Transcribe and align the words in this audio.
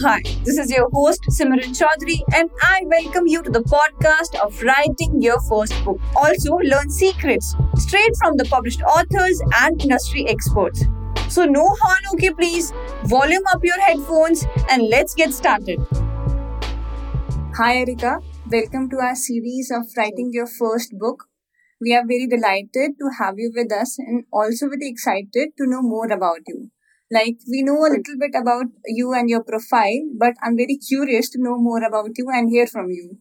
hi, 0.00 0.22
this 0.44 0.56
is 0.56 0.70
your 0.70 0.88
host 0.90 1.22
Simran 1.28 1.74
Chaudhary, 1.78 2.20
and 2.34 2.50
I 2.62 2.82
welcome 2.86 3.26
you 3.26 3.42
to 3.42 3.50
the 3.50 3.62
podcast 3.62 4.34
of 4.40 4.62
Writing 4.62 5.20
Your 5.20 5.38
First 5.40 5.74
Book. 5.84 6.00
Also, 6.16 6.56
learn 6.56 6.90
secrets 6.90 7.54
straight 7.76 8.12
from 8.18 8.36
the 8.36 8.44
published 8.46 8.82
authors 8.82 9.42
and 9.60 9.80
industry 9.82 10.26
experts. 10.28 10.84
So, 11.28 11.44
no 11.44 11.66
horn, 11.80 12.00
okay, 12.14 12.30
please. 12.30 12.72
Volume 13.04 13.42
up 13.52 13.62
your 13.64 13.80
headphones 13.80 14.46
and 14.70 14.88
let's 14.88 15.14
get 15.14 15.32
started. 15.32 15.78
Hi, 17.56 17.78
Erica. 17.78 18.20
Welcome 18.50 18.88
to 18.90 18.96
our 18.96 19.14
series 19.14 19.70
of 19.70 19.84
Writing 19.96 20.30
Your 20.32 20.46
First 20.46 20.98
Book. 20.98 21.24
We 21.80 21.94
are 21.94 22.06
very 22.06 22.26
delighted 22.26 22.92
to 22.98 23.10
have 23.18 23.34
you 23.36 23.52
with 23.54 23.70
us 23.72 23.98
and 23.98 24.24
also 24.32 24.68
very 24.68 24.88
excited 24.88 25.50
to 25.58 25.66
know 25.66 25.82
more 25.82 26.10
about 26.10 26.40
you. 26.46 26.70
Like, 27.12 27.36
we 27.48 27.62
know 27.62 27.78
a 27.86 27.92
little 27.94 28.18
bit 28.18 28.32
about 28.34 28.66
you 28.86 29.12
and 29.14 29.30
your 29.30 29.44
profile, 29.44 30.00
but 30.18 30.34
I'm 30.42 30.56
very 30.56 30.78
curious 30.78 31.30
to 31.30 31.42
know 31.42 31.58
more 31.58 31.82
about 31.84 32.10
you 32.16 32.26
and 32.30 32.50
hear 32.50 32.66
from 32.66 32.90
you. 32.90 33.18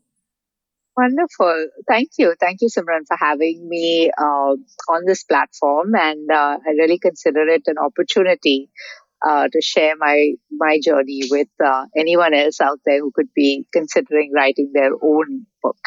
Wonderful. 0.98 1.68
Thank 1.88 2.10
you. 2.18 2.36
Thank 2.40 2.60
you, 2.62 2.68
Simran, 2.68 3.08
for 3.08 3.18
having 3.20 3.68
me 3.68 4.12
uh, 4.18 4.54
on 4.94 5.06
this 5.08 5.24
platform. 5.24 5.96
And 5.96 6.30
uh, 6.30 6.58
I 6.66 6.72
really 6.78 7.00
consider 7.00 7.48
it 7.48 7.64
an 7.68 7.78
opportunity 7.78 8.70
uh, 9.28 9.48
to 9.52 9.62
share 9.62 9.96
my 9.98 10.34
my 10.52 10.80
journey 10.84 11.22
with 11.32 11.48
uh, 11.66 11.86
anyone 11.98 12.34
else 12.34 12.60
out 12.62 12.80
there 12.86 13.00
who 13.00 13.12
could 13.16 13.30
be 13.36 13.66
considering 13.74 14.32
writing 14.36 14.72
their 14.74 14.92
own 15.02 15.46
book. 15.64 15.78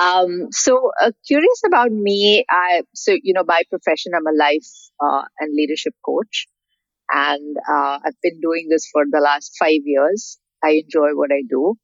Um, 0.00 0.48
so, 0.52 0.90
uh, 1.02 1.12
curious 1.26 1.62
about 1.66 1.92
me, 1.92 2.44
I 2.50 2.82
so 2.94 3.12
you 3.22 3.34
know 3.34 3.44
by 3.44 3.62
profession 3.70 4.12
I'm 4.16 4.26
a 4.26 4.36
life 4.36 4.68
uh, 5.04 5.22
and 5.40 5.54
leadership 5.54 5.94
coach 6.04 6.48
and 7.10 7.56
uh, 7.68 7.98
I've 8.04 8.20
been 8.22 8.40
doing 8.40 8.68
this 8.70 8.88
for 8.92 9.04
the 9.10 9.20
last 9.20 9.52
five 9.58 9.80
years. 9.84 10.38
I 10.64 10.82
enjoy 10.84 11.10
what 11.14 11.30
I 11.32 11.42
do, 11.48 11.74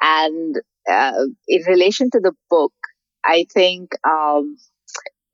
and 0.00 0.56
uh, 0.90 1.12
in 1.48 1.62
relation 1.66 2.10
to 2.10 2.20
the 2.20 2.32
book, 2.50 2.72
I 3.24 3.46
think 3.52 3.90
um, 4.08 4.56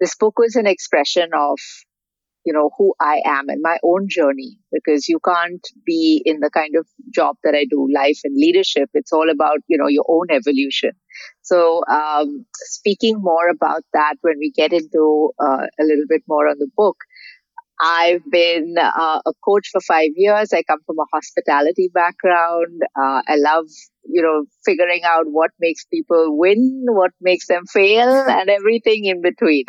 this 0.01 0.17
book 0.17 0.39
was 0.39 0.57
an 0.57 0.67
expression 0.67 1.31
of 1.35 1.59
you 2.45 2.53
know 2.53 2.71
who 2.77 2.93
I 3.01 3.23
am 3.25 3.49
and 3.49 3.61
my 3.63 3.79
own 3.85 4.09
journey 4.09 4.59
because 4.73 5.09
you 5.09 5.21
can't 5.25 5.65
be 5.87 6.23
in 6.25 6.41
the 6.41 6.51
kind 6.51 6.75
of 6.77 6.87
job 7.15 7.37
that 7.45 7.55
I 7.55 7.67
do, 7.71 7.89
life 7.95 8.19
and 8.25 8.35
leadership. 8.37 8.91
It's 8.95 9.13
all 9.13 9.31
about 9.31 9.59
you 9.69 9.79
know 9.79 9.89
your 9.89 10.05
own 10.09 10.27
evolution. 10.31 10.93
So, 11.43 11.83
um, 11.91 12.47
speaking 12.57 13.17
more 13.21 13.49
about 13.49 13.83
that 13.93 14.17
when 14.23 14.39
we 14.39 14.51
get 14.51 14.73
into 14.73 15.31
uh, 15.41 15.67
a 15.81 15.85
little 15.85 16.07
bit 16.09 16.23
more 16.27 16.49
on 16.49 16.59
the 16.59 16.69
book, 16.77 16.97
I've 17.83 18.23
been 18.31 18.77
uh, 18.81 19.21
a 19.27 19.33
coach 19.45 19.69
for 19.73 19.81
five 19.81 20.11
years. 20.17 20.53
I 20.53 20.63
come 20.63 20.79
from 20.87 20.99
a 21.01 21.07
hospitality 21.13 21.91
background. 21.93 22.81
Uh, 22.97 23.23
I 23.27 23.37
love, 23.37 23.67
you 24.05 24.23
know, 24.23 24.45
figuring 24.65 25.03
out 25.05 25.25
what 25.27 25.51
makes 25.61 25.85
people 25.87 26.39
win, 26.39 26.85
what 26.89 27.11
makes 27.21 27.49
them 27.49 27.65
fail, 27.67 28.09
and 28.09 28.49
everything 28.49 29.07
in 29.07 29.21
between. 29.21 29.65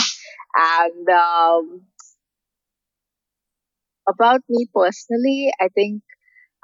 And 0.56 1.09
um, 1.09 1.81
about 4.08 4.41
me 4.50 4.67
personally, 4.73 5.52
I 5.59 5.69
think 5.69 6.02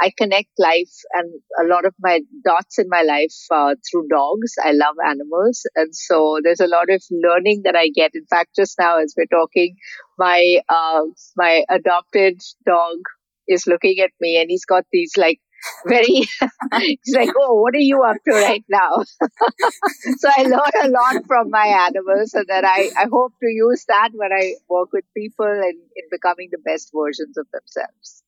I 0.02 0.12
connect 0.18 0.50
life 0.58 0.94
and 1.14 1.30
a 1.62 1.68
lot 1.68 1.86
of 1.86 1.94
my 2.00 2.22
dots 2.46 2.80
in 2.80 2.88
my 2.90 3.02
life 3.02 3.36
uh, 3.52 3.76
through 3.90 4.08
dogs. 4.10 4.54
I 4.64 4.72
love 4.72 4.96
animals. 5.06 5.66
And 5.76 5.94
so 5.94 6.40
there's 6.44 6.62
a 6.62 6.68
lot 6.68 6.90
of 6.90 7.04
learning 7.12 7.64
that 7.66 7.76
I 7.76 7.90
get. 7.90 8.12
In 8.14 8.26
fact, 8.26 8.56
just 8.56 8.78
now 8.80 9.00
as 9.00 9.14
we're 9.18 9.26
talking, 9.26 9.76
my, 10.18 10.62
uh, 10.70 11.02
my 11.36 11.64
adopted 11.70 12.40
dog 12.66 12.98
is 13.48 13.68
looking 13.68 14.00
at 14.00 14.12
me 14.22 14.40
and 14.40 14.50
he's 14.50 14.66
got 14.66 14.86
these 14.92 15.14
like 15.18 15.40
very, 15.86 16.06
he's 16.80 17.16
like, 17.16 17.30
oh, 17.38 17.56
what 17.56 17.76
are 17.76 17.80
you 17.80 18.02
up 18.04 18.18
to 18.26 18.34
right 18.34 18.64
now? 18.70 19.04
so 20.18 20.30
I 20.38 20.44
learn 20.44 20.86
a 20.86 20.90
lot 20.90 21.26
from 21.28 21.50
my 21.50 21.88
animals 21.88 22.34
and 22.34 22.48
that 22.48 22.64
I, 22.64 22.90
I 22.98 23.08
hope 23.12 23.34
to 23.42 23.48
use 23.50 23.86
that 23.90 24.12
when 24.14 24.32
I 24.32 24.54
work 24.70 24.90
with 24.94 25.04
people 25.16 25.46
and 25.46 25.76
in 25.96 26.06
becoming 26.10 26.50
the 26.52 26.60
best 26.64 26.92
versions 26.94 27.38
of 27.38 27.48
themselves. 27.52 28.24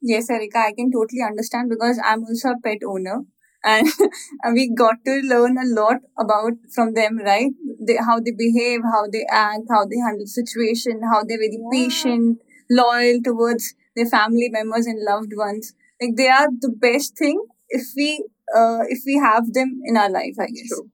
Yes, 0.00 0.30
Erica, 0.30 0.58
I 0.58 0.72
can 0.72 0.90
totally 0.92 1.22
understand 1.22 1.68
because 1.70 2.00
I'm 2.04 2.24
also 2.24 2.50
a 2.50 2.60
pet 2.62 2.78
owner 2.86 3.22
and 3.64 3.86
we 4.52 4.72
got 4.74 4.96
to 5.04 5.20
learn 5.24 5.58
a 5.58 5.66
lot 5.66 5.96
about 6.18 6.52
from 6.74 6.94
them, 6.94 7.18
right? 7.18 7.50
They, 7.86 7.96
how 7.96 8.20
they 8.20 8.30
behave, 8.30 8.80
how 8.84 9.06
they 9.10 9.26
act, 9.30 9.62
how 9.70 9.84
they 9.86 9.96
handle 9.98 10.26
situation, 10.26 11.00
how 11.02 11.24
they're 11.24 11.38
very 11.38 11.58
yeah. 11.60 11.70
patient, 11.72 12.38
loyal 12.70 13.20
towards 13.24 13.74
their 13.96 14.06
family 14.06 14.48
members 14.50 14.86
and 14.86 15.02
loved 15.04 15.32
ones. 15.34 15.74
Like 16.00 16.16
they 16.16 16.28
are 16.28 16.48
the 16.60 16.70
best 16.70 17.16
thing 17.18 17.44
if 17.68 17.82
we 17.96 18.24
uh, 18.56 18.80
if 18.88 19.00
we 19.04 19.16
have 19.16 19.52
them 19.52 19.80
in 19.84 19.96
our 19.96 20.08
life, 20.10 20.36
I 20.40 20.46
guess. 20.46 20.68
True. 20.68 20.90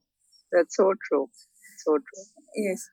That's 0.52 0.76
so 0.76 0.94
true. 1.08 1.28
So 1.84 1.92
true. 1.98 2.24
Yes. 2.56 2.88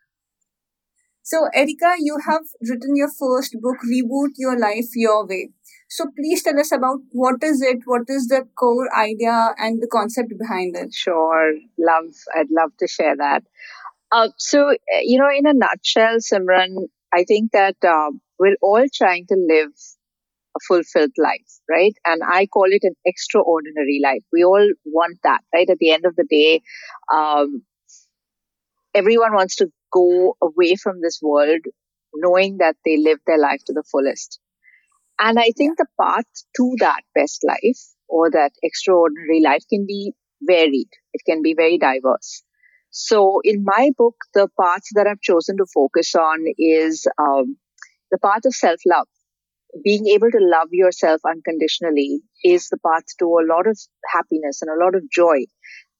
So, 1.31 1.47
Erica, 1.53 1.91
you 1.97 2.17
have 2.27 2.41
written 2.67 2.95
your 2.95 3.07
first 3.07 3.55
book, 3.61 3.77
Reboot 3.89 4.31
Your 4.37 4.59
Life 4.59 4.89
Your 4.95 5.25
Way. 5.25 5.51
So 5.89 6.05
please 6.17 6.43
tell 6.43 6.59
us 6.59 6.73
about 6.73 6.99
what 7.11 7.41
is 7.41 7.61
it, 7.61 7.79
what 7.85 8.03
is 8.09 8.27
the 8.27 8.47
core 8.59 8.89
idea 8.93 9.53
and 9.57 9.81
the 9.81 9.87
concept 9.87 10.33
behind 10.37 10.75
it. 10.75 10.93
Sure, 10.93 11.53
love. 11.79 12.11
I'd 12.35 12.51
love 12.51 12.71
to 12.79 12.87
share 12.87 13.15
that. 13.15 13.43
Uh, 14.11 14.29
so 14.37 14.75
you 15.03 15.19
know, 15.19 15.29
in 15.29 15.47
a 15.47 15.53
nutshell, 15.53 16.17
Simran, 16.17 16.87
I 17.13 17.23
think 17.25 17.51
that 17.53 17.77
uh, 17.87 18.11
we're 18.39 18.57
all 18.61 18.85
trying 18.93 19.25
to 19.27 19.35
live 19.35 19.71
a 20.57 20.59
fulfilled 20.67 21.15
life, 21.17 21.51
right? 21.69 21.93
And 22.05 22.21
I 22.25 22.47
call 22.47 22.67
it 22.69 22.83
an 22.83 22.95
extraordinary 23.05 24.01
life. 24.03 24.23
We 24.33 24.43
all 24.43 24.69
want 24.85 25.19
that, 25.23 25.41
right? 25.53 25.69
At 25.69 25.77
the 25.79 25.91
end 25.91 26.05
of 26.05 26.15
the 26.17 26.25
day, 26.29 26.61
um, 27.13 27.63
everyone 28.93 29.33
wants 29.33 29.55
to 29.57 29.71
go 29.91 30.37
away 30.41 30.75
from 30.75 31.01
this 31.01 31.19
world 31.21 31.61
knowing 32.13 32.57
that 32.57 32.75
they 32.85 32.97
live 32.97 33.19
their 33.25 33.39
life 33.39 33.61
to 33.65 33.73
the 33.73 33.83
fullest. 33.89 34.39
And 35.19 35.39
I 35.39 35.51
think 35.55 35.77
the 35.77 35.87
path 35.99 36.25
to 36.57 36.75
that 36.79 37.01
best 37.15 37.43
life 37.47 37.79
or 38.07 38.29
that 38.31 38.51
extraordinary 38.63 39.41
life 39.41 39.63
can 39.69 39.85
be 39.87 40.13
varied. 40.41 40.89
It 41.13 41.21
can 41.25 41.41
be 41.41 41.53
very 41.53 41.77
diverse. 41.77 42.43
So 42.89 43.39
in 43.43 43.63
my 43.63 43.91
book, 43.97 44.15
the 44.33 44.49
path 44.59 44.81
that 44.95 45.07
I've 45.07 45.21
chosen 45.21 45.57
to 45.57 45.65
focus 45.73 46.13
on 46.15 46.43
is 46.57 47.07
um, 47.17 47.57
the 48.11 48.17
path 48.17 48.45
of 48.45 48.53
self-love. 48.53 49.07
Being 49.83 50.07
able 50.07 50.29
to 50.29 50.39
love 50.41 50.67
yourself 50.71 51.21
unconditionally 51.25 52.21
is 52.43 52.67
the 52.67 52.77
path 52.85 53.05
to 53.19 53.25
a 53.25 53.47
lot 53.47 53.67
of 53.67 53.79
happiness 54.13 54.61
and 54.61 54.69
a 54.69 54.83
lot 54.83 54.95
of 54.95 55.09
joy. 55.09 55.45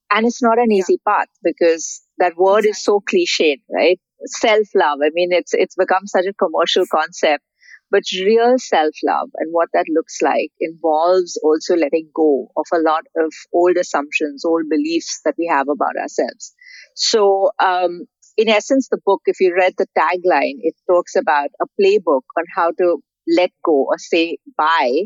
And 0.09 0.25
it's 0.25 0.43
not 0.43 0.59
an 0.59 0.73
easy 0.73 0.99
path 1.07 1.29
because 1.41 2.01
that 2.21 2.37
word 2.37 2.65
is 2.65 2.83
so 2.83 3.01
cliched, 3.01 3.61
right? 3.73 3.99
Self-love. 4.25 4.99
I 5.03 5.11
mean, 5.13 5.33
it's, 5.33 5.53
it's 5.53 5.75
become 5.75 6.07
such 6.07 6.25
a 6.27 6.33
commercial 6.33 6.85
concept 6.91 7.43
but 7.91 8.03
real 8.13 8.55
self 8.57 8.95
love 9.05 9.29
and 9.35 9.49
what 9.51 9.69
that 9.73 9.85
looks 9.93 10.19
like 10.21 10.51
involves 10.61 11.39
also 11.43 11.75
letting 11.75 12.09
go 12.15 12.47
of 12.57 12.65
a 12.73 12.79
lot 12.79 13.03
of 13.17 13.33
old 13.53 13.75
assumptions, 13.77 14.45
old 14.45 14.63
beliefs 14.69 15.19
that 15.25 15.35
we 15.37 15.47
have 15.51 15.67
about 15.67 15.97
ourselves. 16.01 16.53
So, 16.95 17.51
um, 17.63 18.05
in 18.37 18.47
essence, 18.49 18.87
the 18.89 18.99
book, 19.05 19.21
if 19.25 19.41
you 19.41 19.53
read 19.57 19.73
the 19.77 19.87
tagline, 19.97 20.59
it 20.61 20.75
talks 20.89 21.15
about 21.15 21.49
a 21.61 21.65
playbook 21.79 22.23
on 22.37 22.45
how 22.55 22.71
to 22.71 22.97
let 23.37 23.51
go 23.63 23.85
or 23.89 23.97
say 23.97 24.37
bye 24.57 25.03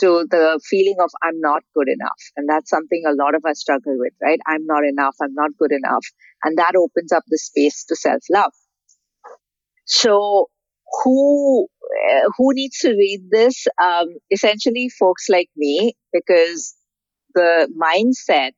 to 0.00 0.26
the 0.30 0.60
feeling 0.68 0.96
of 1.00 1.10
I'm 1.22 1.40
not 1.40 1.62
good 1.74 1.88
enough. 1.88 2.20
And 2.36 2.48
that's 2.48 2.70
something 2.70 3.02
a 3.06 3.14
lot 3.14 3.34
of 3.34 3.44
us 3.48 3.60
struggle 3.60 3.96
with, 3.98 4.12
right? 4.22 4.38
I'm 4.46 4.66
not 4.66 4.84
enough. 4.84 5.16
I'm 5.20 5.34
not 5.34 5.50
good 5.58 5.72
enough. 5.72 6.06
And 6.44 6.56
that 6.58 6.72
opens 6.76 7.12
up 7.12 7.24
the 7.28 7.38
space 7.38 7.84
to 7.86 7.96
self 7.96 8.22
love. 8.30 8.52
So 9.86 10.46
who 11.02 11.66
uh, 11.66 12.28
who 12.36 12.54
needs 12.54 12.78
to 12.78 12.90
read 12.90 13.28
this? 13.30 13.66
Um, 13.82 14.08
essentially, 14.30 14.88
folks 14.98 15.26
like 15.28 15.48
me, 15.56 15.94
because 16.12 16.74
the 17.34 17.68
mindset 17.80 18.52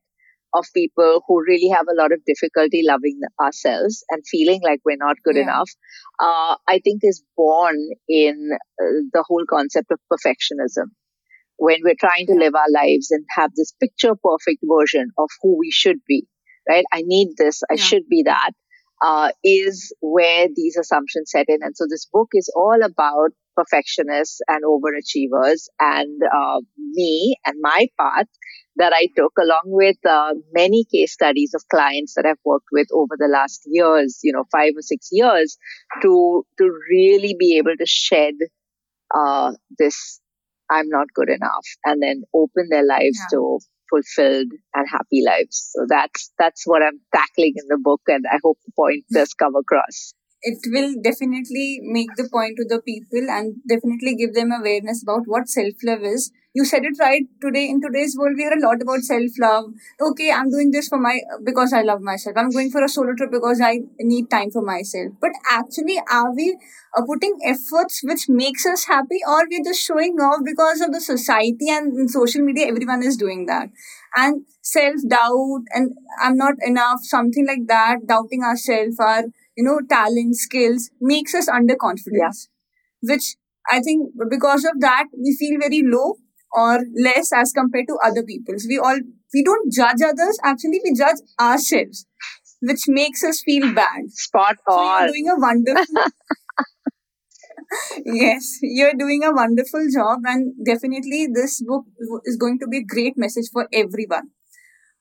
of 0.54 0.66
people 0.74 1.22
who 1.26 1.40
really 1.46 1.68
have 1.68 1.86
a 1.88 1.94
lot 2.00 2.12
of 2.12 2.24
difficulty 2.24 2.82
loving 2.84 3.20
ourselves 3.40 4.04
and 4.10 4.22
feeling 4.28 4.60
like 4.64 4.80
we're 4.84 4.96
not 4.96 5.16
good 5.24 5.36
yeah. 5.36 5.42
enough, 5.42 5.70
uh, 6.20 6.56
I 6.68 6.80
think 6.82 7.00
is 7.02 7.22
born 7.36 7.76
in 8.08 8.50
uh, 8.82 8.84
the 9.12 9.24
whole 9.26 9.44
concept 9.48 9.92
of 9.92 10.00
perfectionism. 10.12 10.86
When 11.60 11.80
we're 11.84 12.00
trying 12.00 12.26
to 12.28 12.34
live 12.34 12.54
our 12.54 12.70
lives 12.72 13.10
and 13.10 13.24
have 13.36 13.50
this 13.54 13.72
picture 13.80 14.14
perfect 14.14 14.64
version 14.64 15.10
of 15.18 15.28
who 15.42 15.58
we 15.58 15.70
should 15.70 15.98
be, 16.08 16.26
right? 16.68 16.84
I 16.92 17.02
need 17.04 17.36
this, 17.36 17.62
I 17.70 17.74
yeah. 17.74 17.82
should 17.82 18.08
be 18.08 18.22
that 18.24 18.52
uh, 19.02 19.30
is 19.42 19.94
where 20.00 20.48
these 20.54 20.76
assumptions 20.76 21.30
set 21.30 21.46
in. 21.48 21.58
And 21.62 21.76
so 21.76 21.86
this 21.88 22.06
book 22.12 22.28
is 22.34 22.52
all 22.54 22.80
about 22.84 23.30
perfectionists 23.56 24.40
and 24.48 24.64
overachievers 24.64 25.64
and 25.78 26.20
uh, 26.22 26.60
me 26.76 27.36
and 27.44 27.56
my 27.60 27.88
path 27.98 28.26
that 28.76 28.92
I 28.94 29.08
took 29.16 29.32
along 29.38 29.62
with 29.64 29.96
uh, 30.08 30.34
many 30.52 30.84
case 30.92 31.12
studies 31.12 31.52
of 31.54 31.62
clients 31.70 32.14
that 32.14 32.26
I've 32.26 32.40
worked 32.44 32.68
with 32.72 32.86
over 32.92 33.16
the 33.18 33.28
last 33.28 33.62
years, 33.66 34.20
you 34.22 34.32
know, 34.32 34.44
five 34.52 34.72
or 34.76 34.82
six 34.82 35.08
years 35.10 35.58
to, 36.02 36.44
to 36.58 36.72
really 36.90 37.34
be 37.38 37.58
able 37.58 37.76
to 37.76 37.86
shed 37.86 38.34
uh, 39.14 39.52
this 39.78 40.20
I'm 40.70 40.88
not 40.88 41.08
good 41.14 41.28
enough 41.28 41.66
and 41.84 42.02
then 42.02 42.22
open 42.34 42.68
their 42.70 42.86
lives 42.86 43.18
yeah. 43.20 43.38
to 43.38 43.58
fulfilled 43.90 44.52
and 44.74 44.88
happy 44.88 45.22
lives. 45.26 45.70
So 45.74 45.84
that's 45.88 46.32
that's 46.38 46.62
what 46.64 46.82
I'm 46.82 47.00
tackling 47.14 47.54
in 47.56 47.66
the 47.68 47.78
book 47.82 48.02
and 48.06 48.24
I 48.30 48.38
hope 48.42 48.58
the 48.64 48.72
point 48.76 49.04
does 49.12 49.34
come 49.34 49.56
across 49.56 50.14
it 50.42 50.58
will 50.72 50.94
definitely 51.02 51.80
make 51.82 52.14
the 52.16 52.28
point 52.30 52.56
to 52.56 52.64
the 52.68 52.80
people 52.80 53.30
and 53.30 53.56
definitely 53.68 54.14
give 54.16 54.34
them 54.34 54.52
awareness 54.52 55.02
about 55.02 55.22
what 55.26 55.48
self 55.48 55.74
love 55.84 56.02
is. 56.02 56.32
You 56.52 56.64
said 56.64 56.82
it 56.84 56.96
right 56.98 57.22
today. 57.40 57.68
In 57.68 57.80
today's 57.80 58.16
world, 58.18 58.34
we 58.36 58.42
hear 58.42 58.52
a 58.52 58.60
lot 58.60 58.82
about 58.82 59.00
self 59.02 59.30
love. 59.38 59.66
Okay, 60.00 60.32
I'm 60.32 60.50
doing 60.50 60.70
this 60.72 60.88
for 60.88 60.98
my 60.98 61.20
because 61.44 61.72
I 61.72 61.82
love 61.82 62.00
myself. 62.00 62.36
I'm 62.36 62.50
going 62.50 62.70
for 62.70 62.82
a 62.82 62.88
solo 62.88 63.14
trip 63.16 63.30
because 63.30 63.60
I 63.60 63.80
need 64.00 64.30
time 64.30 64.50
for 64.50 64.62
myself. 64.62 65.12
But 65.20 65.30
actually, 65.50 66.00
are 66.10 66.34
we 66.34 66.58
uh, 66.96 67.02
putting 67.06 67.38
efforts 67.44 68.00
which 68.02 68.28
makes 68.28 68.66
us 68.66 68.84
happy, 68.86 69.20
or 69.26 69.44
we're 69.48 69.64
just 69.64 69.80
showing 69.80 70.14
off 70.20 70.40
because 70.44 70.80
of 70.80 70.92
the 70.92 71.00
society 71.00 71.68
and 71.68 72.10
social 72.10 72.42
media? 72.42 72.66
Everyone 72.66 73.02
is 73.02 73.16
doing 73.16 73.46
that, 73.46 73.68
and 74.16 74.42
self 74.62 74.96
doubt 75.08 75.62
and 75.70 75.92
I'm 76.22 76.36
not 76.36 76.54
enough, 76.64 77.00
something 77.02 77.46
like 77.46 77.66
that. 77.68 78.06
Doubting 78.06 78.42
ourselves, 78.42 78.98
our 78.98 79.24
you 79.60 79.64
know, 79.64 79.80
talent, 79.88 80.36
skills 80.36 80.90
makes 81.00 81.34
us 81.34 81.48
underconfidence, 81.48 82.48
yeah. 83.02 83.12
which 83.12 83.36
I 83.70 83.80
think 83.80 84.12
because 84.30 84.64
of 84.64 84.80
that 84.80 85.04
we 85.12 85.36
feel 85.38 85.58
very 85.60 85.82
low 85.84 86.16
or 86.52 86.80
less 86.96 87.30
as 87.32 87.52
compared 87.52 87.86
to 87.88 87.98
other 88.04 88.22
people. 88.22 88.54
So 88.56 88.66
we 88.68 88.78
all 88.78 88.98
we 89.34 89.44
don't 89.44 89.72
judge 89.72 90.02
others. 90.02 90.38
Actually, 90.44 90.80
we 90.82 90.94
judge 90.96 91.20
ourselves, 91.40 92.06
which 92.60 92.88
makes 92.88 93.22
us 93.22 93.42
feel 93.44 93.72
bad. 93.74 94.10
Spot 94.10 94.56
on. 94.66 95.08
So 95.08 95.14
you're 95.14 95.14
doing 95.14 95.28
a 95.28 95.40
wonderful. 95.40 95.94
yes, 98.06 98.58
you're 98.62 98.94
doing 98.94 99.22
a 99.24 99.32
wonderful 99.32 99.86
job, 99.92 100.20
and 100.24 100.52
definitely 100.64 101.28
this 101.32 101.62
book 101.62 101.84
is 102.24 102.36
going 102.36 102.58
to 102.60 102.66
be 102.66 102.78
a 102.78 102.84
great 102.84 103.16
message 103.16 103.50
for 103.52 103.68
everyone. 103.72 104.30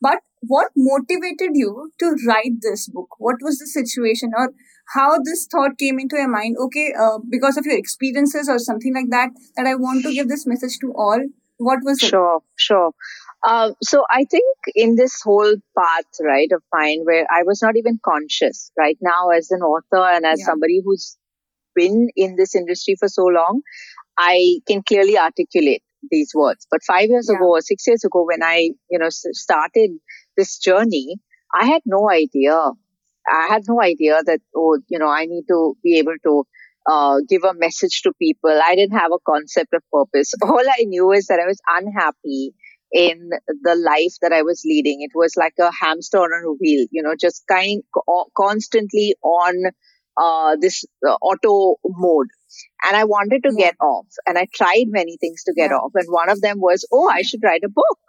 But 0.01 0.19
what 0.41 0.71
motivated 0.75 1.51
you 1.53 1.91
to 1.99 2.15
write 2.27 2.61
this 2.61 2.87
book? 2.87 3.09
What 3.17 3.37
was 3.41 3.59
the 3.59 3.67
situation 3.67 4.31
or 4.37 4.49
how 4.95 5.19
this 5.23 5.47
thought 5.51 5.77
came 5.77 5.99
into 5.99 6.15
your 6.15 6.29
mind? 6.29 6.55
Okay, 6.59 6.93
uh, 6.99 7.19
because 7.29 7.57
of 7.57 7.65
your 7.65 7.77
experiences 7.77 8.47
or 8.49 8.59
something 8.59 8.93
like 8.93 9.09
that, 9.09 9.29
that 9.55 9.65
I 9.65 9.75
want 9.75 10.03
to 10.03 10.13
give 10.13 10.29
this 10.29 10.47
message 10.47 10.79
to 10.81 10.93
all. 10.95 11.19
What 11.57 11.79
was 11.83 12.01
it? 12.01 12.07
Sure, 12.07 12.41
sure. 12.55 12.93
Uh, 13.43 13.71
so 13.83 14.03
I 14.09 14.25
think 14.29 14.45
in 14.75 14.95
this 14.95 15.21
whole 15.23 15.55
path, 15.77 16.05
right, 16.21 16.49
of 16.53 16.61
mine, 16.73 17.01
where 17.03 17.25
I 17.29 17.43
was 17.43 17.61
not 17.61 17.75
even 17.77 17.99
conscious, 18.03 18.71
right 18.77 18.97
now 19.01 19.29
as 19.29 19.51
an 19.51 19.61
author 19.61 20.03
and 20.03 20.25
as 20.25 20.39
yeah. 20.39 20.45
somebody 20.45 20.81
who's 20.83 21.17
been 21.75 22.09
in 22.15 22.35
this 22.35 22.55
industry 22.55 22.95
for 22.97 23.07
so 23.07 23.23
long, 23.23 23.61
I 24.17 24.59
can 24.67 24.83
clearly 24.83 25.17
articulate 25.17 25.83
these 26.09 26.31
words. 26.33 26.67
But 26.69 26.81
five 26.85 27.09
years 27.09 27.27
yeah. 27.29 27.37
ago 27.37 27.49
or 27.49 27.61
six 27.61 27.85
years 27.87 28.03
ago, 28.03 28.25
when 28.25 28.43
I, 28.43 28.71
you 28.89 28.99
know, 28.99 29.09
started 29.09 29.91
this 30.37 30.57
journey, 30.59 31.15
I 31.53 31.65
had 31.65 31.81
no 31.85 32.09
idea. 32.09 32.55
I 33.27 33.47
had 33.49 33.63
no 33.67 33.81
idea 33.81 34.21
that, 34.25 34.39
oh, 34.55 34.79
you 34.87 34.99
know, 34.99 35.09
I 35.09 35.25
need 35.25 35.45
to 35.49 35.75
be 35.83 35.99
able 35.99 36.15
to 36.23 36.43
uh, 36.89 37.17
give 37.27 37.43
a 37.43 37.53
message 37.53 38.01
to 38.03 38.13
people. 38.19 38.49
I 38.49 38.75
didn't 38.75 38.97
have 38.97 39.11
a 39.11 39.19
concept 39.25 39.73
of 39.73 39.83
purpose. 39.91 40.33
All 40.43 40.59
I 40.59 40.83
knew 40.85 41.11
is 41.11 41.27
that 41.27 41.39
I 41.39 41.47
was 41.47 41.59
unhappy 41.67 42.53
in 42.91 43.29
the 43.45 43.75
life 43.75 44.15
that 44.21 44.33
I 44.33 44.41
was 44.41 44.63
leading. 44.65 45.01
It 45.01 45.11
was 45.13 45.35
like 45.37 45.53
a 45.59 45.71
hamster 45.71 46.17
on 46.17 46.31
a 46.31 46.51
wheel, 46.53 46.87
you 46.91 47.03
know, 47.03 47.13
just 47.19 47.43
kind 47.47 47.83
constantly 48.35 49.15
on 49.21 49.55
uh, 50.17 50.55
this 50.59 50.83
uh, 51.07 51.13
auto 51.21 51.75
mode 51.85 52.27
and 52.85 52.95
I 52.95 53.03
wanted 53.03 53.43
to 53.43 53.53
get 53.55 53.75
off. 53.81 54.07
And 54.25 54.37
I 54.37 54.47
tried 54.53 54.85
many 54.87 55.17
things 55.17 55.43
to 55.43 55.53
get 55.53 55.71
off. 55.71 55.91
And 55.95 56.07
one 56.09 56.29
of 56.29 56.41
them 56.41 56.59
was, 56.59 56.87
oh, 56.91 57.09
I 57.09 57.21
should 57.21 57.41
write 57.43 57.63
a 57.63 57.69
book. 57.69 57.99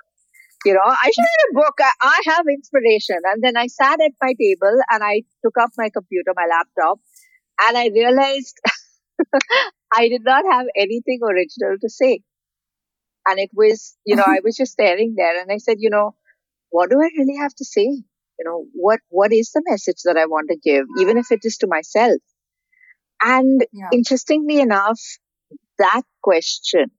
You 0.65 0.75
know, 0.75 0.81
I 0.85 1.11
should 1.13 1.23
write 1.23 1.51
a 1.51 1.55
book. 1.55 1.75
I, 1.81 1.93
I 2.03 2.21
have 2.27 2.45
inspiration. 2.49 3.17
And 3.25 3.43
then 3.43 3.57
I 3.57 3.67
sat 3.67 4.01
at 4.01 4.13
my 4.21 4.35
table 4.39 4.79
and 4.91 5.03
I 5.03 5.23
took 5.45 5.57
up 5.61 5.71
my 5.77 5.91
computer, 5.91 6.33
my 6.37 6.47
laptop, 6.49 7.01
and 7.67 7.79
I 7.79 7.89
realized 7.89 8.59
I 9.93 10.09
did 10.09 10.23
not 10.25 10.45
have 10.51 10.67
anything 10.77 11.21
original 11.23 11.77
to 11.81 11.89
say. 11.89 12.21
And 13.27 13.39
it 13.39 13.51
was, 13.55 13.97
you 14.05 14.17
know, 14.17 14.25
I 14.27 14.41
was 14.45 14.57
just 14.57 14.73
staring 14.73 15.15
there 15.17 15.41
and 15.41 15.51
I 15.51 15.59
said, 15.59 15.77
you 15.79 15.91
know, 15.91 16.15
what 16.71 16.91
do 16.91 16.97
I 16.97 17.11
really 17.19 17.37
have 17.39 17.55
to 17.57 17.65
say? 17.65 17.83
You 17.83 18.45
know, 18.45 18.65
what, 18.73 19.01
what 19.09 19.33
is 19.33 19.51
the 19.53 19.63
message 19.69 20.03
that 20.05 20.17
I 20.17 20.27
want 20.27 20.49
to 20.51 20.57
give, 20.57 20.87
even 20.99 21.19
if 21.19 21.31
it 21.31 21.41
is 21.43 21.59
to 21.59 21.67
myself? 21.67 22.21
And 23.23 23.65
yeah. 23.73 23.91
interestingly 23.93 24.61
enough, 24.61 25.01
that 25.79 26.03
question, 26.23 26.91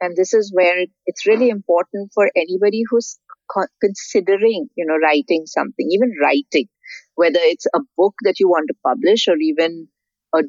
and 0.00 0.16
this 0.16 0.32
is 0.32 0.52
where 0.54 0.84
it's 1.06 1.26
really 1.26 1.50
important 1.50 2.10
for 2.14 2.30
anybody 2.36 2.84
who's 2.88 3.18
co- 3.50 3.66
considering, 3.80 4.68
you 4.76 4.86
know, 4.86 4.96
writing 4.96 5.44
something, 5.46 5.88
even 5.90 6.12
writing, 6.22 6.68
whether 7.14 7.40
it's 7.40 7.66
a 7.74 7.80
book 7.96 8.14
that 8.22 8.40
you 8.40 8.48
want 8.48 8.68
to 8.68 8.74
publish 8.84 9.28
or 9.28 9.36
even 9.40 9.88
a, 10.34 10.42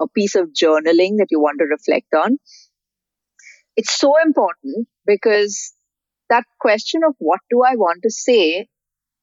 a 0.00 0.08
piece 0.14 0.34
of 0.34 0.48
journaling 0.48 1.16
that 1.18 1.28
you 1.30 1.40
want 1.40 1.58
to 1.58 1.64
reflect 1.64 2.12
on. 2.14 2.38
It's 3.76 3.98
so 3.98 4.12
important 4.24 4.88
because 5.06 5.72
that 6.28 6.44
question 6.60 7.02
of 7.06 7.14
what 7.18 7.40
do 7.50 7.62
I 7.62 7.76
want 7.76 8.02
to 8.02 8.10
say 8.10 8.68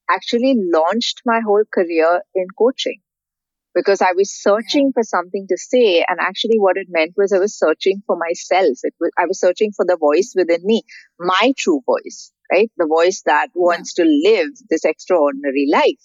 actually 0.10 0.56
launched 0.74 1.22
my 1.26 1.40
whole 1.46 1.64
career 1.72 2.24
in 2.34 2.48
coaching 2.58 3.00
because 3.76 4.02
I 4.02 4.14
was 4.16 4.32
searching 4.34 4.88
yeah. 4.88 4.92
for 4.96 5.04
something 5.04 5.46
to 5.50 5.58
say. 5.58 6.06
And 6.08 6.20
actually 6.20 6.58
what 6.58 6.78
it 6.78 6.88
meant 6.90 7.14
was 7.18 7.32
I 7.32 7.40
was 7.40 7.58
searching 7.58 8.02
for 8.08 8.18
myself. 8.18 8.78
It 8.84 8.94
was, 9.00 9.12
I 9.18 9.26
was 9.26 9.40
searching 9.40 9.72
for 9.76 9.86
the 9.86 9.98
voice 9.98 10.34
within 10.36 10.62
me, 10.64 10.84
my 11.20 11.54
true 11.58 11.82
voice, 11.86 12.32
right? 12.52 12.72
The 12.78 12.88
voice 12.88 13.22
that 13.26 13.50
wants 13.54 13.94
yeah. 13.98 14.04
to 14.04 14.10
live 14.26 14.50
this 14.70 14.86
extraordinary 14.86 15.68
life. 15.72 16.04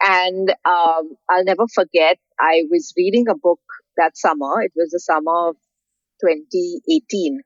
And 0.00 0.50
um, 0.64 1.16
I'll 1.30 1.44
never 1.44 1.66
forget, 1.72 2.18
I 2.40 2.64
was 2.70 2.92
reading 2.96 3.26
a 3.28 3.36
book 3.36 3.60
that 3.96 4.16
summer. 4.16 4.62
It 4.62 4.72
was 4.74 4.90
the 4.90 5.00
summer 5.00 5.50
of 5.50 5.56
2018. 6.20 7.40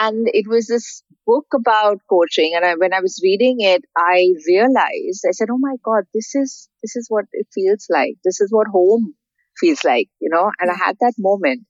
And 0.00 0.28
it 0.32 0.46
was 0.48 0.66
this 0.66 1.02
book 1.26 1.46
about 1.54 1.98
coaching. 2.08 2.52
And 2.54 2.64
I, 2.64 2.74
when 2.74 2.92
I 2.92 3.00
was 3.00 3.20
reading 3.22 3.56
it, 3.60 3.82
I 3.96 4.34
realized, 4.46 5.24
I 5.28 5.32
said, 5.32 5.48
Oh 5.50 5.58
my 5.58 5.76
God, 5.84 6.04
this 6.14 6.34
is, 6.34 6.68
this 6.82 6.96
is 6.96 7.06
what 7.08 7.26
it 7.32 7.46
feels 7.52 7.86
like. 7.90 8.16
This 8.24 8.40
is 8.40 8.48
what 8.50 8.68
home 8.68 9.14
feels 9.58 9.84
like, 9.84 10.08
you 10.20 10.30
know, 10.30 10.50
and 10.58 10.70
I 10.70 10.74
had 10.74 10.96
that 11.00 11.14
moment. 11.18 11.66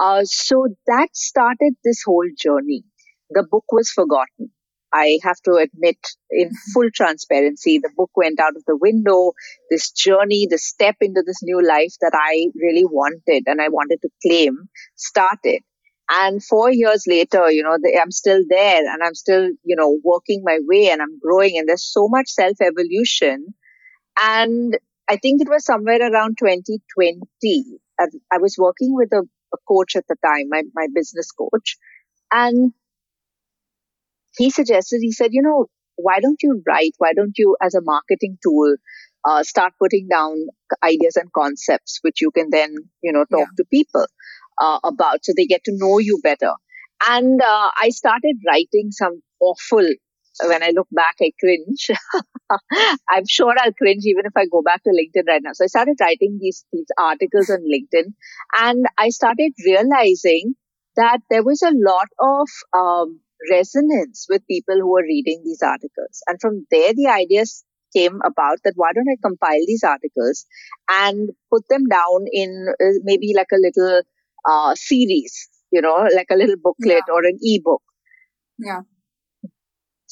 Uh, 0.00 0.22
so 0.24 0.68
that 0.86 1.08
started 1.14 1.74
this 1.84 2.02
whole 2.04 2.28
journey. 2.38 2.84
The 3.30 3.46
book 3.50 3.64
was 3.72 3.90
forgotten. 3.90 4.50
I 4.92 5.18
have 5.24 5.40
to 5.44 5.56
admit 5.56 5.98
in 6.30 6.50
full 6.72 6.88
transparency, 6.94 7.78
the 7.78 7.90
book 7.96 8.10
went 8.14 8.40
out 8.40 8.56
of 8.56 8.64
the 8.66 8.76
window. 8.76 9.32
This 9.70 9.90
journey, 9.90 10.46
the 10.48 10.58
step 10.58 10.96
into 11.00 11.22
this 11.26 11.42
new 11.42 11.60
life 11.66 11.92
that 12.00 12.12
I 12.14 12.46
really 12.54 12.84
wanted 12.84 13.44
and 13.46 13.60
I 13.60 13.68
wanted 13.68 13.98
to 14.02 14.08
claim 14.22 14.68
started. 14.94 15.62
And 16.08 16.42
four 16.42 16.70
years 16.70 17.04
later, 17.06 17.50
you 17.50 17.62
know, 17.62 17.76
I'm 18.00 18.12
still 18.12 18.42
there 18.48 18.78
and 18.78 19.02
I'm 19.02 19.14
still, 19.14 19.48
you 19.64 19.74
know, 19.74 19.98
working 20.04 20.42
my 20.44 20.58
way 20.62 20.88
and 20.88 21.02
I'm 21.02 21.18
growing 21.18 21.58
and 21.58 21.68
there's 21.68 21.90
so 21.90 22.06
much 22.08 22.28
self 22.28 22.60
evolution. 22.60 23.54
And 24.22 24.78
I 25.08 25.16
think 25.16 25.40
it 25.40 25.48
was 25.48 25.64
somewhere 25.64 26.00
around 26.00 26.38
2020. 26.38 27.64
I 27.98 28.38
was 28.38 28.56
working 28.58 28.94
with 28.94 29.12
a, 29.12 29.22
a 29.22 29.56
coach 29.66 29.96
at 29.96 30.04
the 30.08 30.16
time, 30.24 30.46
my, 30.48 30.62
my 30.74 30.86
business 30.94 31.30
coach. 31.32 31.76
And 32.32 32.72
he 34.36 34.50
suggested, 34.50 35.00
he 35.00 35.12
said, 35.12 35.30
you 35.32 35.42
know, 35.42 35.66
why 35.96 36.20
don't 36.20 36.42
you 36.42 36.62
write? 36.66 36.92
Why 36.98 37.14
don't 37.14 37.36
you, 37.36 37.56
as 37.60 37.74
a 37.74 37.80
marketing 37.82 38.38
tool, 38.42 38.76
uh, 39.24 39.42
start 39.42 39.72
putting 39.80 40.06
down 40.08 40.36
ideas 40.84 41.16
and 41.16 41.32
concepts, 41.32 41.98
which 42.02 42.20
you 42.20 42.30
can 42.30 42.50
then, 42.50 42.76
you 43.02 43.12
know, 43.12 43.24
talk 43.24 43.48
yeah. 43.48 43.56
to 43.56 43.64
people 43.72 44.06
uh, 44.60 44.78
about 44.84 45.24
so 45.24 45.32
they 45.36 45.46
get 45.46 45.64
to 45.64 45.72
know 45.76 45.98
you 45.98 46.20
better. 46.22 46.52
And 47.08 47.40
uh, 47.42 47.70
I 47.80 47.90
started 47.90 48.36
writing 48.46 48.90
some 48.90 49.22
awful, 49.40 49.86
when 50.44 50.62
I 50.62 50.70
look 50.74 50.88
back, 50.90 51.16
I 51.20 51.32
cringe. 51.38 51.90
I'm 53.10 53.26
sure 53.28 53.54
I'll 53.58 53.72
cringe 53.72 54.04
even 54.04 54.24
if 54.26 54.32
I 54.36 54.46
go 54.50 54.62
back 54.62 54.82
to 54.84 54.90
LinkedIn 54.90 55.26
right 55.26 55.42
now. 55.42 55.52
So 55.52 55.64
I 55.64 55.68
started 55.68 55.96
writing 56.00 56.38
these, 56.40 56.64
these 56.72 56.86
articles 56.98 57.50
on 57.50 57.60
LinkedIn 57.60 58.14
and 58.58 58.86
I 58.98 59.10
started 59.10 59.52
realizing 59.64 60.54
that 60.96 61.20
there 61.30 61.44
was 61.44 61.62
a 61.62 61.72
lot 61.74 62.08
of 62.18 62.48
um, 62.76 63.20
resonance 63.50 64.26
with 64.28 64.46
people 64.46 64.76
who 64.76 64.90
were 64.90 65.02
reading 65.02 65.42
these 65.44 65.62
articles. 65.62 66.22
And 66.26 66.40
from 66.40 66.66
there, 66.70 66.94
the 66.94 67.08
ideas 67.08 67.64
came 67.94 68.20
about 68.24 68.58
that 68.64 68.72
why 68.76 68.92
don't 68.92 69.08
I 69.08 69.16
compile 69.22 69.64
these 69.66 69.84
articles 69.84 70.44
and 70.90 71.30
put 71.52 71.62
them 71.68 71.86
down 71.86 72.26
in 72.32 72.66
uh, 72.80 72.98
maybe 73.04 73.32
like 73.34 73.52
a 73.52 73.60
little 73.60 74.02
uh, 74.48 74.74
series, 74.76 75.48
you 75.72 75.80
know, 75.82 76.08
like 76.14 76.28
a 76.30 76.36
little 76.36 76.56
booklet 76.62 77.04
yeah. 77.08 77.12
or 77.12 77.24
an 77.24 77.38
ebook. 77.42 77.82
Yeah. 78.58 78.82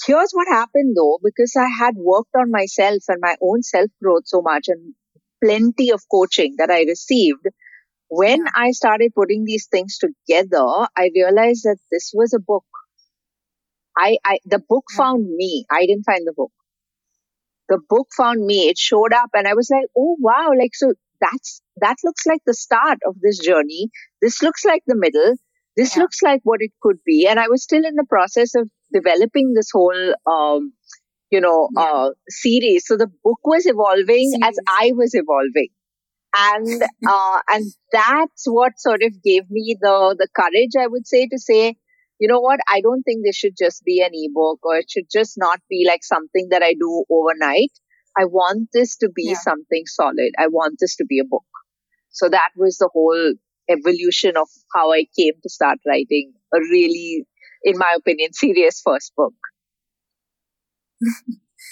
Here's 0.06 0.30
what 0.32 0.46
happened 0.46 0.96
though, 0.96 1.18
because 1.22 1.56
I 1.56 1.66
had 1.68 1.96
worked 1.96 2.34
on 2.36 2.50
myself 2.52 3.02
and 3.08 3.20
my 3.20 3.36
own 3.42 3.62
self 3.64 3.90
growth 4.00 4.22
so 4.26 4.40
much 4.40 4.68
and 4.68 4.94
plenty 5.42 5.90
of 5.90 6.02
coaching 6.08 6.54
that 6.58 6.70
I 6.70 6.82
received, 6.84 7.46
When 8.08 8.44
Yeah. 8.44 8.52
I 8.54 8.72
started 8.72 9.14
putting 9.14 9.44
these 9.44 9.68
things 9.70 9.98
together, 9.98 10.88
I 10.96 11.10
realized 11.14 11.64
that 11.64 11.78
this 11.90 12.12
was 12.14 12.34
a 12.34 12.40
book. 12.40 12.66
I, 13.96 14.18
I 14.24 14.38
the 14.44 14.60
book 14.60 14.84
Yeah. 14.90 14.96
found 14.96 15.26
me. 15.34 15.66
I 15.70 15.86
didn't 15.86 16.04
find 16.04 16.24
the 16.26 16.32
book. 16.32 16.52
The 17.68 17.78
book 17.90 18.08
found 18.16 18.44
me. 18.46 18.68
It 18.68 18.78
showed 18.78 19.12
up, 19.12 19.30
and 19.34 19.46
I 19.46 19.52
was 19.54 19.68
like, 19.70 19.86
"Oh 19.96 20.16
wow!" 20.18 20.52
Like 20.58 20.74
so, 20.74 20.94
that's 21.24 21.62
that 21.78 21.96
looks 22.04 22.26
like 22.26 22.40
the 22.46 22.54
start 22.54 22.98
of 23.06 23.16
this 23.22 23.38
journey. 23.38 23.90
This 24.22 24.42
looks 24.42 24.64
like 24.64 24.82
the 24.86 24.96
middle. 24.96 25.34
This 25.76 25.96
Yeah. 25.96 26.02
looks 26.02 26.22
like 26.22 26.40
what 26.44 26.60
it 26.62 26.72
could 26.82 26.98
be. 27.04 27.26
And 27.28 27.40
I 27.40 27.48
was 27.48 27.62
still 27.62 27.84
in 27.84 27.94
the 27.96 28.06
process 28.08 28.54
of 28.54 28.68
developing 28.92 29.54
this 29.54 29.70
whole, 29.72 30.14
um, 30.26 30.72
you 31.30 31.40
know, 31.40 31.70
Yeah. 31.76 31.82
uh, 31.82 32.10
series. 32.28 32.86
So 32.86 32.96
the 32.96 33.10
book 33.24 33.40
was 33.44 33.66
evolving 33.66 34.32
as 34.42 34.56
I 34.68 34.92
was 34.94 35.14
evolving 35.14 35.68
and 36.36 36.82
uh, 37.06 37.40
and 37.48 37.72
that's 37.92 38.44
what 38.46 38.78
sort 38.78 39.02
of 39.02 39.12
gave 39.22 39.48
me 39.50 39.76
the 39.80 40.16
the 40.18 40.28
courage 40.40 40.74
i 40.80 40.86
would 40.86 41.06
say 41.06 41.26
to 41.26 41.38
say 41.38 41.76
you 42.20 42.28
know 42.28 42.40
what 42.40 42.60
i 42.74 42.80
don't 42.80 43.02
think 43.02 43.24
this 43.24 43.36
should 43.36 43.56
just 43.58 43.84
be 43.84 44.00
an 44.00 44.10
ebook 44.14 44.58
or 44.64 44.76
it 44.76 44.90
should 44.90 45.08
just 45.12 45.34
not 45.36 45.60
be 45.68 45.84
like 45.88 46.04
something 46.04 46.48
that 46.50 46.62
i 46.62 46.72
do 46.74 47.04
overnight 47.10 47.72
i 48.18 48.24
want 48.24 48.68
this 48.72 48.96
to 48.98 49.08
be 49.14 49.26
Yeah. 49.30 49.40
something 49.48 49.84
solid. 49.86 50.32
I 50.38 50.48
want 50.48 50.76
this 50.80 50.96
to 50.96 51.04
be 51.06 51.18
a 51.20 51.24
book. 51.24 51.44
So 52.10 52.28
that 52.28 52.50
was 52.56 52.78
the 52.78 52.90
whole 52.92 53.34
evolution 53.76 54.36
of 54.36 54.48
how 54.74 54.92
i 54.92 55.04
came 55.18 55.34
to 55.42 55.50
start 55.58 55.78
writing 55.86 56.32
a 56.54 56.60
really 56.60 57.26
in 57.64 57.78
my 57.78 57.94
opinion 57.98 58.32
serious 58.44 58.80
first 58.88 59.12
book. 59.16 59.34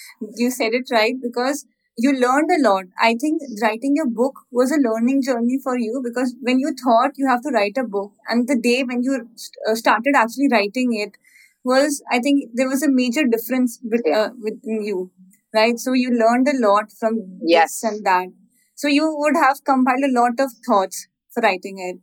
You 0.37 0.51
said 0.51 0.75
it 0.75 0.89
right 0.91 1.15
because 1.21 1.67
you 1.99 2.13
learned 2.13 2.51
a 2.51 2.61
lot. 2.69 2.85
I 3.01 3.15
think 3.21 3.43
writing 3.63 3.93
your 3.97 4.07
book 4.09 4.35
was 4.51 4.71
a 4.73 4.77
learning 4.81 5.23
journey 5.23 5.59
for 5.63 5.79
you 5.79 6.01
because 6.05 6.35
when 6.41 6.59
you 6.59 6.75
thought 6.83 7.13
you 7.17 7.29
have 7.29 7.43
to 7.43 7.51
write 7.51 7.77
a 7.79 7.85
book, 7.85 8.13
and 8.29 8.49
the 8.49 8.57
day 8.59 8.83
when 8.85 9.03
you 9.03 9.29
st- 9.37 9.57
uh, 9.69 9.75
started 9.75 10.15
actually 10.17 10.49
writing 10.51 10.95
it 10.95 11.17
was, 11.65 12.03
I 12.11 12.19
think 12.21 12.51
there 12.55 12.69
was 12.69 12.83
a 12.83 12.91
major 12.91 13.25
difference 13.27 13.79
with, 13.83 14.03
uh, 14.09 14.31
within 14.43 14.83
you, 14.83 15.11
right? 15.55 15.79
So 15.79 15.93
you 15.93 16.11
learned 16.11 16.49
a 16.49 16.59
lot 16.67 16.93
from 16.99 17.41
Yes. 17.43 17.81
this 17.81 17.93
and 17.93 18.05
that. 18.07 18.29
So 18.75 18.89
you 18.89 19.15
would 19.17 19.37
have 19.37 19.65
compiled 19.65 20.05
a 20.09 20.13
lot 20.21 20.33
of 20.39 20.51
thoughts 20.67 21.07
for 21.33 21.41
writing 21.43 21.79
it. 21.79 22.01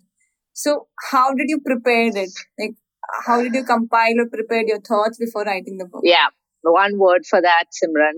So 0.53 0.87
how 1.11 1.33
did 1.33 1.45
you 1.49 1.59
prepare 1.59 2.07
it? 2.07 2.31
Like, 2.59 2.75
how 3.25 3.41
did 3.41 3.53
you 3.55 3.63
compile 3.63 4.19
or 4.19 4.27
prepare 4.29 4.63
your 4.67 4.79
thoughts 4.81 5.17
before 5.17 5.43
writing 5.43 5.77
the 5.77 5.85
book? 5.85 6.01
yeah 6.03 6.27
one 6.61 6.97
word 6.99 7.25
for 7.29 7.41
that 7.41 7.65
simran 7.77 8.17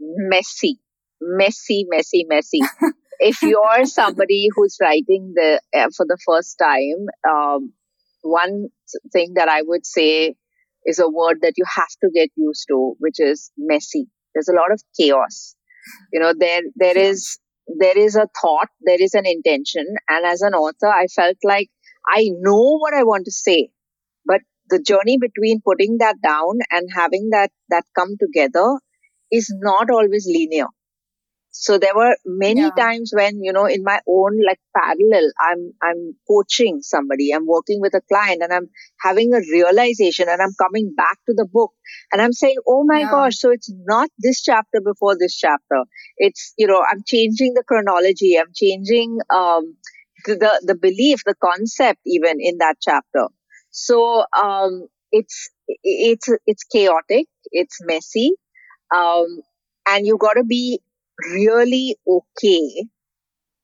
messy 0.00 0.80
messy 1.20 1.86
messy 1.88 2.24
messy 2.28 2.60
if 3.20 3.42
you're 3.42 3.84
somebody 3.84 4.48
who's 4.54 4.76
writing 4.80 5.32
the 5.36 5.60
uh, 5.76 5.88
for 5.96 6.06
the 6.06 6.18
first 6.26 6.56
time 6.58 7.06
um, 7.28 7.72
one 8.22 8.68
thing 9.12 9.34
that 9.34 9.48
i 9.48 9.62
would 9.62 9.86
say 9.86 10.34
is 10.84 10.98
a 10.98 11.08
word 11.08 11.38
that 11.42 11.54
you 11.56 11.64
have 11.76 11.94
to 12.02 12.10
get 12.14 12.30
used 12.36 12.64
to 12.68 12.94
which 12.98 13.20
is 13.20 13.52
messy 13.56 14.06
there's 14.34 14.48
a 14.48 14.54
lot 14.54 14.72
of 14.72 14.82
chaos. 14.98 15.56
You 16.12 16.20
know 16.20 16.32
there 16.38 16.62
there 16.76 16.96
is 16.98 17.38
there 17.80 17.98
is 17.98 18.16
a 18.16 18.28
thought 18.40 18.68
there 18.82 19.00
is 19.00 19.14
an 19.14 19.26
intention 19.26 19.86
and 20.08 20.26
as 20.26 20.42
an 20.42 20.54
author 20.54 20.88
i 20.88 21.06
felt 21.06 21.36
like 21.44 21.68
i 22.08 22.28
know 22.40 22.76
what 22.78 22.94
i 22.94 23.02
want 23.04 23.24
to 23.24 23.32
say 23.32 23.70
but 24.26 24.40
the 24.70 24.80
journey 24.80 25.16
between 25.20 25.60
putting 25.64 25.98
that 25.98 26.16
down 26.22 26.58
and 26.70 26.88
having 26.94 27.28
that 27.30 27.50
that 27.68 27.84
come 27.98 28.16
together 28.20 28.78
is 29.30 29.52
not 29.60 29.90
always 29.90 30.26
linear 30.26 30.66
so 31.54 31.78
there 31.78 31.94
were 31.94 32.16
many 32.24 32.72
Yeah. 32.72 32.72
times 32.72 33.12
when 33.14 33.42
you 33.42 33.52
know 33.52 33.66
in 33.66 33.82
my 33.84 34.00
own 34.08 34.38
like 34.46 34.60
parallel 34.76 35.30
i'm 35.48 35.72
i'm 35.82 36.14
coaching 36.28 36.80
somebody 36.82 37.30
i'm 37.32 37.46
working 37.46 37.80
with 37.80 37.94
a 37.94 38.00
client 38.12 38.42
and 38.42 38.52
i'm 38.52 38.68
having 39.00 39.32
a 39.34 39.40
realization 39.52 40.28
and 40.28 40.40
i'm 40.42 40.54
coming 40.60 40.92
back 40.96 41.18
to 41.26 41.34
the 41.36 41.46
book 41.52 41.72
and 42.12 42.22
i'm 42.22 42.32
saying 42.32 42.56
oh 42.66 42.84
my 42.84 43.00
Yeah. 43.00 43.10
gosh 43.10 43.36
so 43.38 43.50
it's 43.50 43.72
not 43.84 44.10
this 44.18 44.42
chapter 44.42 44.80
before 44.84 45.16
this 45.18 45.36
chapter 45.36 45.84
it's 46.18 46.54
you 46.58 46.66
know 46.66 46.82
i'm 46.90 47.02
changing 47.06 47.54
the 47.54 47.64
chronology 47.66 48.36
i'm 48.38 48.52
changing 48.54 49.18
um 49.30 49.76
the 50.26 50.60
the, 50.64 50.74
belief 50.74 51.22
the 51.26 51.34
concept 51.42 52.00
even 52.06 52.36
in 52.40 52.58
that 52.58 52.76
chapter 52.80 53.26
so 53.70 54.24
um 54.42 54.86
it's 55.10 55.50
it's 55.82 56.28
it's 56.46 56.64
chaotic 56.64 57.26
it's 57.50 57.78
messy 57.84 58.32
um 58.94 59.26
and 59.88 60.06
you 60.06 60.16
got 60.18 60.34
to 60.34 60.44
be 60.44 60.80
really 61.30 61.96
okay 62.06 62.86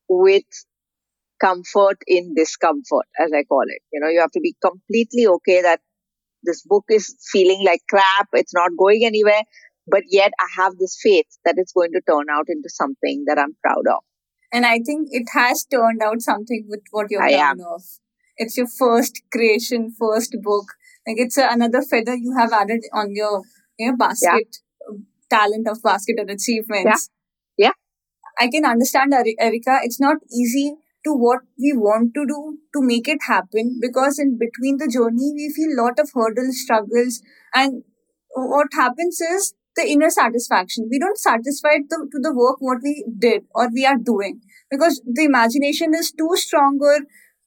with 0.09 0.45
comfort 1.41 1.99
in 2.07 2.35
discomfort, 2.35 3.07
as 3.19 3.31
I 3.33 3.45
call 3.45 3.63
it. 3.63 3.83
You 3.93 4.01
know, 4.01 4.09
you 4.09 4.21
have 4.21 4.33
to 4.33 4.41
be 4.41 4.57
completely 4.63 5.27
okay 5.27 5.63
that 5.63 5.81
this 6.43 6.63
book 6.63 6.85
is 6.89 7.15
feeling 7.33 7.65
like 7.65 7.81
crap, 7.89 8.29
it's 8.33 8.55
not 8.55 8.71
going 8.79 9.05
anywhere, 9.05 9.43
but 9.87 10.03
yet 10.09 10.33
I 10.39 10.63
have 10.63 10.77
this 10.79 10.99
faith 11.03 11.27
that 11.45 11.55
it's 11.57 11.73
going 11.73 11.93
to 11.93 12.01
turn 12.09 12.27
out 12.31 12.47
into 12.49 12.69
something 12.69 13.25
that 13.27 13.39
I'm 13.39 13.57
proud 13.63 13.87
of. 13.89 14.03
And 14.53 14.65
I 14.65 14.79
think 14.85 15.09
it 15.11 15.27
has 15.33 15.65
turned 15.65 16.03
out 16.03 16.23
something 16.23 16.65
with 16.69 16.81
what 16.91 17.09
you're 17.11 17.21
proud 17.21 17.61
of. 17.61 17.83
It's 18.37 18.57
your 18.57 18.69
first 18.79 19.21
creation, 19.33 19.93
first 19.99 20.35
book. 20.43 20.65
Like 21.07 21.17
it's 21.19 21.37
a, 21.37 21.49
another 21.51 21.83
feather 21.83 22.15
you 22.15 22.35
have 22.39 22.53
added 22.53 22.83
on 22.93 23.15
your 23.15 23.43
you 23.79 23.91
know, 23.91 23.97
basket, 23.97 24.57
talent 25.29 25.67
of 25.69 25.83
basket 25.83 26.19
of 26.19 26.29
achievements. 26.29 27.11
Yeah. 27.11 27.18
I 28.41 28.49
can 28.49 28.65
understand, 28.65 29.13
Eri- 29.15 29.37
Erica. 29.39 29.81
It's 29.83 30.01
not 30.01 30.17
easy 30.33 30.75
to 31.05 31.13
what 31.15 31.41
we 31.59 31.73
want 31.75 32.15
to 32.15 32.27
do 32.27 32.59
to 32.75 32.83
make 32.83 33.09
it 33.09 33.23
happen 33.27 33.79
because 33.81 34.19
in 34.19 34.39
between 34.39 34.77
the 34.79 34.89
journey 34.89 35.33
we 35.35 35.53
feel 35.55 35.77
lot 35.77 35.99
of 35.99 36.11
hurdles, 36.15 36.61
struggles, 36.61 37.23
and 37.55 37.83
what 38.35 38.69
happens 38.75 39.21
is 39.21 39.55
the 39.77 39.87
inner 39.89 40.11
satisfaction. 40.11 40.89
We 40.91 40.99
don't 40.99 41.19
satisfy 41.19 41.79
the, 41.89 42.09
to 42.11 42.19
the 42.21 42.35
work 42.35 42.57
what 42.61 42.79
we 42.83 43.05
did 43.19 43.43
or 43.55 43.69
we 43.73 43.87
are 43.87 43.97
doing 43.97 44.41
because 44.71 45.01
the 45.07 45.25
imagination 45.25 45.95
is 45.95 46.13
too 46.13 46.31
stronger, 46.35 46.99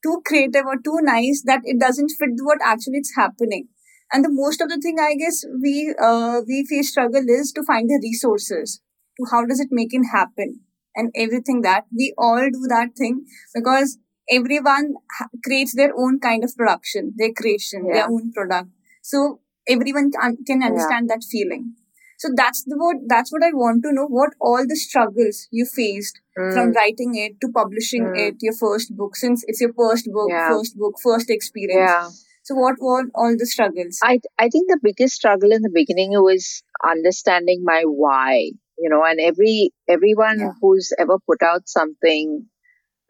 too 0.03 0.21
creative 0.25 0.65
or 0.65 0.77
too 0.77 1.00
nice 1.01 1.43
that 1.45 1.62
it 1.63 1.79
doesn't 1.79 2.12
fit 2.17 2.29
what 2.41 2.60
actually 2.63 2.98
it's 2.98 3.15
happening. 3.15 3.67
And 4.13 4.25
the 4.25 4.29
most 4.31 4.60
of 4.62 4.69
the 4.69 4.77
thing 4.77 4.98
I 5.00 5.15
guess 5.15 5.43
we 5.62 5.93
uh, 6.01 6.41
we 6.48 6.65
face 6.69 6.89
struggle 6.91 7.24
is 7.27 7.51
to 7.53 7.63
find 7.63 7.89
the 7.89 8.00
resources. 8.01 8.81
To 9.19 9.25
how 9.31 9.45
does 9.45 9.60
it 9.60 9.67
make 9.71 9.93
it 9.93 10.03
happen 10.12 10.62
and 10.95 11.12
everything 11.15 11.62
that 11.62 11.86
we 11.95 12.13
all 12.17 12.50
do 12.51 12.65
that 12.69 12.95
thing 12.98 13.25
because 13.53 13.98
everyone 14.29 14.93
ha- 15.17 15.29
creates 15.43 15.75
their 15.75 15.91
own 15.98 16.19
kind 16.19 16.43
of 16.43 16.55
production, 16.55 17.13
their 17.17 17.31
creation, 17.33 17.86
Yeah. 17.88 17.93
their 17.93 18.10
own 18.10 18.31
product. 18.31 18.69
So 19.01 19.39
everyone 19.67 20.12
can, 20.12 20.38
can 20.45 20.63
understand 20.63 21.10
that 21.10 21.24
feeling. 21.24 21.75
So 22.17 22.29
that's 22.36 22.63
the 22.63 22.77
what 22.77 22.98
that's 23.07 23.31
what 23.31 23.43
I 23.43 23.51
want 23.51 23.83
to 23.83 23.91
know. 23.91 24.05
What 24.07 24.33
all 24.39 24.65
the 24.67 24.75
struggles 24.75 25.48
you 25.51 25.65
faced 25.65 26.19
from 26.53 26.71
Mm, 26.71 26.75
writing 26.75 27.15
it 27.15 27.39
to 27.41 27.50
publishing 27.51 28.05
Mm. 28.05 28.17
it, 28.25 28.36
your 28.41 28.53
first 28.53 28.95
book, 28.95 29.15
since 29.15 29.43
it's 29.48 29.60
your 29.62 29.74
first 29.74 30.05
book, 30.12 30.29
Yeah. 30.29 30.50
first 30.50 30.77
book, 30.77 31.00
first 31.03 31.29
experience. 31.29 31.89
yeah. 31.91 32.10
So 32.43 32.55
what 32.55 32.75
were 32.79 33.03
all 33.15 33.36
the 33.38 33.45
struggles? 33.45 34.00
I 34.03 34.19
I 34.38 34.50
think 34.50 34.69
the 34.69 34.79
biggest 34.83 35.15
struggle 35.15 35.51
in 35.51 35.62
the 35.63 35.74
beginning 35.81 36.12
was 36.29 36.63
understanding 36.93 37.63
my 37.63 37.81
why. 37.86 38.51
You 38.82 38.90
know, 38.90 39.04
and 39.04 39.20
every 39.20 39.72
everyone 39.88 40.40
Yeah. 40.40 40.52
who's 40.62 40.92
ever 40.98 41.18
put 41.28 41.42
out 41.44 41.68
something 41.68 42.48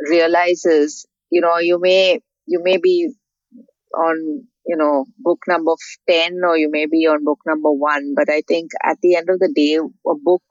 realizes, 0.10 1.06
you 1.30 1.42
know, 1.42 1.58
you 1.58 1.80
may 1.80 2.20
you 2.46 2.62
may 2.64 2.78
be 2.78 2.96
on 4.06 4.48
you 4.66 4.78
know 4.78 5.06
book 5.18 5.40
number 5.48 5.74
10 6.10 6.40
or 6.48 6.58
you 6.58 6.70
may 6.70 6.86
be 6.86 7.08
on 7.08 7.24
book 7.26 7.40
number 7.48 7.72
1 7.72 8.14
but 8.16 8.30
i 8.30 8.42
think 8.48 8.72
at 8.92 8.98
the 9.02 9.16
end 9.16 9.28
of 9.34 9.40
the 9.40 9.52
day 9.56 9.72
a 9.76 10.16
book 10.30 10.44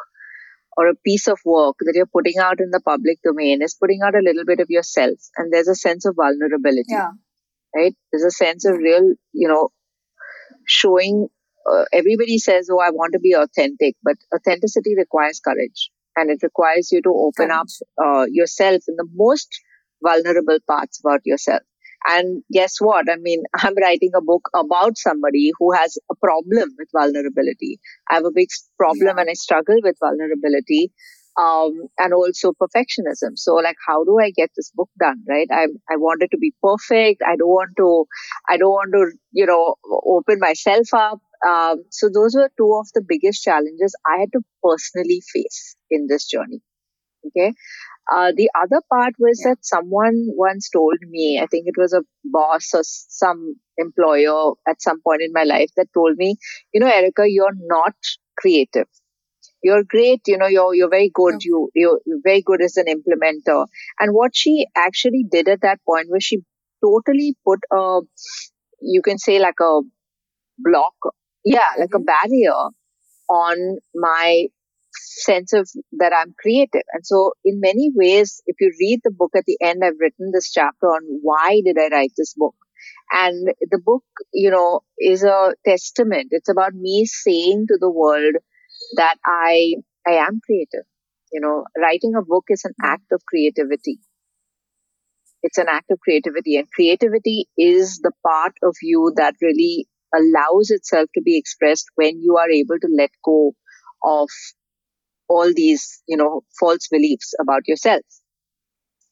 or 0.77 0.89
a 0.89 0.97
piece 1.07 1.29
of 1.29 1.39
work 1.45 1.77
that 1.87 1.95
you're 1.95 2.15
putting 2.19 2.39
out 2.39 2.61
in 2.61 2.71
the 2.73 2.81
public 2.81 3.19
domain 3.29 3.62
is 3.62 3.77
putting 3.83 4.00
out 4.05 4.17
a 4.21 4.25
little 4.29 4.45
bit 4.45 4.61
of 4.61 4.69
yourself 4.69 5.31
and 5.37 5.53
there's 5.53 5.69
a 5.69 5.81
sense 5.87 6.05
of 6.05 6.17
vulnerability 6.17 6.97
yeah, 6.99 7.12
right? 7.75 7.95
There's 8.11 8.25
a 8.25 8.31
sense 8.31 8.65
of 8.65 8.77
real, 8.77 9.15
you 9.33 9.49
know, 9.49 9.71
showing. 10.67 11.29
Uh, 11.71 11.85
everybody 11.93 12.38
says, 12.38 12.69
"Oh, 12.71 12.79
I 12.81 12.90
want 12.90 13.12
to 13.12 13.19
be 13.21 13.33
authentic," 13.33 13.97
but 14.02 14.17
authenticity 14.35 14.95
requires 14.97 15.40
courage, 15.40 15.90
and 16.17 16.31
it 16.31 16.43
requires 16.43 16.90
you 16.93 17.02
to 17.02 17.12
open 17.14 17.50
up 17.50 17.67
uh, 18.02 18.26
yourself 18.31 18.83
in 18.88 18.97
the 18.97 19.09
most 19.14 19.49
vulnerable 20.02 20.59
parts 20.69 21.00
about 21.05 21.21
yourself. 21.25 21.62
And 22.07 22.43
guess 22.50 22.81
what? 22.81 23.11
I 23.11 23.17
mean, 23.17 23.43
I'm 23.55 23.75
writing 23.76 24.12
a 24.17 24.23
book 24.23 24.49
about 24.55 24.97
somebody 24.97 25.50
who 25.59 25.73
has 25.73 25.99
a 26.11 26.14
problem 26.17 26.71
with 26.79 26.88
vulnerability. 26.93 27.79
I 28.11 28.14
have 28.14 28.25
a 28.25 28.31
big 28.35 28.49
problem 28.79 29.17
Yeah. 29.17 29.21
and 29.21 29.31
I 29.31 29.35
struggle 29.35 29.76
with 29.83 29.97
vulnerability 30.00 30.93
um, 31.40 31.88
and 31.99 32.12
also 32.12 32.52
perfectionism. 32.52 33.37
So, 33.37 33.54
like, 33.54 33.76
how 33.87 34.04
do 34.04 34.18
I 34.20 34.30
get 34.30 34.50
this 34.56 34.70
book 34.75 34.90
done? 34.99 35.23
Right? 35.28 35.49
I 35.50 35.66
I 35.90 35.97
want 35.97 36.23
it 36.23 36.30
to 36.32 36.38
be 36.38 36.52
perfect. 36.62 37.23
I 37.26 37.37
don't 37.37 37.49
want 37.49 37.76
to. 37.78 38.06
I 38.49 38.56
don't 38.59 38.70
want 38.70 38.92
to. 38.92 39.11
You 39.32 39.47
know, 39.47 39.75
open 40.06 40.38
myself 40.40 40.92
up. 40.94 41.20
Um, 41.47 41.85
so 41.90 42.11
those 42.12 42.35
were 42.35 42.50
two 42.59 42.73
of 42.80 42.88
the 42.94 43.02
biggest 43.06 43.42
challenges 43.42 43.94
I 44.06 44.20
had 44.20 44.32
to 44.32 44.40
personally 44.62 45.23
face 45.32 45.76
in 45.90 46.06
this 46.09 46.26
journey. 46.26 46.61
Okay. 47.26 47.52
Uh, 48.12 48.32
the 48.37 48.50
other 48.61 48.82
part 48.92 49.14
was 49.18 49.40
yeah. 49.44 49.52
that 49.52 49.64
someone 49.64 50.28
once 50.35 50.68
told 50.70 50.97
me, 51.09 51.38
I 51.42 51.47
think 51.47 51.66
it 51.66 51.78
was 51.78 51.92
a 51.92 52.02
boss 52.25 52.70
or 52.75 52.82
some 52.82 53.56
employer 53.78 54.52
at 54.68 54.82
some 54.82 55.00
point 55.02 55.23
in 55.23 55.32
my 55.32 55.44
life 55.44 55.70
that 55.76 55.92
told 55.94 56.16
me, 56.16 56.37
you 56.75 56.80
know, 56.80 56.88
Erica, 56.88 57.25
you're 57.26 57.56
not 57.68 57.94
creative. 58.37 58.88
You're 59.62 59.85
great, 59.85 60.21
you 60.26 60.38
know, 60.38 60.47
you're, 60.47 60.75
you're 60.75 60.90
very 60.90 61.11
good. 61.12 61.43
You, 61.43 61.71
you're 61.75 62.00
very 62.25 62.43
good 62.43 62.62
as 62.62 62.76
an 62.76 62.87
implementer. 62.87 63.67
And 63.99 64.14
what 64.14 64.33
she 64.35 64.67
actually 64.76 65.25
did 65.31 65.49
at 65.49 65.61
that 65.62 65.81
point 65.87 66.09
was 66.11 66.25
she 66.25 66.38
totally 66.83 67.37
put 67.45 67.61
a, 67.73 68.00
you 68.81 69.02
can 69.02 69.19
say 69.19 69.38
like 69.38 69.61
a 69.61 69.81
block, 70.59 70.95
yeah, 71.45 71.73
like 71.79 71.90
a 71.95 71.99
mm-hmm. 71.99 72.05
barrier 72.05 72.71
on 73.29 73.79
my 73.95 74.47
sense 74.93 75.52
of 75.52 75.69
that 75.93 76.12
I'm 76.14 76.35
creative. 76.40 76.83
And 76.93 77.05
so 77.05 77.33
in 77.45 77.61
many 77.61 77.90
ways, 77.95 78.43
if 78.47 78.57
you 78.61 78.73
read 78.81 79.00
the 79.05 79.11
book 79.11 79.31
at 79.37 79.45
the 79.47 79.59
end, 79.61 79.83
I've 79.85 80.00
written 80.00 80.31
this 80.33 80.50
chapter 80.50 80.87
on 80.87 81.02
why 81.23 81.61
did 81.64 81.76
I 81.79 81.95
write 81.95 82.12
this 82.17 82.35
book? 82.37 82.55
And 83.12 83.49
the 83.71 83.81
book, 83.85 84.05
you 84.33 84.50
know, 84.50 84.81
is 84.99 85.23
a 85.23 85.55
testament. 85.64 86.29
It's 86.31 86.49
about 86.49 86.75
me 86.75 87.07
saying 87.07 87.67
to 87.69 87.79
the 87.81 87.90
world 87.90 88.37
that 88.97 89.16
I, 89.25 89.75
I 90.06 90.12
am 90.12 90.40
creative. 90.44 90.87
You 91.32 91.40
know, 91.40 91.64
writing 91.78 92.14
a 92.16 92.23
book 92.23 92.44
is 92.49 92.64
an 92.64 92.75
act 92.82 93.12
of 93.12 93.23
creativity. 93.26 93.99
It's 95.42 95.59
an 95.59 95.68
act 95.68 95.90
of 95.90 96.00
creativity 96.00 96.56
and 96.56 96.66
creativity 96.73 97.47
is 97.59 97.99
the 97.99 98.12
part 98.26 98.54
of 98.62 98.75
you 98.80 99.12
that 99.16 99.35
really 99.42 99.87
allows 100.14 100.70
itself 100.70 101.11
to 101.14 101.20
be 101.20 101.37
expressed 101.37 101.87
when 101.97 102.23
you 102.23 102.38
are 102.38 102.50
able 102.50 102.78
to 102.80 102.88
let 102.97 103.11
go 103.23 103.54
of 104.02 104.30
all 105.28 105.52
these, 105.54 106.02
you 106.06 106.16
know, 106.16 106.42
false 106.59 106.88
beliefs 106.88 107.32
about 107.40 107.66
yourself. 107.66 108.02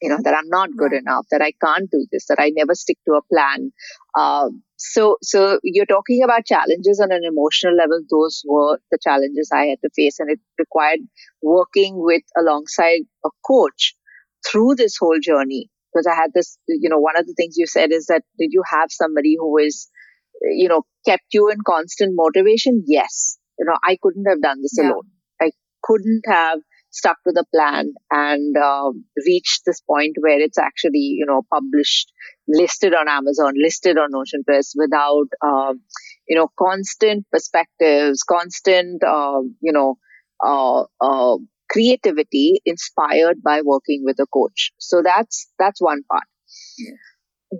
You 0.01 0.09
know, 0.09 0.17
that 0.23 0.33
I'm 0.33 0.47
not 0.47 0.69
good 0.77 0.93
enough, 0.93 1.25
that 1.31 1.41
I 1.41 1.51
can't 1.63 1.89
do 1.91 2.05
this, 2.11 2.27
that 2.27 2.39
I 2.39 2.51
never 2.55 2.73
stick 2.73 2.97
to 3.05 3.15
a 3.15 3.21
plan. 3.33 3.71
Um, 4.17 4.63
so, 4.77 5.17
so 5.21 5.59
you're 5.61 5.85
talking 5.85 6.23
about 6.23 6.45
challenges 6.45 7.01
on 7.01 7.11
an 7.11 7.23
emotional 7.25 7.75
level. 7.75 7.99
Those 8.09 8.41
were 8.45 8.79
the 8.91 8.97
challenges 9.01 9.49
I 9.53 9.65
had 9.65 9.79
to 9.83 9.89
face 9.93 10.19
and 10.19 10.31
it 10.31 10.39
required 10.57 10.99
working 11.41 11.95
with 11.97 12.23
alongside 12.37 13.01
a 13.25 13.29
coach 13.45 13.93
through 14.49 14.75
this 14.75 14.95
whole 14.97 15.19
journey. 15.21 15.69
Because 15.93 16.07
I 16.07 16.15
had 16.15 16.31
this, 16.33 16.57
you 16.67 16.87
know, 16.87 16.99
one 16.99 17.17
of 17.17 17.25
the 17.25 17.33
things 17.33 17.55
you 17.57 17.65
said 17.67 17.91
is 17.91 18.05
that 18.05 18.21
did 18.37 18.49
you 18.51 18.63
have 18.71 18.89
somebody 18.91 19.35
who 19.37 19.57
is 19.57 19.89
you 20.41 20.69
know, 20.69 20.83
kept 21.05 21.25
you 21.33 21.49
in 21.49 21.57
constant 21.67 22.13
motivation? 22.15 22.85
Yes. 22.87 23.37
You 23.57 23.65
know, 23.65 23.75
I 23.83 23.97
couldn't 24.01 24.25
have 24.29 24.41
done 24.41 24.61
this 24.61 24.75
yeah. 24.77 24.91
alone 24.91 25.09
couldn't 25.83 26.23
have 26.27 26.59
stuck 26.91 27.17
to 27.25 27.31
the 27.31 27.45
plan 27.53 27.93
and 28.11 28.55
uh, 28.57 28.91
reached 29.25 29.61
this 29.65 29.81
point 29.81 30.15
where 30.21 30.39
it's 30.39 30.57
actually 30.57 31.15
you 31.19 31.25
know 31.25 31.41
published 31.53 32.11
listed 32.47 32.93
on 32.93 33.07
amazon 33.07 33.53
listed 33.61 33.97
on 33.97 34.09
Notion 34.11 34.43
Press 34.43 34.73
without 34.75 35.27
uh, 35.41 35.73
you 36.27 36.35
know 36.35 36.49
constant 36.57 37.25
perspectives 37.31 38.23
constant 38.23 39.03
uh, 39.03 39.41
you 39.61 39.71
know 39.71 39.97
uh, 40.43 40.83
uh, 41.01 41.37
creativity 41.69 42.61
inspired 42.65 43.43
by 43.43 43.61
working 43.63 44.03
with 44.05 44.17
a 44.19 44.25
coach. 44.33 44.71
So 44.79 45.01
that's 45.03 45.47
that's 45.59 45.81
one 45.81 46.01
part. 46.11 46.23
Yeah. 46.77 46.95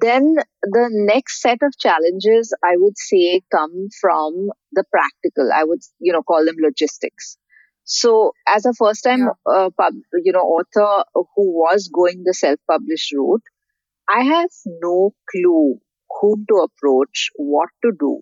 then 0.01 0.35
the 0.63 0.87
next 0.91 1.41
set 1.41 1.59
of 1.63 1.73
challenges 1.79 2.53
i 2.63 2.73
would 2.77 2.97
say 2.97 3.41
come 3.51 3.87
from 4.01 4.49
the 4.71 4.83
practical. 4.91 5.49
I 5.53 5.63
would 5.63 5.81
you 5.99 6.13
know 6.13 6.23
call 6.23 6.45
them 6.45 6.55
logistics 6.61 7.37
so, 7.89 8.33
as 8.47 8.65
a 8.65 8.73
first 8.73 9.03
time, 9.03 9.21
yeah. 9.21 9.51
uh, 9.51 9.69
pub, 9.75 9.93
you 10.23 10.31
know, 10.31 10.41
author 10.41 11.03
who 11.15 11.51
was 11.59 11.89
going 11.91 12.21
the 12.23 12.35
self-published 12.35 13.13
route, 13.13 13.41
I 14.07 14.23
have 14.23 14.51
no 14.81 15.13
clue 15.31 15.79
whom 16.21 16.45
to 16.49 16.55
approach, 16.67 17.29
what 17.37 17.69
to 17.83 17.91
do. 17.99 18.21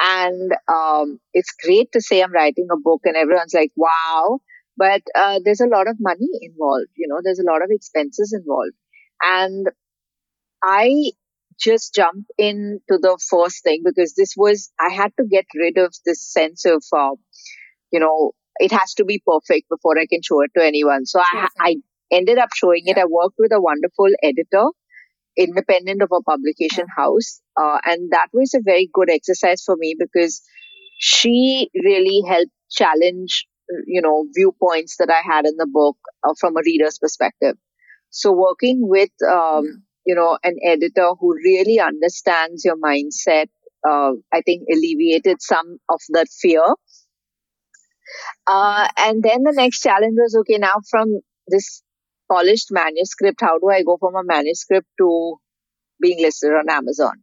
And 0.00 0.52
um, 0.72 1.18
it's 1.32 1.54
great 1.64 1.90
to 1.92 2.00
say 2.00 2.22
I'm 2.22 2.32
writing 2.32 2.68
a 2.72 2.76
book, 2.80 3.00
and 3.04 3.16
everyone's 3.16 3.54
like, 3.54 3.72
"Wow!" 3.76 4.40
But 4.76 5.02
uh, 5.14 5.40
there's 5.44 5.60
a 5.60 5.66
lot 5.68 5.88
of 5.88 5.96
money 6.00 6.28
involved. 6.42 6.90
You 6.96 7.08
know, 7.08 7.20
there's 7.22 7.40
a 7.40 7.50
lot 7.50 7.62
of 7.62 7.70
expenses 7.70 8.32
involved, 8.38 8.74
and 9.22 9.68
I 10.62 11.12
just 11.60 11.94
jumped 11.94 12.30
into 12.38 12.80
the 13.00 13.18
first 13.30 13.62
thing 13.64 13.82
because 13.84 14.14
this 14.14 14.34
was 14.36 14.72
I 14.80 14.92
had 14.92 15.12
to 15.18 15.26
get 15.26 15.46
rid 15.54 15.78
of 15.78 15.94
this 16.04 16.20
sense 16.32 16.64
of, 16.64 16.84
uh, 16.92 17.16
you 17.92 18.00
know, 18.00 18.32
it 18.58 18.72
has 18.72 18.94
to 18.94 19.04
be 19.04 19.22
perfect 19.26 19.68
before 19.68 19.98
I 19.98 20.06
can 20.06 20.22
show 20.22 20.40
it 20.42 20.50
to 20.56 20.64
anyone. 20.64 21.06
So 21.06 21.20
I, 21.20 21.48
I 21.58 21.76
ended 22.10 22.38
up 22.38 22.50
showing 22.54 22.82
yeah. 22.86 22.92
it. 22.92 22.98
I 22.98 23.04
worked 23.06 23.36
with 23.38 23.52
a 23.52 23.60
wonderful 23.60 24.08
editor, 24.22 24.66
independent 25.36 26.02
of 26.02 26.10
a 26.12 26.22
publication 26.22 26.86
house. 26.96 27.40
Uh, 27.60 27.78
and 27.84 28.10
that 28.12 28.28
was 28.32 28.54
a 28.54 28.60
very 28.62 28.88
good 28.92 29.10
exercise 29.10 29.62
for 29.64 29.76
me 29.76 29.96
because 29.98 30.42
she 30.98 31.70
really 31.74 32.22
helped 32.28 32.52
challenge, 32.70 33.46
you 33.86 34.00
know, 34.00 34.26
viewpoints 34.34 34.96
that 34.98 35.10
I 35.10 35.22
had 35.24 35.44
in 35.44 35.56
the 35.56 35.68
book 35.70 35.96
uh, 36.22 36.34
from 36.38 36.56
a 36.56 36.62
reader's 36.64 36.98
perspective. 36.98 37.56
So 38.10 38.32
working 38.32 38.78
with, 38.82 39.10
um, 39.28 39.82
you 40.06 40.14
know, 40.14 40.38
an 40.44 40.56
editor 40.64 41.10
who 41.18 41.34
really 41.34 41.80
understands 41.80 42.64
your 42.64 42.76
mindset, 42.76 43.46
uh, 43.88 44.12
I 44.32 44.40
think 44.42 44.62
alleviated 44.72 45.42
some 45.42 45.78
of 45.88 46.00
that 46.10 46.28
fear 46.28 46.62
uh, 48.46 48.88
and 48.98 49.22
then 49.22 49.42
the 49.42 49.52
next 49.52 49.80
challenge 49.80 50.16
was 50.16 50.36
okay, 50.40 50.58
now 50.58 50.76
from 50.90 51.20
this 51.48 51.82
polished 52.30 52.68
manuscript, 52.70 53.40
how 53.40 53.58
do 53.58 53.68
I 53.68 53.82
go 53.82 53.96
from 53.98 54.14
a 54.16 54.24
manuscript 54.24 54.86
to 54.98 55.36
being 56.00 56.20
listed 56.20 56.52
on 56.52 56.68
Amazon? 56.70 57.22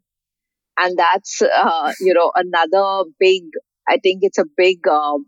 And 0.77 0.97
that's, 0.97 1.41
uh, 1.41 1.93
you 1.99 2.13
know, 2.13 2.31
another 2.35 3.09
big, 3.19 3.43
I 3.87 3.97
think 4.01 4.19
it's 4.21 4.37
a 4.37 4.45
big, 4.57 4.87
um, 4.87 5.25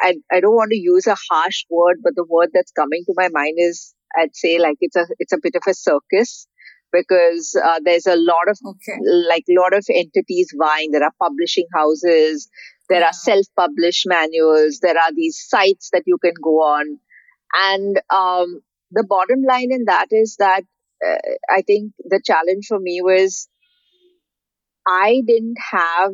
I, 0.00 0.14
I 0.30 0.40
don't 0.40 0.54
want 0.54 0.70
to 0.70 0.78
use 0.78 1.06
a 1.06 1.16
harsh 1.30 1.64
word, 1.70 1.98
but 2.02 2.14
the 2.16 2.26
word 2.28 2.50
that's 2.52 2.72
coming 2.72 3.04
to 3.06 3.14
my 3.16 3.28
mind 3.32 3.56
is, 3.58 3.94
I'd 4.16 4.36
say 4.36 4.58
like 4.58 4.76
it's 4.80 4.96
a, 4.96 5.06
it's 5.18 5.32
a 5.32 5.38
bit 5.40 5.54
of 5.54 5.62
a 5.66 5.74
circus 5.74 6.46
because 6.92 7.58
uh, 7.64 7.80
there's 7.84 8.06
a 8.06 8.16
lot 8.16 8.48
of 8.48 8.58
okay. 8.64 8.98
like 9.28 9.44
a 9.48 9.60
lot 9.60 9.72
of 9.72 9.86
entities 9.88 10.54
vying. 10.58 10.90
There 10.90 11.02
are 11.02 11.14
publishing 11.18 11.66
houses, 11.74 12.48
there 12.92 13.04
are 13.04 13.12
self-published 13.12 14.04
manuals. 14.06 14.80
There 14.82 14.98
are 14.98 15.12
these 15.14 15.42
sites 15.48 15.88
that 15.92 16.02
you 16.04 16.18
can 16.22 16.34
go 16.42 16.56
on. 16.62 16.98
And 17.54 17.96
um, 18.14 18.60
the 18.90 19.04
bottom 19.08 19.42
line 19.48 19.72
in 19.72 19.84
that 19.86 20.08
is 20.10 20.36
that 20.38 20.62
uh, 21.06 21.18
I 21.50 21.62
think 21.62 21.92
the 22.04 22.20
challenge 22.24 22.66
for 22.68 22.78
me 22.78 23.00
was 23.02 23.48
I 24.86 25.22
didn't 25.26 25.56
have 25.70 26.12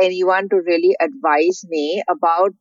anyone 0.00 0.48
to 0.50 0.56
really 0.64 0.94
advise 1.00 1.64
me 1.68 2.02
about 2.08 2.52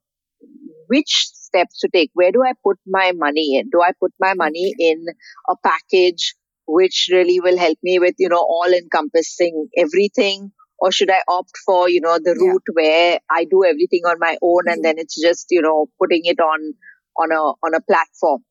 which 0.88 1.30
steps 1.34 1.80
to 1.82 1.90
take. 1.94 2.10
Where 2.14 2.32
do 2.32 2.42
I 2.44 2.54
put 2.64 2.78
my 2.88 3.12
money 3.16 3.58
in? 3.58 3.70
Do 3.70 3.82
I 3.82 3.92
put 4.00 4.12
my 4.20 4.34
money 4.34 4.74
in 4.80 5.06
a 5.50 5.56
package 5.64 6.34
which 6.68 7.10
really 7.12 7.40
will 7.40 7.58
help 7.58 7.78
me 7.84 8.00
with, 8.00 8.16
you 8.18 8.30
know, 8.30 8.38
all 8.38 8.72
encompassing 8.74 9.68
everything? 9.78 10.52
Or 10.82 10.92
should 10.92 11.12
I 11.12 11.22
opt 11.28 11.58
for, 11.66 11.90
you 11.90 12.02
know, 12.02 12.18
the 12.18 12.36
route 12.40 12.64
yeah. 12.68 12.74
where 12.74 13.20
I 13.30 13.46
do 13.46 13.66
everything 13.66 14.02
on 14.06 14.18
my 14.20 14.38
own 14.42 14.64
and 14.68 14.76
mm-hmm. 14.76 14.82
then 14.84 14.96
it's 14.98 15.20
just, 15.20 15.48
you 15.50 15.62
know, 15.62 15.88
putting 16.00 16.22
it 16.24 16.40
on, 16.40 16.74
on 17.18 17.32
a, 17.32 17.42
on 17.66 17.74
a 17.76 17.82
platform. 17.82 18.44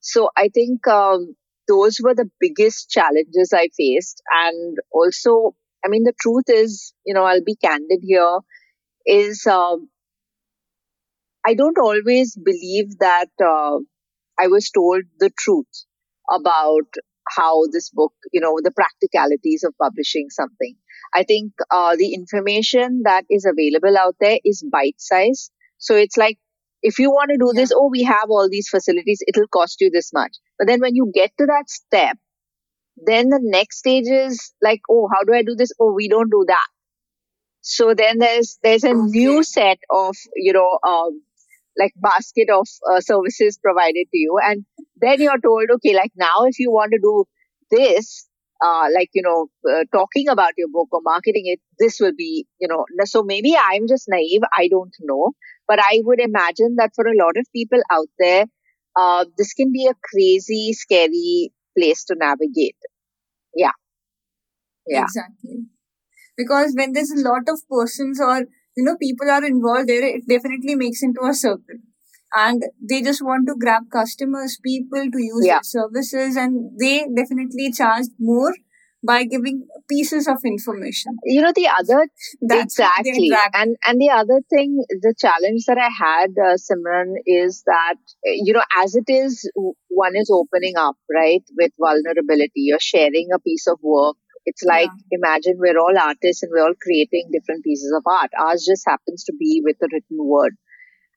So 0.00 0.28
I 0.36 0.48
think, 0.54 0.86
um, 0.86 1.34
those 1.66 1.98
were 2.02 2.14
the 2.14 2.30
biggest 2.38 2.90
challenges 2.90 3.52
I 3.52 3.68
faced. 3.76 4.22
And 4.46 4.76
also, 4.92 5.56
I 5.84 5.88
mean, 5.88 6.04
the 6.04 6.12
truth 6.20 6.44
is, 6.48 6.92
you 7.04 7.14
know, 7.14 7.24
I'll 7.24 7.44
be 7.44 7.56
candid 7.56 8.00
here 8.02 8.38
is, 9.06 9.46
um, 9.46 9.88
I 11.46 11.54
don't 11.54 11.78
always 11.78 12.36
believe 12.36 12.98
that, 13.00 13.30
uh, 13.42 13.78
I 14.38 14.48
was 14.48 14.70
told 14.70 15.04
the 15.18 15.30
truth 15.36 15.66
about 16.30 16.88
how 17.36 17.64
this 17.72 17.90
book, 17.90 18.12
you 18.32 18.40
know, 18.40 18.58
the 18.62 18.72
practicalities 18.72 19.64
of 19.64 19.74
publishing 19.80 20.26
something. 20.30 20.76
I 21.12 21.24
think 21.24 21.52
uh, 21.70 21.96
the 21.96 22.14
information 22.14 23.02
that 23.04 23.24
is 23.30 23.44
available 23.44 23.96
out 23.98 24.16
there 24.20 24.38
is 24.44 24.64
bite 24.70 24.96
size. 24.98 25.50
So 25.78 25.96
it's 25.96 26.16
like, 26.16 26.38
if 26.82 26.98
you 26.98 27.10
want 27.10 27.30
to 27.30 27.38
do 27.38 27.52
yeah. 27.54 27.62
this, 27.62 27.72
oh, 27.74 27.88
we 27.90 28.02
have 28.04 28.28
all 28.28 28.48
these 28.50 28.68
facilities, 28.68 29.22
it'll 29.26 29.48
cost 29.48 29.80
you 29.80 29.90
this 29.90 30.12
much. 30.12 30.36
But 30.58 30.68
then 30.68 30.80
when 30.80 30.94
you 30.94 31.10
get 31.14 31.32
to 31.38 31.46
that 31.46 31.68
step, 31.68 32.18
then 32.96 33.28
the 33.28 33.40
next 33.42 33.78
stage 33.78 34.06
is 34.06 34.52
like, 34.62 34.80
oh, 34.90 35.08
how 35.12 35.24
do 35.24 35.34
I 35.34 35.42
do 35.42 35.54
this? 35.56 35.72
Oh, 35.80 35.92
we 35.92 36.08
don't 36.08 36.30
do 36.30 36.44
that. 36.46 36.66
So 37.64 37.94
then 37.94 38.18
there's 38.18 38.58
there's 38.62 38.84
a 38.84 38.90
okay. 38.90 38.98
new 38.98 39.42
set 39.42 39.78
of 39.90 40.14
you 40.36 40.52
know 40.52 40.78
um, 40.86 41.22
like 41.78 41.92
basket 41.96 42.48
of 42.52 42.68
uh, 42.90 43.00
services 43.00 43.58
provided 43.58 44.06
to 44.12 44.18
you, 44.18 44.38
and 44.44 44.66
then 44.96 45.20
you're 45.20 45.40
told, 45.40 45.70
okay, 45.76 45.94
like 45.94 46.12
now 46.14 46.44
if 46.44 46.58
you 46.58 46.70
want 46.70 46.92
to 46.92 46.98
do 46.98 47.24
this, 47.70 48.28
uh, 48.68 48.86
like 48.96 49.10
you 49.14 49.22
know 49.26 49.48
uh, 49.72 49.84
talking 49.92 50.28
about 50.28 50.52
your 50.56 50.68
book 50.76 50.88
or 50.92 51.00
marketing 51.04 51.44
it 51.54 51.60
this 51.78 51.98
will 52.00 52.14
be 52.16 52.46
you 52.60 52.68
know 52.68 52.84
so 53.04 53.22
maybe 53.22 53.54
i'm 53.68 53.86
just 53.94 54.08
naive 54.16 54.42
i 54.58 54.68
don't 54.74 54.94
know 55.10 55.32
but 55.68 55.78
i 55.90 56.00
would 56.04 56.20
imagine 56.20 56.76
that 56.78 56.92
for 56.94 57.06
a 57.06 57.16
lot 57.22 57.36
of 57.36 57.46
people 57.54 57.80
out 57.92 58.08
there 58.18 58.46
uh, 58.96 59.24
this 59.38 59.52
can 59.54 59.72
be 59.72 59.86
a 59.86 59.94
crazy, 60.10 60.72
scary 60.72 61.52
place 61.76 62.04
to 62.04 62.14
navigate. 62.16 62.76
Yeah. 63.54 63.72
Yeah. 64.86 65.02
Exactly. 65.04 65.64
Because 66.36 66.74
when 66.76 66.92
there's 66.92 67.10
a 67.12 67.20
lot 67.28 67.42
of 67.48 67.60
persons 67.70 68.20
or, 68.20 68.40
you 68.76 68.84
know, 68.84 68.96
people 68.96 69.30
are 69.30 69.44
involved 69.44 69.88
there, 69.88 70.04
it 70.04 70.28
definitely 70.28 70.74
makes 70.76 71.02
into 71.02 71.22
a 71.24 71.34
circle. 71.34 71.76
And 72.36 72.62
they 72.80 73.02
just 73.02 73.22
want 73.22 73.46
to 73.48 73.54
grab 73.58 73.84
customers, 73.92 74.58
people 74.62 75.04
to 75.04 75.22
use 75.22 75.46
yeah. 75.46 75.54
their 75.54 75.62
services, 75.62 76.36
and 76.36 76.70
they 76.80 77.06
definitely 77.16 77.72
charge 77.72 78.06
more 78.18 78.52
by 79.06 79.24
giving 79.24 79.66
pieces 79.88 80.26
of 80.26 80.38
information. 80.44 81.16
You 81.24 81.42
know, 81.42 81.52
the 81.54 81.68
other 81.68 82.08
That's 82.40 82.78
exactly, 82.78 83.30
and 83.52 83.76
and 83.86 84.00
the 84.00 84.10
other 84.10 84.40
thing, 84.50 84.82
the 84.88 85.14
challenge 85.18 85.64
that 85.66 85.78
I 85.78 85.90
had, 85.90 86.30
uh, 86.30 86.56
Simran, 86.56 87.14
is 87.26 87.62
that 87.66 87.96
you 88.24 88.52
know, 88.52 88.64
as 88.82 88.94
it 88.94 89.04
is, 89.08 89.50
one 89.88 90.16
is 90.16 90.30
opening 90.32 90.76
up, 90.76 90.96
right, 91.12 91.42
with 91.56 91.72
vulnerability. 91.78 92.66
You're 92.68 92.80
sharing 92.80 93.28
a 93.34 93.38
piece 93.38 93.66
of 93.66 93.78
work. 93.82 94.16
It's 94.46 94.62
like 94.62 94.90
yeah. 95.10 95.18
imagine 95.18 95.56
we're 95.58 95.78
all 95.78 95.96
artists 95.98 96.42
and 96.42 96.52
we're 96.52 96.64
all 96.64 96.74
creating 96.80 97.30
different 97.32 97.64
pieces 97.64 97.92
of 97.96 98.02
art. 98.06 98.30
Ours 98.38 98.64
just 98.68 98.84
happens 98.86 99.24
to 99.24 99.32
be 99.38 99.62
with 99.64 99.76
a 99.82 99.88
written 99.92 100.18
word, 100.18 100.52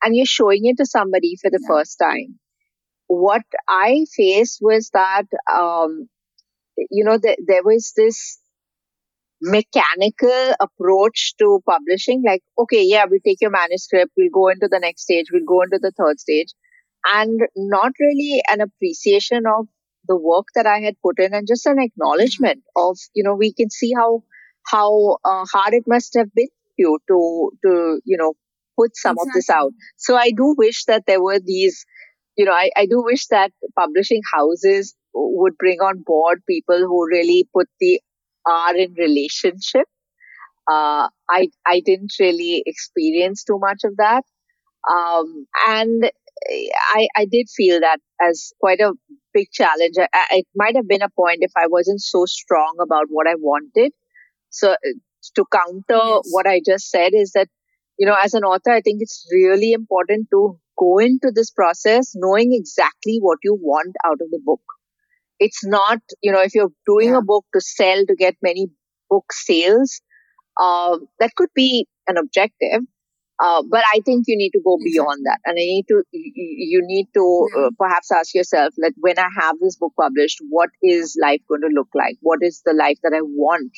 and 0.03 0.15
you're 0.15 0.25
showing 0.25 0.65
it 0.65 0.77
to 0.77 0.85
somebody 0.85 1.35
for 1.41 1.49
the 1.49 1.59
yeah. 1.61 1.75
first 1.75 1.97
time. 2.01 2.39
What 3.07 3.43
I 3.67 4.05
faced 4.15 4.59
was 4.61 4.89
that 4.93 5.25
um, 5.51 6.09
you 6.91 7.03
know, 7.03 7.17
th- 7.17 7.39
there 7.47 7.63
was 7.63 7.93
this 7.95 8.39
mechanical 9.41 10.53
approach 10.59 11.35
to 11.37 11.61
publishing 11.69 12.23
like 12.25 12.41
okay 12.57 12.81
yeah 12.83 13.05
we'll 13.07 13.19
take 13.23 13.39
your 13.39 13.51
manuscript 13.51 14.11
we'll 14.17 14.31
go 14.33 14.47
into 14.47 14.67
the 14.67 14.79
next 14.79 15.03
stage 15.03 15.27
we'll 15.31 15.45
go 15.45 15.61
into 15.61 15.77
the 15.79 15.91
third 15.91 16.19
stage 16.19 16.53
and 17.13 17.39
not 17.55 17.91
really 17.99 18.41
an 18.49 18.61
appreciation 18.61 19.43
of 19.45 19.67
the 20.07 20.17
work 20.17 20.47
that 20.55 20.65
i 20.65 20.79
had 20.79 20.95
put 21.03 21.19
in 21.19 21.35
and 21.35 21.47
just 21.47 21.67
an 21.67 21.77
acknowledgement 21.79 22.57
mm-hmm. 22.57 22.89
of 22.89 22.97
you 23.13 23.23
know 23.23 23.35
we 23.35 23.53
can 23.53 23.69
see 23.69 23.91
how 23.95 24.23
how 24.65 25.17
uh, 25.23 25.45
hard 25.53 25.73
it 25.73 25.83
must 25.85 26.15
have 26.17 26.33
been 26.33 26.47
you 26.77 26.97
to 27.07 27.51
to 27.63 28.01
you 28.05 28.17
know 28.17 28.33
put 28.77 28.95
some 28.95 29.15
exactly. 29.15 29.29
of 29.29 29.33
this 29.33 29.49
out 29.49 29.71
so 29.97 30.15
i 30.15 30.31
do 30.31 30.53
wish 30.57 30.85
that 30.85 31.03
there 31.07 31.21
were 31.21 31.39
these 31.39 31.85
you 32.37 32.45
know 32.45 32.51
I, 32.51 32.69
I 32.77 32.85
do 32.85 33.01
wish 33.03 33.27
that 33.27 33.51
publishing 33.77 34.21
houses 34.33 34.95
would 35.13 35.57
bring 35.57 35.79
on 35.79 36.03
board 36.05 36.41
people 36.47 36.77
who 36.77 37.07
really 37.07 37.47
put 37.53 37.67
the 37.79 37.99
R 38.47 38.75
in 38.75 38.93
relationship. 38.93 39.87
Uh, 40.69 41.07
I 41.29 41.49
I 41.65 41.81
didn't 41.85 42.13
really 42.19 42.63
experience 42.65 43.43
too 43.43 43.57
much 43.59 43.81
of 43.83 43.95
that, 43.97 44.23
um, 44.91 45.47
and 45.67 46.11
I 46.93 47.07
I 47.15 47.25
did 47.25 47.47
feel 47.55 47.79
that 47.79 47.99
as 48.21 48.51
quite 48.59 48.81
a 48.81 48.93
big 49.33 49.47
challenge. 49.51 49.95
I, 49.97 50.07
it 50.31 50.47
might 50.55 50.75
have 50.75 50.87
been 50.87 51.01
a 51.01 51.09
point 51.09 51.39
if 51.41 51.51
I 51.55 51.67
wasn't 51.67 52.01
so 52.01 52.25
strong 52.25 52.75
about 52.81 53.05
what 53.09 53.27
I 53.27 53.35
wanted. 53.35 53.93
So 54.49 54.75
to 55.35 55.45
counter 55.51 56.05
yes. 56.05 56.27
what 56.31 56.47
I 56.47 56.61
just 56.65 56.89
said 56.89 57.11
is 57.13 57.31
that 57.33 57.47
you 57.97 58.07
know 58.07 58.15
as 58.23 58.33
an 58.33 58.43
author, 58.43 58.71
I 58.71 58.81
think 58.81 59.01
it's 59.01 59.27
really 59.31 59.71
important 59.73 60.27
to 60.31 60.59
go 60.77 60.97
into 60.99 61.31
this 61.33 61.51
process 61.51 62.11
knowing 62.15 62.49
exactly 62.53 63.17
what 63.19 63.39
you 63.43 63.57
want 63.59 63.95
out 64.05 64.19
of 64.21 64.29
the 64.29 64.39
book 64.43 64.61
it's 65.39 65.65
not, 65.65 65.99
you 66.21 66.31
know, 66.31 66.41
if 66.41 66.55
you're 66.55 66.71
doing 66.85 67.09
yeah. 67.09 67.19
a 67.19 67.21
book 67.21 67.45
to 67.53 67.61
sell 67.61 68.05
to 68.05 68.15
get 68.15 68.35
many 68.41 68.67
book 69.09 69.25
sales, 69.31 70.01
uh, 70.59 70.97
that 71.19 71.35
could 71.35 71.49
be 71.55 71.87
an 72.07 72.17
objective. 72.17 72.81
Uh, 73.39 73.61
but 73.69 73.83
I 73.93 73.99
think 74.03 74.25
you 74.27 74.35
need 74.35 74.49
to 74.51 74.61
go 74.65 74.79
beyond 74.83 75.23
that, 75.25 75.39
and 75.45 75.53
I 75.53 75.61
need 75.61 75.85
to 75.89 76.01
you, 76.11 76.81
need 76.83 77.05
to 77.13 77.47
uh, 77.55 77.69
perhaps 77.77 78.11
ask 78.11 78.33
yourself 78.33 78.73
that 78.77 78.93
when 78.97 79.19
I 79.19 79.27
have 79.39 79.59
this 79.61 79.75
book 79.75 79.93
published, 79.95 80.39
what 80.49 80.71
is 80.81 81.15
life 81.21 81.41
going 81.47 81.61
to 81.61 81.67
look 81.67 81.89
like? 81.93 82.17
What 82.21 82.39
is 82.41 82.63
the 82.65 82.73
life 82.73 82.97
that 83.03 83.13
I 83.15 83.21
want? 83.21 83.71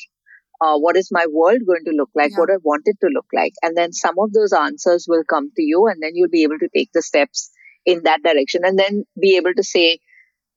Uh, 0.60 0.76
what 0.78 0.96
is 0.96 1.08
my 1.10 1.24
world 1.30 1.60
going 1.66 1.84
to 1.86 1.96
look 1.96 2.10
like? 2.14 2.32
Yeah. 2.32 2.38
What 2.38 2.50
I 2.50 2.58
want 2.62 2.82
it 2.84 2.96
to 3.00 3.08
look 3.08 3.26
like? 3.32 3.54
And 3.62 3.76
then 3.76 3.92
some 3.92 4.16
of 4.18 4.32
those 4.32 4.52
answers 4.52 5.06
will 5.08 5.24
come 5.28 5.50
to 5.56 5.62
you, 5.62 5.86
and 5.86 6.02
then 6.02 6.12
you'll 6.14 6.28
be 6.28 6.42
able 6.42 6.58
to 6.58 6.68
take 6.76 6.90
the 6.92 7.02
steps 7.02 7.50
in 7.86 8.02
that 8.04 8.22
direction, 8.22 8.62
and 8.64 8.78
then 8.78 9.04
be 9.20 9.36
able 9.36 9.54
to 9.54 9.62
say, 9.62 10.00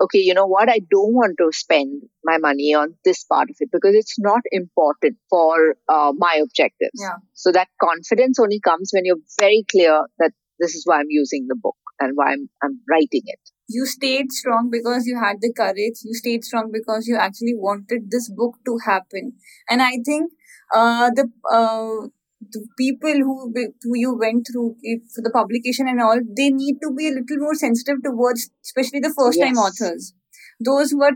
okay, 0.01 0.19
you 0.19 0.33
know 0.33 0.45
what, 0.45 0.69
I 0.69 0.79
don't 0.91 1.13
want 1.13 1.37
to 1.39 1.51
spend 1.53 2.03
my 2.23 2.37
money 2.37 2.73
on 2.73 2.95
this 3.05 3.23
part 3.23 3.49
of 3.49 3.55
it 3.59 3.69
because 3.71 3.95
it's 3.95 4.19
not 4.19 4.41
important 4.51 5.17
for 5.29 5.75
uh, 5.87 6.11
my 6.17 6.41
objectives. 6.43 6.99
Yeah. 6.99 7.17
So 7.33 7.51
that 7.53 7.69
confidence 7.81 8.39
only 8.39 8.59
comes 8.59 8.89
when 8.91 9.05
you're 9.05 9.23
very 9.39 9.63
clear 9.71 10.05
that 10.19 10.31
this 10.59 10.75
is 10.75 10.83
why 10.85 10.99
I'm 10.99 11.09
using 11.09 11.45
the 11.47 11.55
book 11.55 11.77
and 11.99 12.13
why 12.15 12.34
I'm, 12.34 12.49
I'm 12.63 12.79
writing 12.89 13.21
it. 13.25 13.39
You 13.69 13.86
stayed 13.86 14.32
strong 14.32 14.69
because 14.71 15.06
you 15.06 15.19
had 15.19 15.38
the 15.41 15.53
courage. 15.53 15.99
You 16.03 16.13
stayed 16.13 16.43
strong 16.43 16.69
because 16.71 17.08
you 17.08 17.15
actually 17.15 17.56
wanted 17.56 18.12
this 18.12 18.29
book 18.29 18.56
to 18.65 18.77
happen. 18.86 19.34
And 19.69 19.82
I 19.82 19.99
think 20.06 20.32
uh, 20.75 21.10
the 21.15 21.29
uh, 21.51 22.08
the 22.51 22.67
people 22.77 23.13
who 23.13 23.53
who 23.84 23.97
you 23.97 24.17
went 24.19 24.47
through 24.51 24.75
for 25.15 25.21
the 25.21 25.32
publication 25.32 25.88
and 25.88 26.01
all, 26.01 26.19
they 26.38 26.49
need 26.49 26.79
to 26.84 26.91
be 26.93 27.08
a 27.08 27.12
little 27.12 27.38
more 27.38 27.56
sensitive 27.56 28.03
towards, 28.03 28.49
especially 28.63 28.99
the 28.99 29.13
first 29.17 29.39
time 29.39 29.56
yes. 29.56 29.65
authors. 29.65 30.13
Those 30.60 30.91
who 30.91 31.03
are 31.03 31.13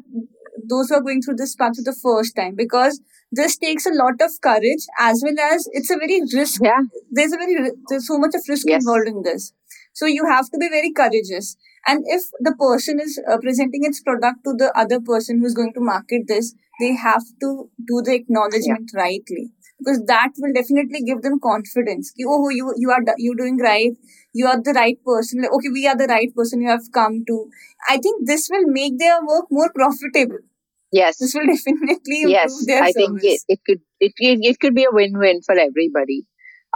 those 0.67 0.89
who 0.89 0.95
are 0.95 1.01
going 1.01 1.21
through 1.21 1.35
this 1.35 1.55
path 1.55 1.75
for 1.75 1.83
the 1.83 1.97
first 2.01 2.35
time, 2.35 2.55
because 2.55 3.01
this 3.31 3.57
takes 3.57 3.85
a 3.85 3.93
lot 3.93 4.13
of 4.21 4.31
courage 4.41 4.85
as 4.99 5.21
well 5.23 5.39
as 5.51 5.67
it's 5.73 5.91
a 5.91 5.97
very 5.97 6.21
risk. 6.33 6.61
Yeah. 6.63 6.81
There's 7.11 7.33
a 7.33 7.37
very 7.37 7.71
there's 7.89 8.07
so 8.07 8.17
much 8.17 8.33
of 8.35 8.41
risk 8.47 8.65
yes. 8.67 8.81
involved 8.81 9.07
in 9.07 9.21
this. 9.23 9.53
So 9.97 10.05
you 10.05 10.25
have 10.29 10.49
to 10.51 10.57
be 10.59 10.69
very 10.69 10.91
courageous. 10.91 11.55
And 11.87 12.03
if 12.05 12.21
the 12.39 12.53
person 12.59 12.99
is 12.99 13.19
uh, 13.27 13.37
presenting 13.39 13.83
its 13.83 14.01
product 14.01 14.43
to 14.45 14.53
the 14.53 14.71
other 14.77 14.99
person 14.99 15.39
who's 15.41 15.55
going 15.55 15.73
to 15.73 15.81
market 15.81 16.27
this, 16.27 16.53
they 16.79 16.93
have 16.93 17.23
to 17.41 17.69
do 17.91 18.01
the 18.05 18.13
acknowledgement 18.13 18.91
yeah. 18.93 19.01
rightly 19.01 19.51
because 19.79 20.03
that 20.05 20.33
will 20.37 20.53
definitely 20.53 21.01
give 21.01 21.23
them 21.23 21.39
confidence. 21.39 22.13
Oh, 22.27 22.49
you 22.49 22.73
you 22.77 22.91
are 22.91 23.01
you 23.17 23.35
doing 23.35 23.57
right. 23.57 23.97
You 24.33 24.45
are 24.47 24.61
the 24.61 24.73
right 24.73 24.99
person. 25.03 25.41
Like, 25.41 25.53
okay, 25.53 25.73
we 25.79 25.87
are 25.87 25.97
the 25.97 26.11
right 26.13 26.33
person. 26.35 26.61
You 26.61 26.69
have 26.69 26.91
come 26.93 27.23
to. 27.31 27.49
I 27.89 27.97
think 27.97 28.27
this 28.27 28.47
will 28.51 28.67
make 28.67 28.99
their 28.99 29.19
work 29.25 29.45
more 29.49 29.71
profitable. 29.73 30.45
Yes, 30.91 31.17
this 31.17 31.33
will 31.33 31.47
definitely 31.55 32.21
improve 32.21 32.37
yes, 32.37 32.65
their 32.67 32.83
I 32.83 32.91
service. 32.91 33.21
think 33.21 33.23
it, 33.23 33.41
it 33.47 33.59
could 33.65 33.81
it, 33.99 34.13
it 34.19 34.59
could 34.59 34.75
be 34.75 34.85
a 34.85 34.93
win 35.01 35.17
win 35.17 35.41
for 35.41 35.57
everybody. 35.57 36.25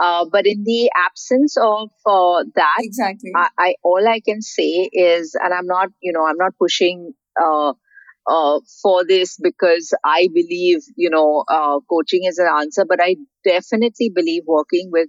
Uh, 0.02 0.24
but 0.30 0.46
in 0.46 0.64
the 0.64 0.90
absence 1.06 1.56
of 1.56 1.90
uh, 2.04 2.42
that, 2.56 2.76
exactly, 2.80 3.30
I, 3.36 3.48
I, 3.56 3.74
all 3.84 4.08
I 4.08 4.18
can 4.18 4.42
say 4.42 4.90
is, 4.92 5.36
and 5.40 5.54
I'm 5.54 5.66
not, 5.66 5.90
you 6.00 6.12
know, 6.12 6.26
I'm 6.26 6.38
not 6.38 6.54
pushing 6.58 7.12
uh, 7.40 7.72
uh, 8.26 8.60
for 8.82 9.04
this 9.06 9.38
because 9.40 9.94
I 10.04 10.28
believe, 10.34 10.80
you 10.96 11.08
know, 11.08 11.44
uh, 11.48 11.78
coaching 11.88 12.22
is 12.24 12.38
an 12.38 12.48
answer, 12.60 12.84
but 12.88 12.98
I 13.00 13.14
definitely 13.44 14.10
believe 14.12 14.42
working 14.46 14.90
with, 14.92 15.08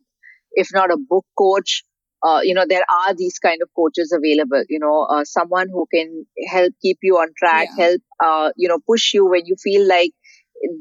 if 0.51 0.69
not 0.73 0.91
a 0.91 0.97
book 0.97 1.25
coach, 1.37 1.83
uh, 2.23 2.39
you 2.41 2.53
know, 2.53 2.65
there 2.67 2.85
are 2.89 3.13
these 3.15 3.37
kind 3.39 3.61
of 3.61 3.69
coaches 3.75 4.15
available, 4.15 4.63
you 4.69 4.79
know, 4.79 5.07
uh, 5.09 5.23
someone 5.25 5.67
who 5.69 5.85
can 5.93 6.25
help 6.47 6.71
keep 6.81 6.97
you 7.01 7.15
on 7.15 7.27
track, 7.37 7.67
yeah. 7.77 7.85
help, 7.85 8.01
uh, 8.23 8.51
you 8.55 8.69
know, 8.69 8.79
push 8.87 9.13
you 9.13 9.27
when 9.27 9.45
you 9.45 9.55
feel 9.61 9.87
like 9.87 10.11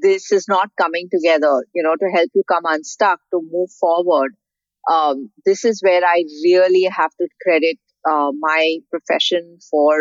this 0.01 0.33
is 0.33 0.47
not 0.49 0.71
coming 0.81 1.09
together, 1.11 1.65
you 1.75 1.83
know, 1.83 1.95
to 1.97 2.11
help 2.13 2.31
you 2.35 2.43
come 2.49 2.65
unstuck, 2.65 3.21
to 3.33 3.41
move 3.51 3.71
forward. 3.81 4.33
Um, 4.91 5.31
this 5.45 5.65
is 5.65 5.81
where 5.83 6.05
I 6.05 6.25
really 6.45 6.85
have 6.85 7.11
to 7.21 7.29
credit 7.43 7.79
uh, 8.09 8.31
my 8.39 8.79
profession 8.91 9.59
for 9.71 9.95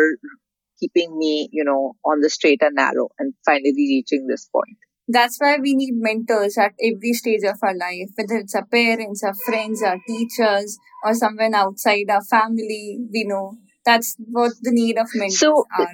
keeping 0.80 1.16
me, 1.16 1.48
you 1.52 1.64
know, 1.64 1.94
on 2.04 2.20
the 2.20 2.30
straight 2.30 2.62
and 2.62 2.74
narrow 2.74 3.10
and 3.18 3.34
finally 3.46 3.72
reaching 3.76 4.26
this 4.26 4.48
point. 4.48 4.78
That's 5.08 5.38
why 5.38 5.58
we 5.60 5.74
need 5.74 5.94
mentors 5.94 6.56
at 6.58 6.72
every 6.82 7.12
stage 7.12 7.42
of 7.44 7.58
our 7.62 7.76
life, 7.76 8.10
whether 8.16 8.36
it's 8.36 8.54
our 8.54 8.66
parents, 8.66 9.22
our 9.22 9.34
friends, 9.34 9.82
our 9.82 9.98
teachers, 10.06 10.78
or 11.04 11.14
someone 11.14 11.54
outside 11.54 12.06
our 12.08 12.24
family. 12.24 12.98
We 13.12 13.24
know 13.24 13.56
that's 13.84 14.16
what 14.18 14.52
the 14.62 14.70
need 14.72 14.98
of 14.98 15.08
mentors 15.14 15.38
so, 15.38 15.66
are. 15.76 15.88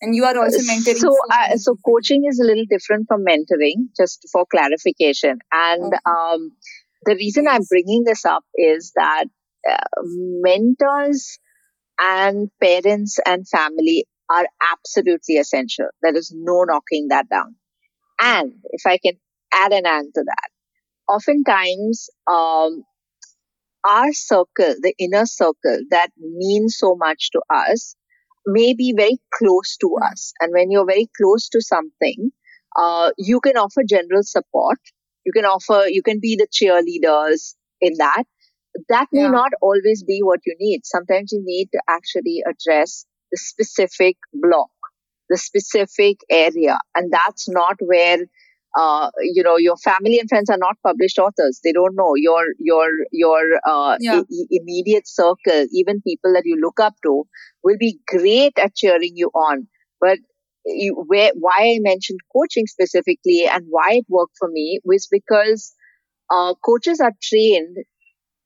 And 0.00 0.14
you 0.14 0.24
are 0.24 0.36
also 0.36 0.58
mentoring. 0.58 0.96
So, 0.96 1.16
uh, 1.32 1.56
so 1.56 1.76
coaching 1.84 2.24
is 2.28 2.38
a 2.38 2.44
little 2.44 2.66
different 2.68 3.06
from 3.08 3.24
mentoring, 3.24 3.88
just 3.96 4.28
for 4.30 4.44
clarification. 4.44 5.38
And 5.50 5.84
okay. 5.84 5.96
um, 6.04 6.52
the 7.06 7.14
reason. 7.14 7.46
I'm 7.48 7.62
bringing 7.68 8.04
this 8.04 8.24
up 8.24 8.44
is 8.54 8.92
that 8.96 9.24
uh, 9.70 9.76
mentors 10.02 11.38
and 11.98 12.50
parents 12.62 13.18
and 13.24 13.48
family 13.48 14.06
are 14.28 14.46
absolutely 14.72 15.36
essential. 15.36 15.86
There 16.02 16.16
is 16.16 16.32
no 16.36 16.64
knocking 16.64 17.08
that 17.08 17.28
down. 17.28 17.56
And 18.20 18.54
if 18.70 18.82
I 18.86 18.98
can 18.98 19.14
add 19.52 19.72
an 19.72 19.86
and 19.86 20.12
to 20.14 20.24
that, 20.26 20.50
oftentimes, 21.08 22.08
um, 22.30 22.84
our 23.88 24.12
circle, 24.12 24.74
the 24.80 24.94
inner 24.98 25.26
circle 25.26 25.78
that 25.90 26.08
means 26.18 26.76
so 26.76 26.96
much 26.96 27.30
to 27.30 27.40
us 27.54 27.94
may 28.46 28.74
be 28.74 28.94
very 28.96 29.18
close 29.34 29.76
to 29.78 29.88
hmm. 29.96 30.02
us. 30.04 30.32
And 30.40 30.52
when 30.52 30.70
you're 30.70 30.86
very 30.86 31.08
close 31.16 31.48
to 31.50 31.60
something, 31.60 32.30
uh, 32.76 33.10
you 33.18 33.40
can 33.40 33.56
offer 33.56 33.82
general 33.88 34.22
support. 34.22 34.78
You 35.24 35.32
can 35.32 35.44
offer, 35.44 35.86
you 35.88 36.02
can 36.02 36.20
be 36.20 36.36
the 36.36 36.46
cheerleaders 36.46 37.54
in 37.80 37.94
that 37.98 38.24
that 38.88 39.06
may 39.12 39.22
Yeah. 39.22 39.30
not 39.30 39.52
always 39.60 40.02
be 40.02 40.20
what 40.22 40.40
you 40.46 40.54
need. 40.58 40.84
Sometimes 40.84 41.32
you 41.32 41.42
need 41.44 41.68
to 41.72 41.82
actually 41.88 42.42
address 42.46 43.06
the 43.30 43.38
specific 43.38 44.16
block, 44.32 44.70
the 45.28 45.36
specific 45.36 46.20
area. 46.30 46.78
And 46.94 47.12
that's 47.12 47.48
not 47.48 47.76
where, 47.80 48.18
uh, 48.78 49.10
you 49.22 49.42
know, 49.42 49.56
your 49.56 49.76
family 49.76 50.18
and 50.18 50.28
friends 50.28 50.50
are 50.50 50.58
not 50.58 50.76
published 50.84 51.18
authors. 51.18 51.60
They 51.64 51.72
don't 51.72 51.96
know 51.96 52.14
your, 52.16 52.44
your, 52.58 52.88
your, 53.12 53.40
uh, 53.66 53.96
Yeah. 53.98 54.22
i- 54.22 54.46
immediate 54.50 55.08
circle, 55.08 55.66
even 55.72 56.02
people 56.02 56.32
that 56.34 56.42
you 56.44 56.58
look 56.60 56.80
up 56.80 56.94
to 57.04 57.24
will 57.64 57.76
be 57.78 57.98
great 58.06 58.58
at 58.58 58.74
cheering 58.74 59.12
you 59.14 59.28
on. 59.34 59.68
But 60.00 60.18
you, 60.66 61.04
where, 61.06 61.32
why 61.34 61.74
I 61.76 61.78
mentioned 61.80 62.20
coaching 62.36 62.66
specifically 62.66 63.46
and 63.50 63.64
why 63.68 63.88
it 63.92 64.06
worked 64.08 64.36
for 64.38 64.48
me 64.48 64.80
was 64.84 65.08
because 65.10 65.74
uh, 66.30 66.54
coaches 66.64 67.00
are 67.00 67.12
trained 67.22 67.76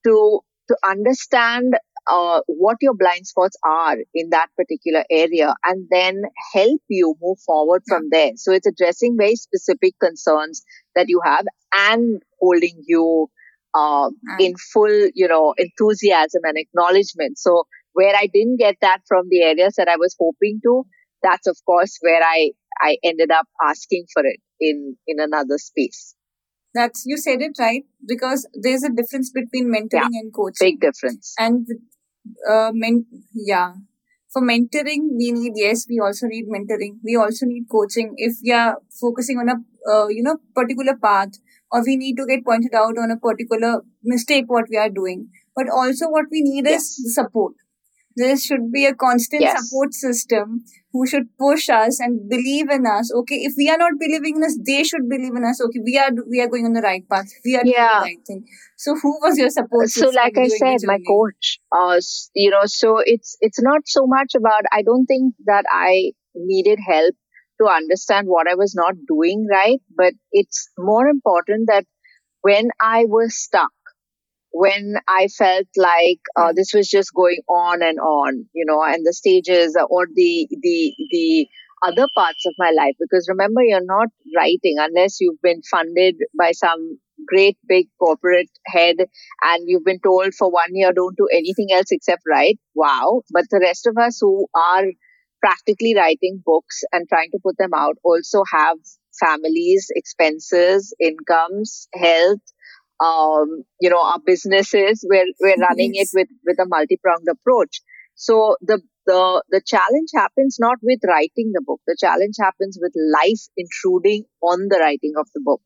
to 0.05 0.39
to 0.69 0.77
understand 0.87 1.73
uh, 2.07 2.41
what 2.47 2.77
your 2.81 2.93
blind 2.93 3.27
spots 3.27 3.57
are 3.63 3.97
in 4.13 4.29
that 4.31 4.47
particular 4.57 5.03
area 5.09 5.53
and 5.65 5.87
then 5.89 6.21
help 6.53 6.81
you 6.87 7.15
move 7.21 7.37
forward 7.45 7.83
from 7.87 8.09
there. 8.11 8.31
So 8.35 8.51
it's 8.53 8.67
addressing 8.67 9.17
very 9.17 9.35
specific 9.35 9.95
concerns 9.99 10.63
that 10.95 11.07
you 11.09 11.21
have 11.23 11.45
and 11.73 12.21
holding 12.39 12.83
you 12.87 13.29
uh, 13.73 14.09
in 14.39 14.53
full, 14.73 15.09
you 15.13 15.27
know, 15.27 15.53
enthusiasm 15.57 16.41
and 16.43 16.57
acknowledgement. 16.57 17.37
So 17.37 17.63
where 17.93 18.15
I 18.15 18.27
didn't 18.33 18.57
get 18.57 18.75
that 18.81 18.99
from 19.07 19.27
the 19.29 19.43
areas 19.43 19.75
that 19.77 19.87
I 19.87 19.97
was 19.97 20.15
hoping 20.19 20.59
to, 20.63 20.83
that's 21.23 21.47
of 21.47 21.57
course 21.65 21.97
where 22.01 22.21
I 22.23 22.51
I 22.81 22.97
ended 23.03 23.31
up 23.31 23.45
asking 23.63 24.05
for 24.13 24.23
it 24.25 24.39
in 24.59 24.97
in 25.07 25.19
another 25.19 25.57
space. 25.57 26.15
That's 26.73 27.03
you 27.05 27.17
said 27.17 27.41
it 27.41 27.57
right 27.59 27.83
because 28.07 28.47
there's 28.53 28.83
a 28.83 28.89
difference 28.89 29.29
between 29.31 29.71
mentoring 29.73 30.15
and 30.21 30.33
coaching. 30.33 30.77
Big 30.77 30.79
difference. 30.81 31.33
and 31.37 31.67
uh, 32.49 32.71
men- 32.73 33.05
yeah 33.33 33.73
for 34.33 34.41
mentoring 34.41 35.03
we 35.21 35.31
need 35.37 35.53
yes 35.55 35.85
we 35.89 35.99
also 35.99 36.27
need 36.27 36.47
mentoring 36.55 36.93
we 37.03 37.15
also 37.15 37.45
need 37.45 37.65
coaching 37.71 38.13
if 38.17 38.33
we 38.43 38.51
are 38.51 38.77
focusing 39.01 39.37
on 39.39 39.49
a 39.49 39.55
uh, 39.91 40.07
you 40.07 40.23
know 40.23 40.37
particular 40.55 40.95
path 40.97 41.33
or 41.71 41.83
we 41.85 41.95
need 41.97 42.15
to 42.17 42.25
get 42.25 42.43
pointed 42.45 42.73
out 42.73 42.97
on 42.97 43.11
a 43.11 43.17
particular 43.17 43.81
mistake 44.03 44.45
what 44.47 44.65
we 44.69 44.77
are 44.77 44.89
doing 44.89 45.27
but 45.55 45.69
also 45.69 46.07
what 46.09 46.25
we 46.31 46.41
need 46.41 46.65
Yes. 46.67 46.83
is 46.99 47.15
support 47.15 47.53
there 48.15 48.37
should 48.37 48.71
be 48.71 48.85
a 48.85 48.93
constant 48.93 49.41
Yes. 49.41 49.61
support 49.69 49.93
system 49.93 50.63
who 50.93 51.05
should 51.07 51.27
push 51.37 51.69
us 51.69 51.99
and 51.99 52.29
believe 52.29 52.69
in 52.69 52.85
us 52.85 53.11
okay? 53.13 53.35
If 53.49 53.53
we 53.57 53.69
are 53.69 53.77
not 53.77 53.93
believing 53.99 54.37
in 54.37 54.43
us 54.43 54.57
they 54.65 54.83
should 54.83 55.07
believe 55.09 55.35
in 55.35 55.43
us 55.45 55.61
okay? 55.61 55.79
We 55.83 55.97
are 55.97 56.11
we 56.29 56.41
are 56.41 56.47
going 56.47 56.65
on 56.65 56.73
the 56.73 56.81
right 56.81 57.07
path. 57.09 57.29
We 57.45 57.55
are 57.55 57.63
doing 57.63 57.75
Yeah. 57.75 57.99
the 57.99 58.05
right 58.11 58.25
thing. 58.27 58.45
So 58.77 58.95
who 58.95 59.17
was 59.21 59.37
your 59.37 59.49
support 59.49 59.89
so 59.89 60.09
like 60.09 60.37
i 60.37 60.47
said 60.47 60.79
my 60.91 60.97
coach 61.07 61.59
uh 61.79 61.99
you 62.35 62.49
know 62.49 62.63
so 62.65 62.97
it's 63.05 63.37
it's 63.41 63.61
not 63.61 63.81
so 63.85 64.05
much 64.07 64.33
about 64.35 64.63
i 64.71 64.81
don't 64.81 65.05
think 65.05 65.35
that 65.45 65.65
i 65.71 66.11
needed 66.35 66.79
help 66.87 67.13
to 67.61 67.67
understand 67.67 68.27
what 68.27 68.47
i 68.47 68.55
was 68.55 68.73
not 68.75 68.95
doing 69.07 69.45
right 69.51 69.79
but 69.95 70.13
it's 70.31 70.69
more 70.77 71.07
important 71.07 71.67
that 71.67 71.85
when 72.41 72.69
i 72.81 73.05
was 73.05 73.35
stuck 73.35 73.71
when 74.51 74.95
i 75.07 75.27
felt 75.37 75.67
like 75.77 76.19
uh, 76.35 76.49
Hmm. 76.49 76.55
this 76.55 76.73
was 76.73 76.87
just 76.89 77.13
going 77.13 77.41
on 77.49 77.81
and 77.81 77.99
on 77.99 78.45
you 78.53 78.65
know 78.65 78.81
and 78.83 79.05
the 79.05 79.13
stages 79.13 79.75
or 79.89 80.07
the 80.13 80.47
the 80.61 80.93
the 81.11 81.47
other 81.83 82.07
parts 82.15 82.45
of 82.45 82.53
my 82.59 82.71
life. 82.77 82.95
Because 82.99 83.27
remember 83.27 83.61
you're 83.63 83.83
not 83.83 84.09
writing 84.35 84.75
unless 84.77 85.19
you've 85.19 85.41
been 85.41 85.61
funded 85.69 86.15
by 86.37 86.51
some 86.51 86.99
great 87.27 87.57
big 87.67 87.87
corporate 87.99 88.49
head 88.67 88.97
and 88.99 89.63
you've 89.67 89.83
been 89.83 89.99
told 89.99 90.33
for 90.33 90.51
one 90.51 90.73
year 90.73 90.91
don't 90.93 91.17
do 91.17 91.27
anything 91.33 91.67
else 91.71 91.87
except 91.91 92.21
write. 92.29 92.59
Wow. 92.75 93.21
But 93.31 93.45
the 93.49 93.59
rest 93.61 93.87
of 93.87 93.97
us 93.97 94.19
who 94.21 94.47
are 94.55 94.85
practically 95.41 95.95
writing 95.95 96.41
books 96.45 96.81
and 96.91 97.07
trying 97.09 97.31
to 97.31 97.39
put 97.43 97.57
them 97.57 97.71
out 97.75 97.95
also 98.03 98.43
have 98.51 98.77
families 99.19 99.87
expenses 99.95 100.93
incomes 100.99 101.87
health 101.93 102.39
um, 103.03 103.63
you 103.79 103.89
know 103.89 104.01
our 104.03 104.19
businesses 104.25 105.05
we're, 105.09 105.25
we're 105.41 105.57
running 105.57 105.91
it 105.95 106.09
with 106.13 106.27
with 106.45 106.59
a 106.59 106.65
multi-pronged 106.67 107.27
approach 107.29 107.81
so 108.15 108.55
the 108.61 108.81
the 109.07 109.43
the 109.49 109.61
challenge 109.65 110.09
happens 110.15 110.57
not 110.59 110.77
with 110.83 110.99
writing 111.07 111.51
the 111.53 111.63
book 111.65 111.81
the 111.87 111.97
challenge 111.99 112.35
happens 112.39 112.77
with 112.81 112.93
life 113.13 113.41
intruding 113.57 114.23
on 114.43 114.67
the 114.69 114.77
writing 114.79 115.13
of 115.17 115.27
the 115.33 115.41
book 115.43 115.61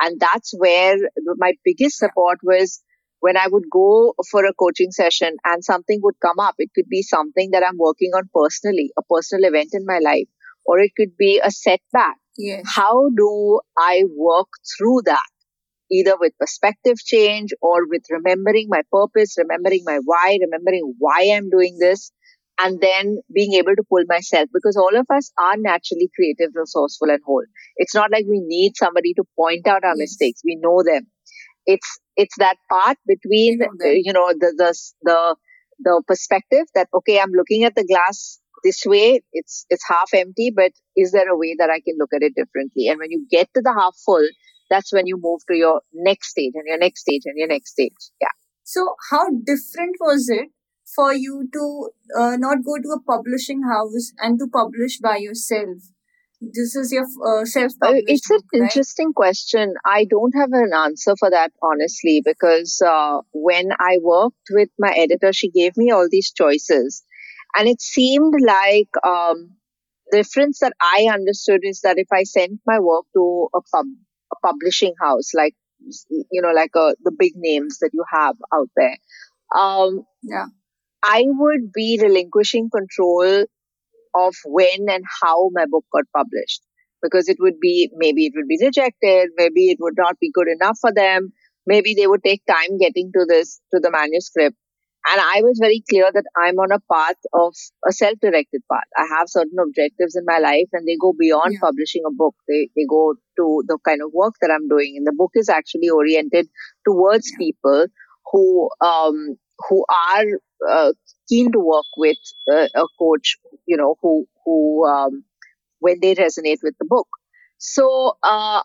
and 0.00 0.18
that's 0.18 0.52
where 0.56 0.96
my 1.36 1.52
biggest 1.64 1.98
support 1.98 2.38
was 2.42 2.82
when 3.20 3.36
I 3.36 3.46
would 3.48 3.64
go 3.70 4.14
for 4.30 4.44
a 4.44 4.54
coaching 4.54 4.90
session 4.90 5.36
and 5.44 5.62
something 5.62 6.00
would 6.02 6.14
come 6.20 6.38
up. 6.38 6.54
It 6.58 6.70
could 6.74 6.88
be 6.88 7.02
something 7.02 7.50
that 7.52 7.62
I'm 7.62 7.76
working 7.76 8.12
on 8.16 8.30
personally, 8.34 8.92
a 8.98 9.02
personal 9.02 9.48
event 9.48 9.70
in 9.72 9.84
my 9.84 9.98
life, 10.02 10.28
or 10.64 10.78
it 10.80 10.92
could 10.96 11.16
be 11.18 11.40
a 11.42 11.50
setback. 11.50 12.16
yes 12.38 12.64
How 12.64 13.08
do 13.14 13.60
I 13.76 14.04
work 14.16 14.48
through 14.76 15.02
that? 15.04 15.28
Either 15.92 16.16
with 16.18 16.32
perspective 16.38 16.96
change 16.98 17.50
or 17.60 17.86
with 17.88 18.02
remembering 18.10 18.66
my 18.68 18.82
purpose, 18.92 19.36
remembering 19.38 19.82
my 19.84 19.98
why, 20.04 20.38
remembering 20.40 20.94
why 20.98 21.30
I'm 21.34 21.50
doing 21.50 21.78
this, 21.80 22.12
and 22.62 22.80
then 22.80 23.18
being 23.34 23.54
able 23.54 23.74
to 23.76 23.82
pull 23.88 24.02
myself 24.06 24.48
because 24.52 24.76
all 24.76 24.94
of 24.96 25.06
us 25.10 25.32
are 25.38 25.56
naturally 25.56 26.10
creative, 26.14 26.50
resourceful, 26.54 27.08
and 27.10 27.20
whole. 27.24 27.44
It's 27.76 27.94
not 27.94 28.10
like 28.10 28.24
we 28.28 28.40
need 28.44 28.72
somebody 28.76 29.14
to 29.14 29.24
point 29.36 29.66
out 29.66 29.84
our 29.84 29.94
Yes. 29.96 30.10
mistakes. 30.10 30.42
We 30.44 30.56
know 30.56 30.82
them. 30.82 31.06
It's 31.66 31.98
it's 32.16 32.36
that 32.38 32.56
part 32.70 32.98
between 33.06 33.60
We 33.60 33.66
know 33.66 33.72
them. 33.78 33.94
you 34.04 34.12
know 34.12 34.28
the 34.32 34.52
the 34.56 34.74
the 35.02 35.36
the 35.80 36.02
perspective 36.06 36.66
that 36.74 36.88
okay, 36.94 37.20
I'm 37.20 37.32
looking 37.32 37.64
at 37.64 37.74
the 37.74 37.84
glass 37.84 38.40
this 38.64 38.82
way. 38.86 39.22
It's 39.32 39.66
it's 39.70 39.84
half 39.88 40.10
empty, 40.14 40.52
but 40.54 40.72
is 40.96 41.12
there 41.12 41.28
a 41.28 41.36
way 41.36 41.54
that 41.58 41.70
I 41.70 41.80
can 41.80 41.96
look 41.98 42.10
at 42.14 42.22
it 42.22 42.34
differently? 42.34 42.88
And 42.88 42.98
when 42.98 43.10
you 43.10 43.26
get 43.30 43.48
to 43.54 43.62
the 43.62 43.74
half 43.78 43.96
full, 44.04 44.26
that's 44.70 44.92
when 44.92 45.06
you 45.06 45.18
move 45.20 45.40
to 45.48 45.56
your 45.56 45.82
next 45.92 46.30
stage 46.30 46.52
and 46.54 46.66
your 46.66 46.78
next 46.78 47.02
stage 47.02 47.22
and 47.24 47.36
your 47.36 47.48
next 47.48 47.72
stage. 47.72 48.10
Yeah. 48.20 48.28
So, 48.64 48.94
how 49.10 49.30
different 49.30 49.96
was 50.00 50.28
it 50.28 50.50
for 50.94 51.12
you 51.14 51.48
to 51.52 51.90
uh, 52.18 52.36
not 52.36 52.64
go 52.64 52.76
to 52.76 52.88
a 52.96 53.02
publishing 53.02 53.62
house 53.62 54.12
and 54.18 54.38
to 54.38 54.46
publish 54.48 54.98
by 54.98 55.16
yourself? 55.18 55.78
This 56.40 56.74
is 56.74 56.92
your 56.92 57.04
uh, 57.04 57.42
Uh, 57.42 57.44
self-published 57.44 58.04
it's 58.08 58.30
an 58.30 58.40
right? 58.54 58.62
interesting 58.62 59.12
question. 59.12 59.74
I 59.84 60.04
don't 60.04 60.34
have 60.34 60.52
an 60.52 60.72
answer 60.74 61.14
for 61.18 61.30
that, 61.30 61.52
honestly, 61.62 62.22
because 62.24 62.80
uh, 62.82 63.20
when 63.32 63.70
I 63.78 63.98
worked 64.00 64.48
with 64.50 64.70
my 64.78 64.92
editor, 64.92 65.32
she 65.32 65.50
gave 65.50 65.76
me 65.76 65.90
all 65.90 66.08
these 66.10 66.32
choices. 66.32 67.02
And 67.56 67.68
it 67.68 67.80
seemed 67.82 68.34
like 68.46 68.88
um, 69.04 69.56
the 70.10 70.18
difference 70.18 70.60
that 70.60 70.72
I 70.80 71.08
understood 71.12 71.60
is 71.62 71.80
that 71.82 71.98
if 71.98 72.08
I 72.12 72.22
sent 72.24 72.60
my 72.66 72.78
work 72.80 73.06
to 73.14 73.48
a, 73.54 73.60
pub, 73.72 73.86
a 74.32 74.46
publishing 74.46 74.94
house, 75.00 75.30
like, 75.34 75.54
you 76.10 76.42
know, 76.42 76.52
like 76.52 76.70
uh, 76.74 76.92
the 77.04 77.12
big 77.18 77.32
names 77.36 77.78
that 77.80 77.90
you 77.92 78.04
have 78.12 78.36
out 78.54 78.68
there, 78.76 78.96
um, 79.58 80.04
Yeah. 80.22 80.46
I 81.02 81.24
would 81.26 81.72
be 81.72 81.98
relinquishing 82.02 82.70
control 82.70 83.44
of 84.14 84.34
when 84.44 84.88
and 84.88 85.04
how 85.22 85.50
my 85.52 85.66
book 85.66 85.84
got 85.92 86.04
published 86.16 86.62
because 87.02 87.28
it 87.28 87.36
would 87.40 87.60
be 87.60 87.90
maybe 87.96 88.26
it 88.26 88.32
would 88.36 88.48
be 88.48 88.58
rejected 88.60 89.30
maybe 89.36 89.70
it 89.70 89.78
would 89.80 89.94
not 89.96 90.18
be 90.20 90.30
good 90.32 90.48
enough 90.48 90.78
for 90.80 90.92
them 90.92 91.32
maybe 91.66 91.94
they 91.94 92.06
would 92.06 92.22
take 92.24 92.42
time 92.46 92.76
getting 92.78 93.10
to 93.12 93.24
this 93.28 93.60
to 93.72 93.80
the 93.80 93.90
manuscript 93.90 94.56
and 95.08 95.20
i 95.20 95.40
was 95.42 95.58
very 95.60 95.82
clear 95.88 96.10
that 96.12 96.24
i'm 96.42 96.58
on 96.58 96.72
a 96.72 96.80
path 96.92 97.16
of 97.32 97.54
a 97.88 97.92
self-directed 97.92 98.62
path 98.72 98.88
i 98.98 99.06
have 99.16 99.28
certain 99.28 99.58
objectives 99.64 100.16
in 100.16 100.24
my 100.26 100.38
life 100.38 100.68
and 100.72 100.86
they 100.86 100.96
go 101.00 101.12
beyond 101.18 101.52
Yeah. 101.54 101.60
publishing 101.66 102.02
a 102.06 102.12
book 102.12 102.34
they, 102.48 102.68
they 102.76 102.84
go 102.88 103.14
to 103.38 103.62
the 103.66 103.78
kind 103.88 104.02
of 104.02 104.12
work 104.12 104.34
that 104.40 104.50
i'm 104.50 104.68
doing 104.68 104.94
and 104.96 105.06
the 105.06 105.14
book 105.16 105.30
is 105.34 105.48
actually 105.48 105.88
oriented 105.90 106.48
towards 106.86 107.30
Yeah. 107.32 107.38
people 107.46 107.86
who 108.32 108.68
um 108.80 109.36
who 109.68 109.84
are 109.88 110.26
uh, 110.68 110.92
keen 111.28 111.52
to 111.52 111.58
work 111.60 111.90
with 111.96 112.16
uh, 112.52 112.68
a 112.74 112.86
coach 112.98 113.36
you 113.66 113.76
know 113.76 113.96
who 114.02 114.26
who 114.44 114.86
um, 114.86 115.24
when 115.80 115.98
they 116.00 116.14
resonate 116.14 116.58
with 116.62 116.74
the 116.78 116.86
book 116.86 117.08
so 117.58 118.14
uh, 118.22 118.62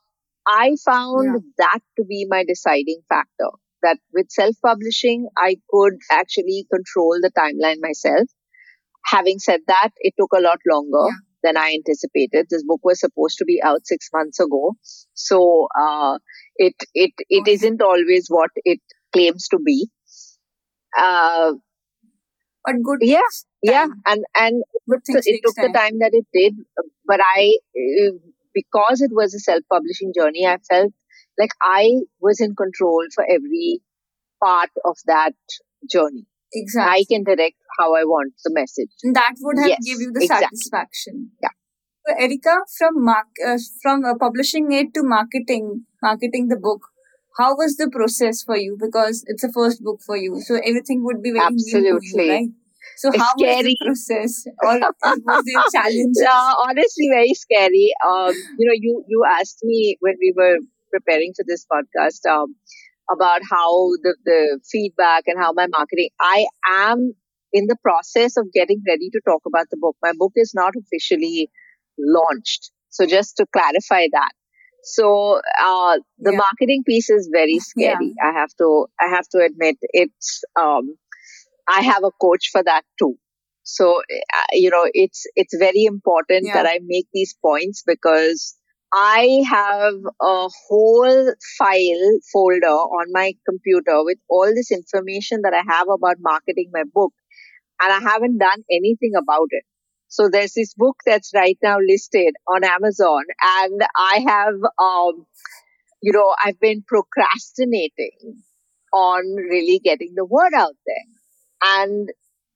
i 0.47 0.75
found 0.85 1.29
Yeah. 1.33 1.39
that 1.63 1.79
to 1.97 2.03
be 2.05 2.25
my 2.29 2.43
deciding 2.45 3.01
factor 3.09 3.49
that 3.85 3.99
with 4.13 4.31
self 4.39 4.55
publishing 4.67 5.27
i 5.37 5.55
could 5.73 5.95
actually 6.21 6.59
control 6.75 7.19
the 7.25 7.31
timeline 7.41 7.81
myself 7.89 8.27
having 9.05 9.39
said 9.39 9.61
that 9.67 9.89
it 9.99 10.13
took 10.19 10.31
a 10.37 10.41
lot 10.41 10.59
longer 10.71 11.05
Yeah. 11.07 11.19
than 11.43 11.57
i 11.57 11.67
anticipated 11.79 12.47
this 12.49 12.63
book 12.71 12.81
was 12.83 12.99
supposed 12.99 13.37
to 13.37 13.45
be 13.45 13.59
out 13.63 13.85
6 13.93 14.09
months 14.13 14.39
ago 14.39 14.73
so 15.13 15.67
uh, 15.85 16.17
it 16.57 16.75
it 17.05 17.13
it 17.39 17.41
Okay. 17.41 17.53
isn't 17.57 17.81
always 17.91 18.27
what 18.39 18.51
it 18.73 18.81
claims 19.13 19.47
to 19.49 19.59
be 19.71 19.79
uh, 20.97 21.53
But 22.65 22.75
good. 22.83 22.99
Yeah, 23.01 23.19
yeah 23.61 23.87
and 24.05 24.23
and 24.37 24.63
it 25.25 25.39
takes 25.41 25.41
took 25.43 25.55
the 25.61 25.67
time. 25.67 25.73
time 25.75 25.99
that 25.99 26.11
it 26.13 26.25
did 26.33 26.55
but 27.05 27.19
i 27.21 27.53
uh, 27.83 28.11
because 28.53 29.01
it 29.01 29.11
was 29.13 29.33
a 29.33 29.39
self-publishing 29.39 30.13
journey 30.17 30.45
i 30.47 30.57
felt 30.69 30.93
like 31.39 31.51
i 31.61 31.91
was 32.21 32.39
in 32.41 32.55
control 32.55 33.03
for 33.13 33.25
every 33.29 33.81
part 34.43 34.69
of 34.85 34.97
that 35.07 35.33
journey. 35.89 36.25
Exactly. 36.53 37.01
I 37.01 37.05
can 37.09 37.23
direct 37.23 37.57
how 37.79 37.95
I 37.95 38.03
want 38.05 38.33
the 38.43 38.51
message. 38.53 38.89
And 39.03 39.15
that 39.15 39.33
would 39.41 39.57
have 39.59 39.67
Yes, 39.69 39.79
give 39.85 39.99
you 39.99 40.11
the 40.13 40.21
exactly. 40.23 40.45
satisfaction. 40.57 41.31
Yeah. 41.41 41.49
So, 42.07 42.15
Erica, 42.23 42.55
from 42.77 43.03
mark, 43.03 43.27
uh, 43.45 43.57
from 43.81 44.05
uh, 44.05 44.15
publishing 44.19 44.71
it 44.71 44.93
to 44.93 45.03
marketing, 45.03 45.85
marketing 46.01 46.47
the 46.49 46.55
book, 46.55 46.81
how 47.37 47.55
was 47.55 47.75
the 47.77 47.89
process 47.89 48.43
for 48.43 48.55
you? 48.57 48.77
Because 48.79 49.23
it's 49.27 49.43
a 49.43 49.51
first 49.51 49.83
book 49.83 49.99
for 50.05 50.15
you, 50.15 50.39
so 50.41 50.55
everything 50.55 51.03
would 51.03 51.21
be 51.21 51.31
very 51.31 51.49
new 51.51 51.71
to 51.71 51.77
Absolutely. 51.97 52.25
you, 52.25 52.31
right? 52.31 52.49
So 52.97 53.09
It's 53.09 53.17
how 53.17 53.33
was 53.35 53.41
scary. 53.41 53.75
the 53.79 53.85
process, 53.85 54.45
or 54.63 54.79
was 54.79 55.43
there 55.45 55.63
challenges? 55.81 56.21
Yeah, 56.23 56.53
honestly, 56.65 57.09
very 57.11 57.33
scary. 57.33 57.91
Um, 58.07 58.33
you 58.57 58.65
know, 58.67 58.77
you 58.79 59.03
you 59.07 59.23
asked 59.27 59.59
me 59.63 59.97
when 59.99 60.15
we 60.21 60.33
were 60.37 60.57
preparing 60.95 61.33
for 61.35 61.45
this 61.47 61.65
podcast 61.71 62.25
um, 62.31 62.55
about 63.11 63.41
how 63.49 63.69
the 64.03 64.15
the 64.25 64.59
feedback 64.71 65.23
and 65.27 65.39
how 65.39 65.51
my 65.53 65.67
marketing. 65.67 66.09
I 66.19 66.47
am 66.69 67.13
in 67.53 67.67
the 67.67 67.77
process 67.83 68.37
of 68.37 68.51
getting 68.53 68.81
ready 68.87 69.09
to 69.11 69.21
talk 69.27 69.41
about 69.47 69.67
the 69.71 69.77
book. 69.79 69.95
My 70.03 70.13
book 70.17 70.33
is 70.35 70.53
not 70.55 70.73
officially 70.81 71.49
launched, 71.99 72.71
so 72.89 73.05
just 73.05 73.37
to 73.37 73.45
clarify 73.53 74.05
that. 74.11 74.31
So 74.83 75.41
uh, 75.59 75.99
the 76.19 76.31
Yeah. 76.31 76.37
marketing 76.45 76.83
piece 76.85 77.09
is 77.09 77.29
very 77.33 77.59
scary. 77.59 78.13
I 78.23 78.31
have 78.39 78.51
to 78.59 78.87
I 79.01 79.07
have 79.09 79.27
to 79.35 79.39
admit 79.49 79.77
it's. 80.03 80.43
Um, 80.59 80.95
I 81.67 81.81
have 81.81 82.03
a 82.03 82.11
coach 82.21 82.49
for 82.51 82.63
that 82.63 82.83
too. 82.99 83.15
So 83.63 84.01
uh, 84.01 84.45
you 84.53 84.69
know, 84.69 84.85
it's 84.93 85.25
it's 85.35 85.55
very 85.57 85.83
important 85.85 86.45
Yeah. 86.45 86.53
that 86.53 86.67
I 86.67 86.79
make 86.83 87.07
these 87.13 87.35
points 87.41 87.83
because 87.85 88.55
I 88.93 89.43
have 89.49 89.95
a 90.21 90.49
whole 90.67 91.33
file 91.57 92.19
folder 92.31 92.67
on 92.67 93.11
my 93.11 93.33
computer 93.47 94.03
with 94.03 94.17
all 94.29 94.47
this 94.55 94.71
information 94.71 95.41
that 95.43 95.53
I 95.53 95.63
have 95.67 95.87
about 95.89 96.17
marketing 96.19 96.69
my 96.73 96.83
book, 96.93 97.13
and 97.81 97.91
I 97.91 97.99
haven't 97.99 98.37
done 98.37 98.63
anything 98.71 99.13
about 99.17 99.47
it. 99.51 99.63
So 100.07 100.29
there's 100.31 100.53
this 100.53 100.73
book 100.75 100.97
that's 101.05 101.31
right 101.35 101.57
now 101.63 101.77
listed 101.85 102.35
on 102.47 102.63
Amazon, 102.63 103.23
and 103.41 103.81
I 103.95 104.23
have, 104.27 104.55
um, 104.79 105.25
you 106.01 106.13
know, 106.13 106.33
I've 106.43 106.59
been 106.59 106.83
procrastinating 106.87 108.43
on 108.93 109.35
really 109.35 109.79
getting 109.83 110.13
the 110.15 110.25
word 110.25 110.53
out 110.55 110.75
there. 110.85 111.79
And 111.79 112.09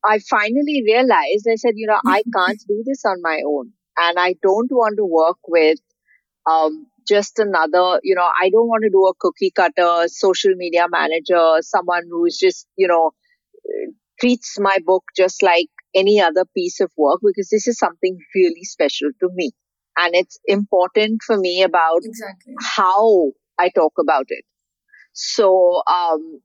I 0.06 0.20
finally 0.30 0.84
realized, 0.86 1.48
I 1.52 1.56
said, 1.56 1.74
you 1.76 1.88
know, 1.88 2.00
I 2.08 2.24
can't 2.36 2.60
do 2.68 2.84
this 2.86 3.04
on 3.06 3.22
my 3.22 3.42
own. 3.46 3.74
And 3.98 4.18
I 4.18 4.36
don't 4.42 4.72
want 4.72 4.96
to 4.98 5.06
work 5.06 5.39
with 5.48 5.80
um, 6.45 6.88
just 7.08 7.39
another, 7.39 7.99
you 8.04 8.15
know, 8.15 8.28
I 8.41 8.49
don't 8.49 8.67
want 8.67 8.84
to 8.84 8.89
do 8.89 9.06
a 9.08 9.13
cookie 9.19 9.52
cutter 9.52 10.08
social 10.08 10.54
media 10.56 10.86
manager, 10.89 11.58
someone 11.62 12.04
who's 12.10 12.38
just, 12.38 12.67
you 12.75 12.88
know, 12.88 13.12
treats 14.19 14.60
my 14.60 14.78
book 14.86 15.04
just 15.15 15.41
like 15.41 15.67
any 15.95 16.19
other 16.21 16.45
piece 16.56 16.80
of 16.80 16.91
work 16.97 17.19
because 17.23 17.49
this 17.49 17.67
is 17.67 17.78
something 17.78 18.17
really 18.36 18.63
special 18.63 19.10
to 19.21 19.30
me. 19.34 19.52
And 19.97 20.15
it's 20.15 20.39
important 20.45 21.21
for 21.25 21.38
me 21.38 21.63
about 21.63 22.02
Exactly. 22.04 22.54
how 22.60 23.32
I 23.58 23.69
talk 23.69 23.93
about 23.99 24.25
it. 24.30 24.45
So, 25.13 25.82
um, 25.88 26.41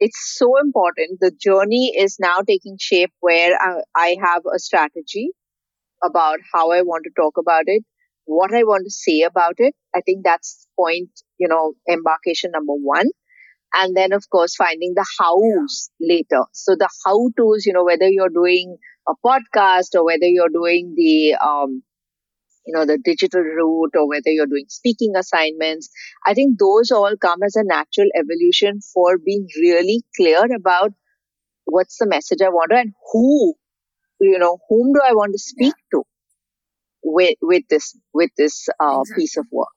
it's 0.00 0.36
so 0.38 0.58
important. 0.60 1.20
The 1.20 1.32
journey 1.32 1.94
is 1.98 2.18
now 2.20 2.40
taking 2.46 2.76
shape 2.80 3.12
where 3.20 3.52
I, 3.60 3.82
I 3.96 4.16
have 4.24 4.42
a 4.54 4.58
strategy 4.58 5.30
about 6.04 6.38
how 6.54 6.72
I 6.72 6.82
want 6.82 7.04
to 7.04 7.10
talk 7.20 7.34
about 7.38 7.64
it, 7.66 7.84
what 8.26 8.52
I 8.54 8.64
want 8.64 8.84
to 8.84 8.90
say 8.90 9.22
about 9.22 9.54
it. 9.58 9.74
I 9.94 10.00
think 10.02 10.24
that's 10.24 10.66
point, 10.78 11.10
you 11.38 11.48
know, 11.48 11.74
embarkation 11.88 12.50
number 12.52 12.74
one. 12.74 13.06
And 13.74 13.96
then, 13.96 14.12
of 14.12 14.28
course, 14.30 14.54
finding 14.54 14.94
the 14.94 15.06
hows 15.18 15.90
later. 16.00 16.44
So 16.52 16.76
the 16.76 16.88
how 17.04 17.30
to's, 17.36 17.66
you 17.66 17.72
know, 17.72 17.84
whether 17.84 18.08
you're 18.08 18.30
doing 18.30 18.78
a 19.08 19.14
podcast 19.24 19.94
or 19.94 20.04
whether 20.04 20.26
you're 20.26 20.48
doing 20.48 20.94
the, 20.96 21.34
um, 21.34 21.82
you 22.66 22.74
know, 22.74 22.84
the 22.84 22.98
digital 23.02 23.42
route 23.42 23.92
or 23.94 24.08
whether 24.08 24.30
you're 24.30 24.46
doing 24.46 24.66
speaking 24.68 25.14
assignments. 25.16 25.88
I 26.26 26.34
think 26.34 26.58
those 26.58 26.90
all 26.90 27.14
come 27.20 27.42
as 27.44 27.56
a 27.56 27.64
natural 27.64 28.08
evolution 28.18 28.80
for 28.94 29.18
being 29.18 29.46
really 29.60 30.02
clear 30.16 30.44
about 30.54 30.92
what's 31.64 31.98
the 31.98 32.06
message 32.08 32.40
I 32.42 32.48
want 32.48 32.70
to 32.70 32.78
and 32.78 32.92
who, 33.12 33.54
you 34.20 34.38
know, 34.38 34.58
whom 34.68 34.92
do 34.92 35.00
I 35.04 35.12
want 35.12 35.32
to 35.32 35.38
speak 35.38 35.74
to 35.92 36.02
with, 37.06 37.36
with 37.42 37.64
this, 37.70 37.96
with 38.14 38.32
this, 38.38 38.68
uh, 38.80 39.02
Exactly. 39.02 39.22
piece 39.22 39.38
of 39.38 39.46
work. 39.52 39.68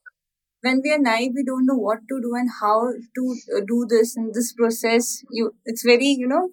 When 0.61 0.81
we 0.83 0.91
are 0.93 0.99
naive, 0.99 1.31
we 1.35 1.43
don't 1.45 1.65
know 1.65 1.77
what 1.77 1.99
to 2.09 2.21
do 2.21 2.35
and 2.35 2.49
how 2.61 2.91
to 3.15 3.35
uh, 3.57 3.61
do 3.67 3.85
this 3.89 4.17
in 4.17 4.31
this 4.33 4.53
process. 4.53 5.23
You, 5.31 5.53
it's 5.65 5.83
very, 5.85 6.07
you 6.07 6.27
know, 6.27 6.49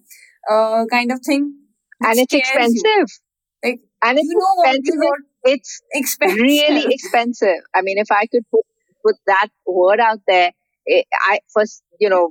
uh, 0.50 0.86
kind 0.90 1.12
of 1.12 1.20
thing. 1.24 1.54
And 2.02 2.18
it's 2.20 2.34
scares 2.34 2.72
you. 2.72 2.84
expensive. 2.84 3.08
Like 3.64 3.80
And 4.02 4.18
it's 4.18 4.28
you 4.28 4.36
know 4.38 4.62
expensive. 4.64 4.98
what 5.02 5.20
It's 5.44 5.82
expensive. 5.92 6.38
really 6.40 6.86
expensive. 6.94 7.60
I 7.74 7.82
mean, 7.82 7.98
if 7.98 8.10
I 8.10 8.26
could 8.26 8.44
put, 8.50 8.64
put 9.04 9.16
that 9.26 9.48
word 9.66 10.00
out 10.00 10.20
there, 10.28 10.52
eh, 10.88 11.02
I 11.30 11.40
first, 11.54 11.82
you 12.00 12.08
know, 12.10 12.30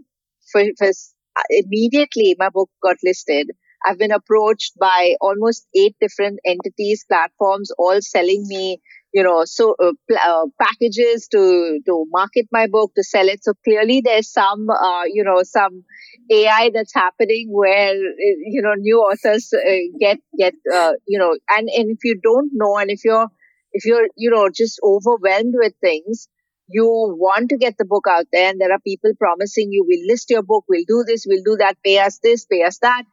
for, 0.51 0.63
first, 0.79 1.15
uh, 1.37 1.43
immediately 1.49 2.35
my 2.39 2.49
book 2.49 2.69
got 2.83 2.97
listed. 3.03 3.51
I've 3.85 3.99
been 3.99 4.11
approached 4.11 4.73
by 4.79 5.15
almost 5.21 5.67
eight 5.75 5.95
different 6.01 6.39
entities, 6.45 7.05
platforms, 7.07 7.71
all 7.77 8.01
selling 8.01 8.45
me, 8.47 8.81
you 9.13 9.23
know, 9.23 9.43
so 9.45 9.75
uh, 9.81 9.91
uh, 10.25 10.45
packages 10.61 11.27
to 11.31 11.79
to 11.85 12.05
market 12.09 12.47
my 12.51 12.67
book 12.67 12.91
to 12.95 13.03
sell 13.03 13.27
it. 13.27 13.43
So 13.43 13.53
clearly, 13.63 14.01
there's 14.03 14.31
some, 14.31 14.67
uh, 14.69 15.03
you 15.05 15.23
know, 15.23 15.41
some 15.43 15.83
AI 16.31 16.71
that's 16.73 16.93
happening 16.93 17.47
where 17.51 17.93
uh, 17.95 18.37
you 18.45 18.61
know 18.61 18.73
new 18.75 18.97
authors 18.99 19.51
uh, 19.53 19.75
get 19.99 20.17
get 20.37 20.53
uh, 20.73 20.93
you 21.07 21.19
know, 21.19 21.37
and 21.49 21.69
and 21.69 21.91
if 21.91 21.99
you 22.03 22.19
don't 22.21 22.51
know, 22.53 22.77
and 22.77 22.89
if 22.91 23.01
you're 23.05 23.27
if 23.73 23.85
you're 23.85 24.07
you 24.15 24.29
know 24.31 24.49
just 24.49 24.79
overwhelmed 24.83 25.53
with 25.57 25.73
things 25.81 26.27
you 26.67 26.85
want 27.19 27.49
to 27.49 27.57
get 27.57 27.75
the 27.77 27.85
book 27.85 28.05
out 28.09 28.25
there 28.31 28.49
and 28.49 28.59
there 28.59 28.71
are 28.71 28.79
people 28.79 29.11
promising 29.19 29.67
you 29.71 29.85
we'll 29.87 30.07
list 30.11 30.31
your 30.31 30.41
book 30.41 30.63
we'll 30.67 30.87
do 30.87 31.03
this 31.07 31.25
we'll 31.27 31.43
do 31.45 31.55
that 31.59 31.77
pay 31.85 31.99
us 31.99 32.19
this 32.23 32.45
pay 32.45 32.63
us 32.63 32.79
that 32.79 33.03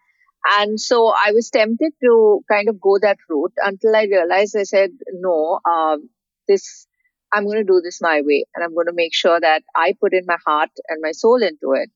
and 0.59 0.81
so 0.81 1.12
i 1.26 1.31
was 1.33 1.50
tempted 1.50 1.92
to 2.02 2.40
kind 2.50 2.68
of 2.68 2.81
go 2.81 2.98
that 3.00 3.18
route 3.28 3.52
until 3.64 3.94
i 3.96 4.05
realized 4.05 4.57
i 4.59 4.62
said 4.62 4.90
no 5.20 5.59
um, 5.70 6.09
this 6.48 6.87
i'm 7.33 7.44
going 7.44 7.59
to 7.59 7.72
do 7.72 7.81
this 7.85 8.00
my 8.00 8.20
way 8.24 8.44
and 8.55 8.64
i'm 8.64 8.74
going 8.74 8.87
to 8.87 9.00
make 9.02 9.14
sure 9.14 9.40
that 9.40 9.62
i 9.76 9.92
put 10.00 10.12
in 10.12 10.24
my 10.26 10.37
heart 10.46 10.70
and 10.88 11.00
my 11.02 11.12
soul 11.12 11.42
into 11.42 11.72
it 11.83 11.90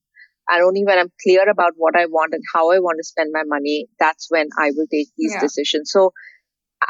and 0.49 0.63
only 0.63 0.85
when 0.85 0.99
i'm 0.99 1.13
clear 1.25 1.49
about 1.49 1.73
what 1.77 1.97
i 1.97 2.07
want 2.07 2.35
and 2.35 2.43
how 2.55 2.71
i 2.73 2.79
want 2.79 2.99
to 2.99 3.05
spend 3.05 3.31
my 3.33 3.43
money 3.47 3.87
that's 3.99 4.27
when 4.31 4.49
i 4.59 4.71
will 4.77 4.87
take 4.93 5.09
these 5.19 5.35
Yeah. 5.35 5.41
decisions 5.41 5.91
so 5.91 6.13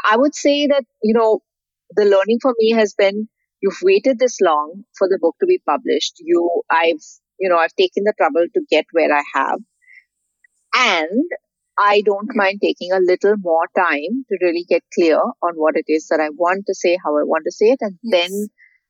I 0.09 0.17
would 0.17 0.35
say 0.35 0.67
that, 0.67 0.83
you 1.01 1.13
know, 1.13 1.41
the 1.95 2.05
learning 2.05 2.39
for 2.41 2.53
me 2.59 2.71
has 2.71 2.93
been 2.93 3.27
you've 3.61 3.79
waited 3.83 4.19
this 4.19 4.39
long 4.41 4.83
for 4.97 5.07
the 5.07 5.17
book 5.21 5.35
to 5.39 5.45
be 5.47 5.61
published. 5.67 6.15
You, 6.19 6.61
I've, 6.69 7.01
you 7.39 7.49
know, 7.49 7.57
I've 7.57 7.75
taken 7.75 8.03
the 8.03 8.13
trouble 8.17 8.45
to 8.53 8.61
get 8.69 8.85
where 8.91 9.13
I 9.13 9.23
have. 9.33 9.59
And 10.75 11.29
I 11.77 12.01
don't 12.05 12.35
mind 12.35 12.59
taking 12.61 12.91
a 12.91 12.99
little 12.99 13.35
more 13.37 13.67
time 13.77 14.25
to 14.29 14.37
really 14.41 14.65
get 14.67 14.83
clear 14.93 15.19
on 15.19 15.53
what 15.55 15.75
it 15.75 15.85
is 15.87 16.07
that 16.07 16.19
I 16.19 16.29
want 16.29 16.65
to 16.67 16.73
say, 16.75 16.97
how 17.03 17.17
I 17.17 17.23
want 17.23 17.43
to 17.45 17.51
say 17.51 17.67
it, 17.71 17.79
and 17.81 17.97
Yes. 18.03 18.29
then 18.29 18.47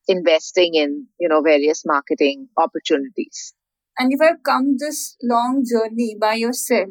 investing 0.07 0.75
in, 0.75 1.07
you 1.19 1.27
know, 1.27 1.41
various 1.41 1.85
marketing 1.85 2.49
opportunities. 2.57 3.53
and 3.99 4.13
if 4.13 4.21
I've 4.21 4.41
come 4.43 4.77
this 4.77 5.15
long 5.23 5.63
journey 5.69 6.15
by 6.21 6.35
yourself, 6.35 6.89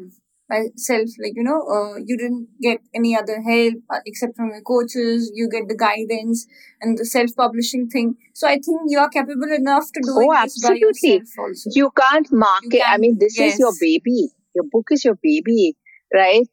by 0.49 0.57
self, 0.75 1.09
like 1.23 1.33
you 1.35 1.43
know, 1.43 1.59
uh, 1.75 1.95
you 2.05 2.17
didn't 2.17 2.47
get 2.61 2.79
any 2.93 3.15
other 3.15 3.37
help 3.41 3.75
uh, 3.89 3.99
except 4.05 4.35
from 4.35 4.49
your 4.49 4.61
coaches. 4.61 5.31
You 5.33 5.47
get 5.49 5.69
the 5.69 5.75
guidance 5.83 6.45
and 6.81 6.97
the 6.97 7.05
self-publishing 7.05 7.87
thing. 7.89 8.15
So 8.33 8.47
I 8.47 8.55
think 8.55 8.81
you 8.87 8.99
are 8.99 9.09
capable 9.09 9.51
enough 9.59 9.85
to 9.93 10.01
doing 10.09 10.27
Oh, 10.29 10.33
absolutely. 10.35 11.13
yourself 11.13 11.29
also. 11.45 11.69
You 11.73 11.91
can't 12.03 12.27
market. 12.31 12.81
I 12.85 12.91
can- 12.91 13.01
mean, 13.01 13.17
this 13.19 13.39
is 13.39 13.57
your 13.59 13.73
baby. 13.79 14.29
Your 14.55 14.65
book 14.71 14.87
is 14.91 15.05
your 15.05 15.17
baby, 15.23 15.75
right? 16.13 16.47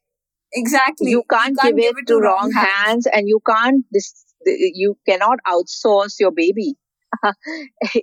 exactly. 0.53 1.11
you 1.11 1.23
can't, 1.29 1.57
give, 1.61 1.75
it 1.77 2.07
to 2.07 2.19
wrong 2.19 2.51
hands, 2.51 3.07
and 3.11 3.27
you 3.27 3.39
can't 3.47 3.85
this 3.91 4.25
you 4.45 4.97
cannot 5.07 5.39
outsource 5.47 6.19
your 6.19 6.31
baby 6.31 6.75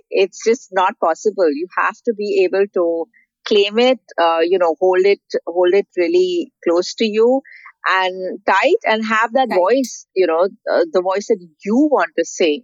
it's 0.09 0.43
just 0.45 0.69
not 0.71 0.93
possible 0.99 1.49
you 1.49 1.67
have 1.77 1.95
to 2.05 2.13
be 2.17 2.43
able 2.43 2.65
to 2.73 3.05
claim 3.47 3.79
it 3.79 3.99
uh, 4.21 4.39
you 4.41 4.57
know 4.57 4.75
hold 4.79 5.05
it 5.05 5.21
hold 5.47 5.73
it 5.73 5.87
really 5.97 6.51
close 6.67 6.93
to 6.95 7.05
you 7.05 7.41
and 7.87 8.39
tight 8.45 8.81
and 8.85 9.05
have 9.05 9.33
that 9.33 9.49
Tight. 9.49 9.57
voice 9.57 10.07
you 10.15 10.27
know 10.27 10.49
uh, 10.71 10.85
the 10.91 11.01
voice 11.01 11.27
that 11.27 11.39
you 11.65 11.87
want 11.91 12.11
to 12.17 12.25
say 12.25 12.63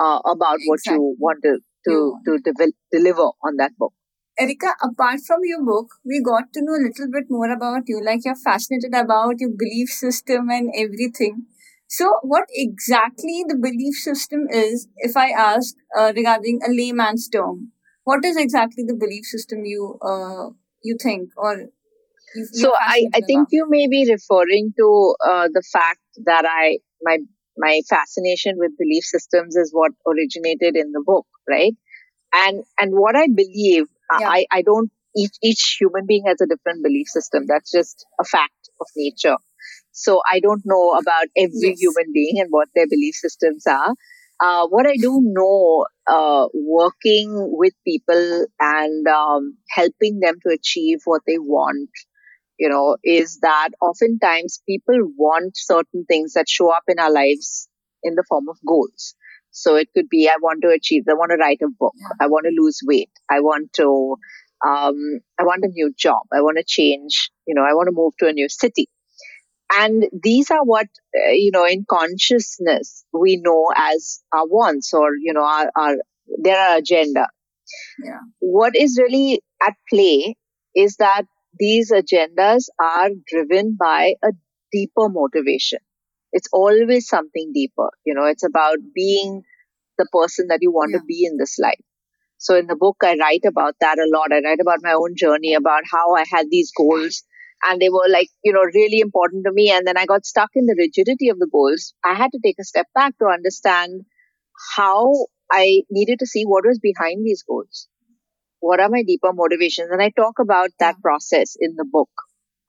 uh, 0.00 0.20
about 0.24 0.58
what 0.66 0.80
you 0.86 1.16
want 1.18 1.38
to 1.42 1.58
to, 1.86 2.14
to 2.26 2.38
devel- 2.46 2.72
deliver 2.92 3.22
on 3.42 3.56
that 3.56 3.72
book 3.78 3.92
Erica, 4.40 4.74
apart 4.82 5.20
from 5.26 5.40
your 5.44 5.64
book, 5.64 5.88
we 6.04 6.22
got 6.22 6.52
to 6.54 6.62
know 6.62 6.74
a 6.74 6.84
little 6.86 7.08
bit 7.12 7.24
more 7.30 7.50
about 7.52 7.82
you. 7.86 8.02
Like 8.04 8.20
you're 8.24 8.36
fascinated 8.36 8.94
about 8.94 9.40
your 9.40 9.50
belief 9.50 9.88
system 9.90 10.48
and 10.50 10.72
everything. 10.76 11.46
So, 11.88 12.18
what 12.22 12.44
exactly 12.52 13.44
the 13.46 13.56
belief 13.56 13.94
system 13.96 14.46
is, 14.50 14.88
if 14.98 15.16
I 15.16 15.30
ask 15.30 15.74
uh, 15.98 16.12
regarding 16.16 16.60
a 16.66 16.70
layman's 16.70 17.28
term, 17.28 17.72
what 18.04 18.24
is 18.24 18.36
exactly 18.36 18.84
the 18.86 18.94
belief 18.94 19.24
system 19.24 19.64
you 19.64 19.98
uh, 20.02 20.50
you 20.82 20.96
think 21.02 21.30
or 21.36 21.66
you, 22.34 22.46
so 22.52 22.72
I, 22.78 23.06
I 23.14 23.20
think 23.20 23.48
you 23.50 23.66
may 23.68 23.88
be 23.88 24.06
referring 24.10 24.72
to 24.78 25.14
uh, 25.26 25.48
the 25.52 25.62
fact 25.72 26.00
that 26.24 26.44
I 26.46 26.78
my 27.02 27.18
my 27.58 27.80
fascination 27.88 28.54
with 28.58 28.72
belief 28.78 29.04
systems 29.04 29.56
is 29.56 29.70
what 29.72 29.92
originated 30.06 30.76
in 30.76 30.92
the 30.92 31.02
book, 31.04 31.26
right? 31.48 31.74
And 32.34 32.64
and 32.80 32.92
what 32.94 33.16
I 33.16 33.28
believe, 33.34 33.86
yeah. 34.18 34.28
I 34.28 34.46
I 34.50 34.62
don't 34.62 34.90
each 35.16 35.36
each 35.42 35.76
human 35.80 36.06
being 36.06 36.24
has 36.26 36.40
a 36.40 36.46
different 36.46 36.82
belief 36.82 37.08
system. 37.08 37.44
That's 37.46 37.70
just 37.70 38.06
a 38.20 38.24
fact 38.24 38.70
of 38.80 38.86
nature. 38.96 39.36
So 39.92 40.20
I 40.30 40.40
don't 40.40 40.62
know 40.64 40.92
about 40.94 41.26
every 41.36 41.74
yes. 41.74 41.80
human 41.80 42.12
being 42.12 42.34
and 42.38 42.48
what 42.50 42.68
their 42.74 42.86
belief 42.86 43.14
systems 43.14 43.66
are. 43.66 43.94
Uh, 44.42 44.66
what 44.68 44.86
I 44.86 44.96
do 44.96 45.20
know, 45.22 45.84
uh, 46.10 46.46
working 46.54 47.28
with 47.58 47.74
people 47.86 48.46
and 48.58 49.06
um, 49.06 49.58
helping 49.68 50.20
them 50.20 50.36
to 50.46 50.54
achieve 50.54 51.00
what 51.04 51.20
they 51.26 51.36
want, 51.38 51.90
you 52.58 52.70
know, 52.70 52.96
is 53.04 53.40
that 53.42 53.70
oftentimes 53.82 54.62
people 54.66 54.96
want 55.18 55.52
certain 55.56 56.06
things 56.08 56.32
that 56.32 56.48
show 56.48 56.72
up 56.72 56.84
in 56.88 56.98
our 56.98 57.12
lives 57.12 57.68
in 58.02 58.14
the 58.14 58.24
form 58.30 58.48
of 58.48 58.56
goals. 58.66 59.14
So 59.50 59.76
it 59.76 59.88
could 59.94 60.08
be, 60.08 60.28
I 60.28 60.36
want 60.40 60.62
to 60.62 60.68
achieve, 60.68 61.04
I 61.08 61.14
want 61.14 61.30
to 61.30 61.36
write 61.36 61.60
a 61.62 61.68
book. 61.68 61.94
I 62.20 62.26
want 62.26 62.44
to 62.44 62.62
lose 62.62 62.80
weight. 62.84 63.10
I 63.30 63.40
want 63.40 63.72
to, 63.74 64.16
um, 64.66 65.20
I 65.38 65.44
want 65.44 65.64
a 65.64 65.68
new 65.68 65.92
job. 65.96 66.22
I 66.32 66.40
want 66.40 66.58
to 66.58 66.64
change, 66.66 67.30
you 67.46 67.54
know, 67.54 67.62
I 67.62 67.74
want 67.74 67.88
to 67.88 67.94
move 67.94 68.12
to 68.20 68.28
a 68.28 68.32
new 68.32 68.48
city. 68.48 68.88
And 69.78 70.04
these 70.22 70.50
are 70.50 70.64
what, 70.64 70.86
uh, 71.16 71.30
you 71.30 71.50
know, 71.52 71.64
in 71.64 71.84
consciousness 71.88 73.04
we 73.12 73.40
know 73.42 73.72
as 73.76 74.20
our 74.32 74.46
wants 74.46 74.92
or, 74.92 75.10
you 75.20 75.32
know, 75.32 75.44
our, 75.44 75.70
our 75.76 75.96
their 76.42 76.78
agenda. 76.78 77.28
Yeah. 78.04 78.18
What 78.40 78.74
is 78.76 78.98
really 79.00 79.42
at 79.66 79.74
play 79.88 80.36
is 80.74 80.96
that 80.96 81.22
these 81.58 81.92
agendas 81.92 82.64
are 82.82 83.10
driven 83.26 83.76
by 83.78 84.14
a 84.24 84.32
deeper 84.72 85.08
motivation. 85.08 85.80
It's 86.32 86.48
always 86.52 87.08
something 87.08 87.52
deeper. 87.54 87.90
You 88.04 88.14
know, 88.14 88.26
it's 88.26 88.44
about 88.44 88.78
being 88.94 89.42
the 89.98 90.06
person 90.12 90.46
that 90.48 90.58
you 90.60 90.70
want 90.72 90.92
yeah. 90.92 90.98
to 90.98 91.04
be 91.04 91.24
in 91.24 91.36
this 91.36 91.58
life. 91.58 91.80
So 92.38 92.56
in 92.56 92.66
the 92.66 92.76
book, 92.76 92.96
I 93.02 93.16
write 93.20 93.44
about 93.46 93.74
that 93.80 93.98
a 93.98 94.08
lot. 94.10 94.32
I 94.32 94.40
write 94.40 94.60
about 94.60 94.78
my 94.82 94.92
own 94.92 95.14
journey, 95.16 95.54
about 95.54 95.82
how 95.90 96.14
I 96.14 96.24
had 96.30 96.46
these 96.50 96.72
goals 96.76 97.22
and 97.62 97.80
they 97.80 97.88
were 97.90 98.08
like, 98.08 98.28
you 98.42 98.52
know, 98.52 98.64
really 98.74 99.00
important 99.00 99.44
to 99.44 99.52
me. 99.52 99.70
And 99.70 99.86
then 99.86 99.98
I 99.98 100.06
got 100.06 100.24
stuck 100.24 100.50
in 100.54 100.66
the 100.66 100.76
rigidity 100.78 101.28
of 101.28 101.38
the 101.38 101.48
goals. 101.50 101.94
I 102.04 102.14
had 102.14 102.32
to 102.32 102.40
take 102.42 102.56
a 102.60 102.64
step 102.64 102.86
back 102.94 103.18
to 103.18 103.26
understand 103.26 104.02
how 104.76 105.12
I 105.50 105.82
needed 105.90 106.18
to 106.20 106.26
see 106.26 106.44
what 106.44 106.64
was 106.66 106.78
behind 106.78 107.24
these 107.24 107.42
goals. 107.42 107.88
What 108.60 108.80
are 108.80 108.88
my 108.88 109.02
deeper 109.02 109.32
motivations? 109.32 109.88
And 109.90 110.02
I 110.02 110.10
talk 110.10 110.38
about 110.38 110.70
that 110.78 111.00
process 111.02 111.56
in 111.58 111.74
the 111.76 111.84
book. 111.90 112.10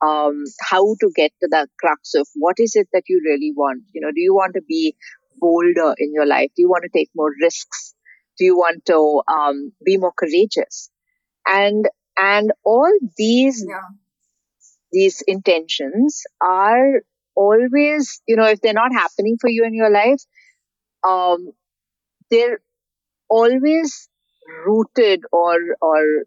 Um, 0.04 0.44
how 0.60 0.96
to 1.00 1.10
get 1.14 1.32
to 1.42 1.48
the 1.50 1.68
crux 1.80 2.14
of 2.14 2.26
what 2.34 2.56
is 2.58 2.74
it 2.74 2.88
that 2.92 3.04
you 3.08 3.20
really 3.24 3.52
want? 3.56 3.82
You 3.94 4.00
know, 4.00 4.10
do 4.10 4.20
you 4.20 4.34
want 4.34 4.54
to 4.54 4.62
be 4.68 4.96
bolder 5.40 5.94
in 5.98 6.12
your 6.12 6.26
life? 6.26 6.50
Do 6.56 6.62
you 6.62 6.68
want 6.68 6.84
to 6.84 6.98
take 6.98 7.10
more 7.14 7.30
risks? 7.40 7.94
Do 8.38 8.44
you 8.44 8.56
want 8.56 8.84
to 8.86 9.22
um, 9.32 9.72
be 9.84 9.96
more 9.98 10.12
courageous? 10.16 10.90
And 11.46 11.88
and 12.18 12.52
all 12.64 12.92
these 13.16 13.64
yeah 13.68 13.88
these 14.92 15.22
intentions 15.26 16.22
are 16.40 17.02
always, 17.34 18.20
you 18.26 18.36
know, 18.36 18.44
if 18.46 18.60
they're 18.60 18.72
not 18.74 18.92
happening 18.92 19.36
for 19.40 19.48
you 19.48 19.64
in 19.64 19.74
your 19.74 19.90
life, 19.90 20.20
um, 21.06 21.52
they're 22.30 22.60
always 23.28 24.08
rooted 24.66 25.22
or, 25.32 25.56
or 25.80 26.24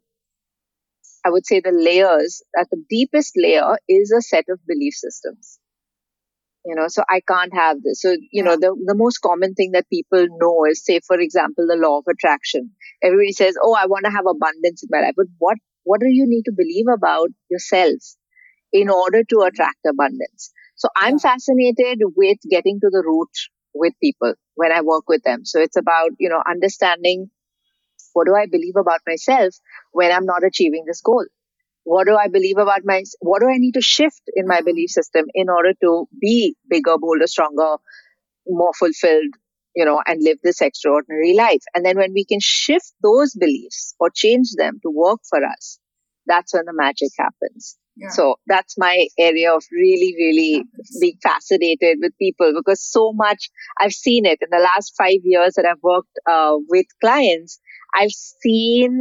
I 1.26 1.32
would 1.32 1.46
say 1.46 1.60
the 1.60 1.72
layers 1.74 2.44
at 2.60 2.70
the 2.72 2.84
deepest 2.90 3.34
layer 3.38 3.78
is 3.90 4.12
a 4.12 4.22
set 4.22 4.46
of 4.50 4.60
belief 4.68 4.94
systems. 4.96 5.60
You 6.66 6.74
know, 6.76 6.88
so 6.88 7.04
I 7.08 7.22
can't 7.28 7.54
have 7.54 7.78
this. 7.84 8.02
So, 8.02 8.16
you 8.32 8.44
know, 8.44 8.56
the, 8.56 8.76
the 8.86 8.96
most 8.96 9.20
common 9.20 9.54
thing 9.54 9.72
that 9.74 9.88
people 9.90 10.26
know 10.40 10.66
is, 10.66 10.84
say, 10.84 11.00
for 11.06 11.20
example, 11.20 11.68
the 11.68 11.76
law 11.78 12.00
of 12.00 12.06
attraction. 12.10 12.72
Everybody 13.04 13.34
says, 13.34 13.56
Oh, 13.62 13.76
I 13.76 13.86
want 13.86 14.06
to 14.06 14.12
have 14.12 14.26
abundance 14.28 14.82
in 14.82 14.90
my 14.92 15.02
life. 15.06 15.14
But 15.16 15.28
what, 15.38 15.58
what 15.84 16.00
do 16.00 16.08
you 16.10 16.26
need 16.28 16.44
to 16.46 16.54
believe 16.56 16.88
about 16.94 17.30
yourself? 17.50 18.00
in 18.74 18.90
order 18.90 19.24
to 19.24 19.40
attract 19.42 19.80
abundance. 19.90 20.52
So 20.76 20.90
I'm 20.98 21.20
fascinated 21.20 22.02
with 22.16 22.38
getting 22.50 22.80
to 22.82 22.90
the 22.92 23.04
root 23.06 23.30
with 23.74 23.94
people 24.02 24.34
when 24.56 24.72
I 24.72 24.82
work 24.82 25.06
with 25.08 25.24
them. 25.24 25.46
So 25.46 25.62
it's 25.62 25.78
about, 25.78 26.12
you 26.20 26.30
know, 26.30 26.44
understanding 26.50 27.32
what 28.16 28.26
do 28.26 28.34
I 28.34 28.46
believe 28.50 28.78
about 28.80 29.02
myself 29.06 29.56
when 29.92 30.12
I'm 30.12 30.26
not 30.26 30.44
achieving 30.46 30.86
this 30.88 31.02
goal? 31.02 31.26
What 31.84 32.08
do 32.08 32.16
I 32.16 32.30
believe 32.30 32.58
about 32.58 32.82
my, 32.86 33.04
what 33.20 33.42
do 33.42 33.48
I 33.48 33.58
need 33.58 33.74
to 33.74 33.82
shift 33.82 34.22
in 34.36 34.48
my 34.48 34.62
belief 34.62 34.90
system 34.90 35.26
in 35.34 35.50
order 35.50 35.74
to 35.82 36.08
be 36.20 36.56
bigger, 36.70 36.98
bolder, 36.98 37.28
stronger, 37.28 37.76
more 38.48 38.72
fulfilled, 38.80 39.34
you 39.76 39.84
know, 39.84 40.02
and 40.08 40.24
live 40.24 40.38
this 40.44 40.62
extraordinary 40.62 41.36
life? 41.36 41.62
And 41.76 41.86
then 41.86 41.98
when 41.98 42.14
we 42.14 42.24
can 42.26 42.40
shift 42.42 42.94
those 43.04 43.36
beliefs 43.36 43.94
or 44.00 44.10
change 44.10 44.48
them 44.58 44.80
to 44.84 44.90
work 44.90 45.20
for 45.30 45.44
us, 45.46 45.78
that's 46.26 46.54
when 46.54 46.66
the 46.66 46.74
magic 46.74 47.10
happens. 47.20 47.78
So 48.10 48.36
that's 48.48 48.78
my 48.78 49.08
area 49.20 49.54
of 49.54 49.64
really, 49.72 50.16
really 50.18 50.64
being 51.00 51.18
fascinated 51.22 51.98
with 52.02 52.12
people 52.18 52.54
because 52.56 52.82
so 52.82 53.14
much 53.14 53.50
I've 53.80 53.94
seen 53.94 54.26
it 54.26 54.40
in 54.42 54.50
the 54.52 54.64
last 54.64 54.94
five 54.98 55.20
years 55.24 55.54
that 55.56 55.66
I've 55.66 55.84
worked 55.84 56.18
uh, 56.30 56.58
with 56.68 56.88
clients. 57.02 57.60
I've 57.96 58.12
seen 58.12 59.00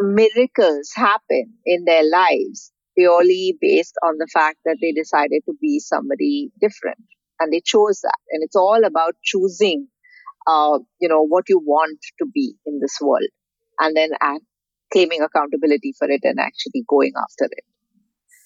miracles 0.00 0.90
happen 0.94 1.54
in 1.66 1.84
their 1.84 2.02
lives 2.08 2.72
purely 2.96 3.56
based 3.60 3.94
on 4.02 4.16
the 4.18 4.28
fact 4.32 4.58
that 4.64 4.78
they 4.80 4.92
decided 4.92 5.42
to 5.46 5.54
be 5.60 5.78
somebody 5.78 6.50
different 6.60 6.98
and 7.38 7.52
they 7.52 7.60
chose 7.64 8.00
that. 8.02 8.18
And 8.30 8.42
it's 8.42 8.56
all 8.56 8.84
about 8.84 9.14
choosing, 9.22 9.88
uh, 10.46 10.78
you 11.00 11.08
know, 11.08 11.24
what 11.26 11.44
you 11.48 11.60
want 11.60 11.98
to 12.18 12.26
be 12.32 12.54
in 12.66 12.80
this 12.80 12.96
world 13.00 13.28
and 13.80 13.96
then 13.96 14.10
act 14.20 14.42
claiming 14.92 15.22
accountability 15.22 15.94
for 15.98 16.10
it 16.10 16.20
and 16.24 16.40
actually 16.40 16.84
going 16.88 17.12
after 17.16 17.46
it. 17.50 17.64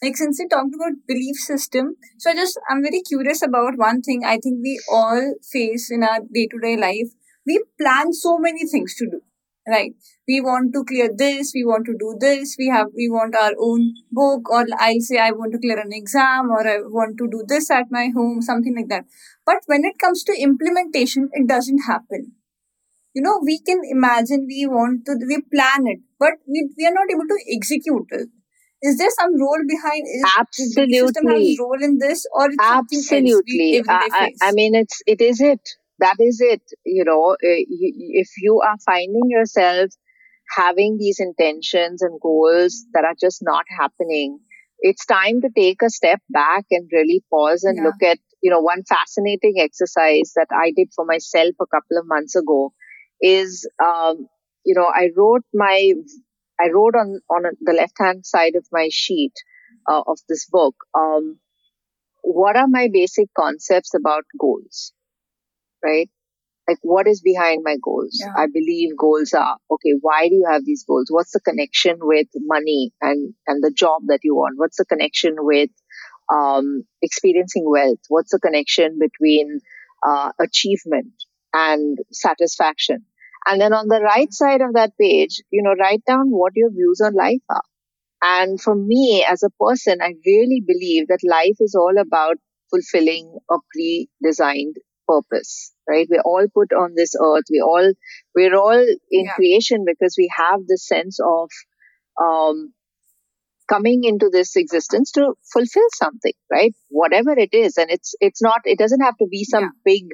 Like 0.03 0.17
since 0.17 0.39
we 0.39 0.47
talked 0.49 0.75
about 0.75 0.93
belief 1.09 1.37
system, 1.37 1.97
so 2.19 2.31
I 2.31 2.35
just 2.35 2.59
I'm 2.71 2.83
very 2.83 3.01
curious 3.03 3.43
about 3.43 3.75
one 3.77 4.03
thing 4.03 4.23
I 4.25 4.39
think 4.39 4.61
we 4.63 4.81
all 4.93 5.35
face 5.51 5.91
in 5.91 6.03
our 6.03 6.21
day 6.33 6.47
to 6.51 6.59
day 6.63 6.77
life. 6.77 7.11
We 7.47 7.63
plan 7.81 8.13
so 8.13 8.39
many 8.39 8.67
things 8.67 8.95
to 8.97 9.07
do 9.07 9.21
right? 9.67 9.95
We 10.29 10.41
want 10.41 10.73
to 10.75 10.85
clear 10.85 11.11
this 11.15 11.53
we 11.55 11.65
want 11.65 11.87
to 11.87 11.97
do 11.99 12.17
this 12.19 12.57
we 12.59 12.69
have 12.69 12.89
we 12.97 13.09
want 13.09 13.35
our 13.35 13.53
own 13.59 13.95
book 14.11 14.51
or 14.51 14.65
i'll 14.79 15.01
say 15.01 15.19
i 15.19 15.31
want 15.31 15.53
to 15.53 15.59
clear 15.59 15.79
an 15.79 15.93
exam 15.93 16.51
or 16.51 16.67
i 16.67 16.79
want 16.81 17.17
to 17.19 17.29
do 17.29 17.43
this 17.47 17.71
at 17.71 17.87
my 17.91 18.11
home 18.15 18.43
something 18.43 18.75
like 18.77 18.89
that. 18.89 19.05
But 19.47 19.59
when 19.67 19.85
it 19.85 19.99
comes 19.99 20.25
to 20.25 20.33
implementation 20.41 21.29
it 21.33 21.47
doesn't 21.47 21.81
happen. 21.87 22.33
You 23.15 23.23
know 23.23 23.41
we 23.45 23.61
can 23.61 23.83
imagine 23.89 24.47
we 24.49 24.67
want 24.67 25.05
to 25.07 25.17
we 25.29 25.41
plan 25.43 25.87
it 25.87 26.01
but 26.19 26.33
we, 26.47 26.69
we 26.77 26.87
are 26.87 26.93
not 26.93 27.11
able 27.11 27.29
to 27.29 27.39
execute 27.55 28.07
it. 28.11 28.29
Is 28.83 28.99
there 28.99 29.11
some 29.19 29.39
role 29.41 29.63
behind 29.67 30.03
is 30.15 30.25
absolutely 30.39 31.01
the 31.01 31.07
system 31.07 31.27
has 31.29 31.59
role 31.59 31.83
in 31.83 31.99
this 31.99 32.27
or 32.33 32.49
absolutely. 32.61 33.83
I, 33.89 34.33
I, 34.43 34.53
mean 34.53 34.75
it's 34.75 35.03
it 35.07 35.23
is 35.23 35.41
it 35.41 35.61
that 35.99 36.17
is 36.19 36.41
it 36.41 36.63
you 36.85 37.05
know 37.05 37.37
if 37.41 38.29
you 38.41 38.61
are 38.61 38.77
finding 38.85 39.29
yourself 39.29 39.91
having 40.57 40.97
these 40.99 41.21
intentions 41.21 42.03
and 42.03 42.21
goals 42.21 42.85
that 42.93 43.05
are 43.05 43.15
just 43.21 43.41
not 43.43 43.65
happening 43.79 44.39
it's 44.81 45.07
time 45.07 45.41
to 45.41 45.49
take 45.57 45.81
a 45.83 45.89
step 45.91 46.21
back 46.31 46.65
and 46.71 46.89
really 46.93 47.23
pause 47.31 47.65
and 47.65 47.79
yeah. 47.79 47.85
look 47.85 48.03
at 48.03 48.19
you 48.43 48.51
know 48.51 48.61
one 48.61 48.83
fascinating 48.89 49.55
exercise 49.59 50.33
that 50.37 50.49
i 50.53 50.73
did 50.77 50.89
for 50.95 51.05
myself 51.05 51.55
a 51.61 51.67
couple 51.67 51.99
of 51.99 52.07
months 52.07 52.35
ago 52.37 52.73
is, 53.21 53.69
um, 53.83 54.29
you 54.65 54.75
know, 54.75 54.87
I 54.87 55.11
wrote 55.17 55.45
my, 55.53 55.93
I 56.61 56.69
wrote 56.73 56.95
on, 56.95 57.21
on 57.31 57.43
the 57.61 57.73
left 57.73 57.95
hand 57.99 58.25
side 58.25 58.55
of 58.57 58.67
my 58.73 58.89
sheet 58.91 59.33
uh, 59.91 60.03
of 60.07 60.19
this 60.29 60.47
book, 60.51 60.75
um, 60.97 61.39
what 62.23 62.57
are 62.57 62.69
my 62.69 62.89
basic 62.93 63.29
concepts 63.37 63.95
about 63.95 64.25
goals, 64.39 64.93
right? 65.85 66.09
Like 66.67 66.79
what 66.83 67.07
is 67.07 67.21
behind 67.21 67.61
my 67.63 67.77
goals? 67.83 68.19
Yeah. 68.19 68.33
I 68.37 68.47
believe 68.47 68.97
goals 68.99 69.35
are, 69.35 69.59
okay, 69.71 69.93
why 70.01 70.29
do 70.29 70.35
you 70.35 70.47
have 70.51 70.65
these 70.65 70.85
goals? 70.89 71.07
What's 71.11 71.33
the 71.33 71.41
connection 71.41 71.99
with 72.01 72.29
money 72.37 72.93
and, 73.03 73.35
and 73.47 73.63
the 73.63 73.71
job 73.71 74.03
that 74.07 74.21
you 74.23 74.35
want? 74.35 74.55
What's 74.57 74.79
the 74.79 74.87
connection 74.87 75.35
with, 75.39 75.71
um, 76.33 76.85
experiencing 77.03 77.65
wealth? 77.67 78.01
What's 78.09 78.33
the 78.33 78.41
connection 78.41 78.99
between, 78.99 79.61
uh, 80.07 80.33
achievement 80.41 81.13
and 81.53 81.99
satisfaction. 82.13 83.05
And 83.47 83.61
then 83.61 83.73
on 83.73 83.89
the 83.89 84.01
right 84.01 84.33
side 84.33 84.61
of 84.61 84.75
that 84.75 84.93
page, 85.01 85.43
you 85.51 85.63
know, 85.63 85.75
write 85.79 86.03
down 86.07 86.31
what 86.31 86.53
your 86.57 86.71
views 86.71 87.01
on 87.05 87.15
life 87.15 87.43
are. 87.51 87.63
And 88.23 88.61
for 88.61 88.75
me 88.75 89.25
as 89.29 89.43
a 89.43 89.51
person, 89.63 89.99
I 90.01 90.15
really 90.25 90.63
believe 90.67 91.09
that 91.09 91.21
life 91.23 91.57
is 91.61 91.75
all 91.75 91.95
about 91.99 92.37
fulfilling 92.71 93.39
a 93.51 93.57
pre-designed 93.73 94.77
purpose, 95.09 95.73
right? 95.89 96.07
We're 96.11 96.23
all 96.23 96.47
put 96.55 96.73
on 96.73 96.95
this 96.97 97.15
earth. 97.21 97.45
We 97.51 97.61
all, 97.61 97.93
we're 98.35 98.55
all 98.57 98.79
in 99.11 99.25
yeah. 99.27 99.33
creation 99.35 99.85
because 99.87 100.15
we 100.19 100.31
have 100.37 100.61
the 100.67 100.79
sense 100.79 101.19
of 101.21 101.49
um, 102.23 102.73
coming 103.69 104.05
into 104.05 104.29
this 104.31 104.57
existence 104.57 105.11
to 105.13 105.35
fulfill 105.53 105.89
something, 105.95 106.33
right? 106.51 106.73
Whatever 106.91 107.33
it 107.33 107.53
is, 107.53 107.77
and 107.79 107.91
it's 107.91 108.15
it's 108.21 108.43
not. 108.43 108.61
It 108.65 108.79
doesn't 108.79 109.01
have 109.01 109.17
to 109.19 109.27
be 109.31 109.45
some 109.45 109.65
Yeah. 109.65 109.71
big 109.85 110.05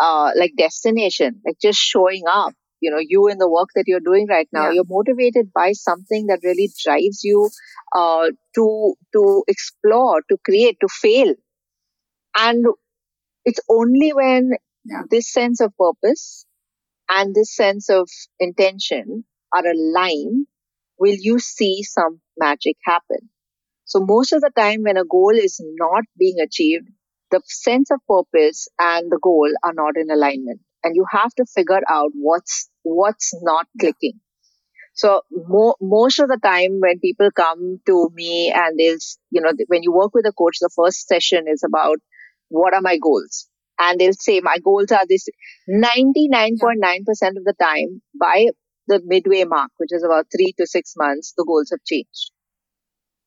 uh, 0.00 0.32
like 0.36 0.52
destination, 0.56 1.40
like 1.46 1.56
just 1.60 1.78
showing 1.78 2.22
up. 2.30 2.54
You 2.80 2.90
know, 2.90 3.00
you 3.00 3.28
in 3.28 3.38
the 3.38 3.48
work 3.50 3.68
that 3.74 3.84
you're 3.86 4.00
doing 4.08 4.26
right 4.28 4.48
now, 4.52 4.66
Yeah. 4.66 4.72
you're 4.74 4.88
motivated 4.88 5.52
by 5.54 5.72
something 5.72 6.26
that 6.26 6.40
really 6.44 6.70
drives 6.84 7.22
you 7.24 7.50
uh, 7.94 8.30
to 8.56 8.94
to 9.14 9.44
explore, 9.48 10.22
to 10.30 10.36
create, 10.44 10.78
to 10.80 10.88
fail, 10.88 11.34
and 12.38 12.64
it's 13.44 13.60
only 13.68 14.12
when 14.12 14.52
Yeah. 14.84 15.02
this 15.10 15.32
sense 15.32 15.60
of 15.60 15.72
purpose 15.78 16.46
and 17.08 17.34
this 17.34 17.54
sense 17.56 17.88
of 17.90 18.08
intention 18.40 19.24
are 19.52 19.66
aligned 19.66 20.46
will 20.98 21.16
you 21.28 21.38
see 21.40 21.82
some 21.84 22.20
magic 22.38 22.76
happen. 22.84 23.30
So 23.84 24.00
most 24.00 24.32
of 24.32 24.40
the 24.42 24.50
time 24.56 24.82
when 24.82 24.96
a 24.98 25.04
goal 25.04 25.32
is 25.36 25.60
not 25.84 26.04
being 26.18 26.40
achieved, 26.40 26.88
the 27.30 27.40
sense 27.46 27.90
of 27.90 28.00
purpose 28.08 28.68
and 28.78 29.10
the 29.12 29.18
goal 29.22 29.48
are 29.64 29.74
not 29.74 29.96
in 29.96 30.10
alignment. 30.10 30.60
And 30.84 30.96
you 30.96 31.06
have 31.10 31.34
to 31.36 31.46
figure 31.46 31.82
out 31.88 32.10
what's, 32.14 32.70
what's 32.82 33.32
not 33.42 33.66
clicking. 33.80 34.20
So 34.94 35.22
mo- 35.30 35.76
most 35.80 36.18
of 36.20 36.28
the 36.28 36.38
time 36.42 36.80
when 36.80 36.98
people 37.00 37.30
come 37.30 37.80
to 37.86 38.10
me 38.14 38.52
and 38.54 38.78
they'll, 38.78 38.98
you 39.30 39.40
know, 39.40 39.52
when 39.68 39.82
you 39.82 39.92
work 39.92 40.14
with 40.14 40.26
a 40.26 40.32
coach, 40.32 40.58
the 40.60 40.70
first 40.74 41.06
session 41.08 41.44
is 41.48 41.62
about 41.64 41.98
what 42.48 42.74
are 42.74 42.80
my 42.82 42.98
goals? 42.98 43.48
And 43.78 43.98
they'll 43.98 44.12
say 44.12 44.40
my 44.40 44.56
goals 44.64 44.92
are 44.92 45.04
this 45.08 45.26
99.9% 45.68 47.36
of 47.36 47.44
the 47.44 47.54
time 47.60 48.02
by 48.18 48.46
the 48.86 49.00
midway 49.04 49.44
mark, 49.44 49.70
which 49.78 49.92
is 49.92 50.04
about 50.04 50.26
three 50.30 50.54
to 50.58 50.66
six 50.66 50.94
months, 50.96 51.32
the 51.36 51.44
goals 51.46 51.70
have 51.70 51.84
changed. 51.84 52.30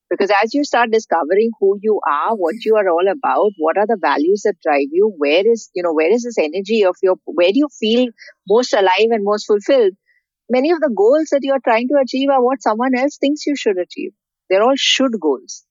Because 0.09 0.31
as 0.41 0.53
you 0.53 0.63
start 0.63 0.91
discovering 0.91 1.51
who 1.59 1.77
you 1.81 1.99
are, 2.07 2.35
what 2.35 2.55
you 2.65 2.75
are 2.77 2.89
all 2.89 3.07
about, 3.11 3.51
what 3.57 3.77
are 3.77 3.87
the 3.87 3.97
values 3.99 4.43
that 4.45 4.55
drive 4.63 4.87
you, 4.91 5.13
where 5.17 5.43
is, 5.45 5.69
you 5.75 5.83
know, 5.83 5.93
where 5.93 6.09
is 6.11 6.23
this 6.23 6.37
energy 6.37 6.85
of 6.85 6.95
your, 7.03 7.17
where 7.25 7.51
do 7.51 7.57
you 7.57 7.67
feel 7.77 8.07
most 8.47 8.73
alive 8.73 9.11
and 9.11 9.23
most 9.25 9.45
fulfilled? 9.47 9.93
Many 10.49 10.71
of 10.71 10.79
the 10.81 10.93
goals 10.95 11.29
that 11.31 11.41
you 11.43 11.53
are 11.53 11.61
trying 11.63 11.89
to 11.89 11.99
achieve 12.01 12.29
are 12.29 12.43
what 12.43 12.63
someone 12.63 12.95
else 12.97 13.17
thinks 13.17 13.47
you 13.47 13.55
should 13.57 13.77
achieve. 13.77 14.13
They're 14.49 14.63
all 14.63 14.77
should 14.77 15.19
goals. 15.21 15.66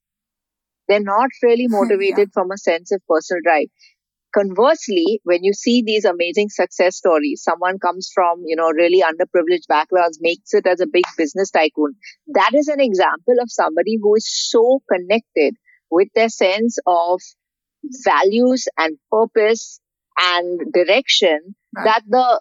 They're 0.88 1.00
not 1.00 1.30
really 1.42 1.66
motivated 1.68 2.30
from 2.32 2.50
a 2.50 2.58
sense 2.58 2.92
of 2.92 3.00
personal 3.08 3.42
drive 3.44 3.68
conversely, 4.36 5.20
when 5.24 5.42
you 5.42 5.52
see 5.54 5.82
these 5.84 6.04
amazing 6.04 6.48
success 6.50 6.96
stories, 6.96 7.42
someone 7.42 7.78
comes 7.78 8.10
from, 8.14 8.42
you 8.44 8.56
know, 8.56 8.70
really 8.70 9.02
underprivileged 9.02 9.66
backgrounds, 9.68 10.18
makes 10.20 10.52
it 10.52 10.66
as 10.66 10.80
a 10.80 10.86
big 10.86 11.04
business 11.16 11.50
tycoon. 11.50 11.94
That 12.28 12.50
is 12.54 12.68
an 12.68 12.80
example 12.80 13.34
of 13.40 13.50
somebody 13.50 13.96
who 14.00 14.14
is 14.16 14.28
so 14.28 14.82
connected 14.92 15.54
with 15.90 16.08
their 16.14 16.28
sense 16.28 16.78
of 16.86 17.20
values 18.04 18.66
and 18.76 18.98
purpose 19.10 19.80
and 20.18 20.60
direction 20.72 21.54
Right. 21.76 21.84
that 21.84 22.02
the 22.08 22.40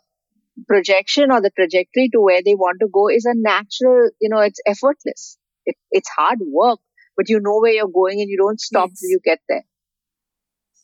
projection 0.67 1.31
or 1.31 1.41
the 1.41 1.51
trajectory 1.51 2.09
to 2.13 2.21
where 2.21 2.41
they 2.43 2.55
want 2.55 2.79
to 2.81 2.87
go 2.87 3.09
is 3.09 3.25
a 3.25 3.33
natural, 3.35 4.09
you 4.21 4.29
know, 4.29 4.39
it's 4.39 4.59
effortless. 4.65 5.37
It, 5.65 5.75
it's 5.91 6.09
hard 6.17 6.39
work, 6.41 6.79
but 7.17 7.29
you 7.29 7.39
know 7.41 7.59
where 7.59 7.73
you're 7.73 7.87
going 7.87 8.21
and 8.21 8.29
you 8.29 8.37
don't 8.37 8.59
stop 8.59 8.89
till 8.89 9.09
you 9.09 9.19
get 9.23 9.39
there. 9.49 9.63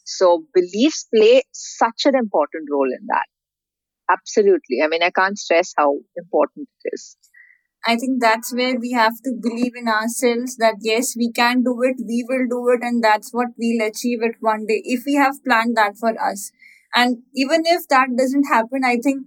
So 0.06 0.46
beliefs 0.54 1.08
play 1.14 1.44
such 1.52 2.06
an 2.06 2.16
important 2.16 2.68
role 2.72 2.90
in 2.92 3.06
that. 3.08 3.26
Absolutely. 4.10 4.82
I 4.84 4.88
mean, 4.88 5.04
I 5.04 5.12
can't 5.12 5.38
stress 5.38 5.74
how 5.78 6.00
important 6.18 6.70
it 6.86 6.90
is. 6.94 7.18
I 7.88 7.96
think 7.98 8.22
that's 8.22 8.54
where 8.54 8.80
we 8.80 8.92
have 8.92 9.14
to 9.24 9.34
believe 9.42 9.74
in 9.76 9.88
ourselves 9.88 10.58
that 10.58 10.76
yes, 10.82 11.16
we 11.18 11.32
can 11.32 11.64
do 11.64 11.82
it, 11.84 11.98
we 12.08 12.26
will 12.28 12.48
do 12.50 12.70
it, 12.76 12.84
and 12.84 13.04
that's 13.04 13.32
what 13.34 13.50
we'll 13.58 13.88
achieve 13.88 14.22
it 14.24 14.36
one 14.42 14.66
day 14.68 14.82
if 14.86 15.04
we 15.06 15.16
have 15.16 15.44
planned 15.46 15.78
that 15.78 15.98
for 15.98 16.14
us. 16.22 16.52
And 16.96 17.24
even 17.36 17.64
if 17.66 17.88
that 17.90 18.10
doesn't 18.18 18.46
happen, 18.46 18.82
I 18.86 18.98
think 18.98 19.26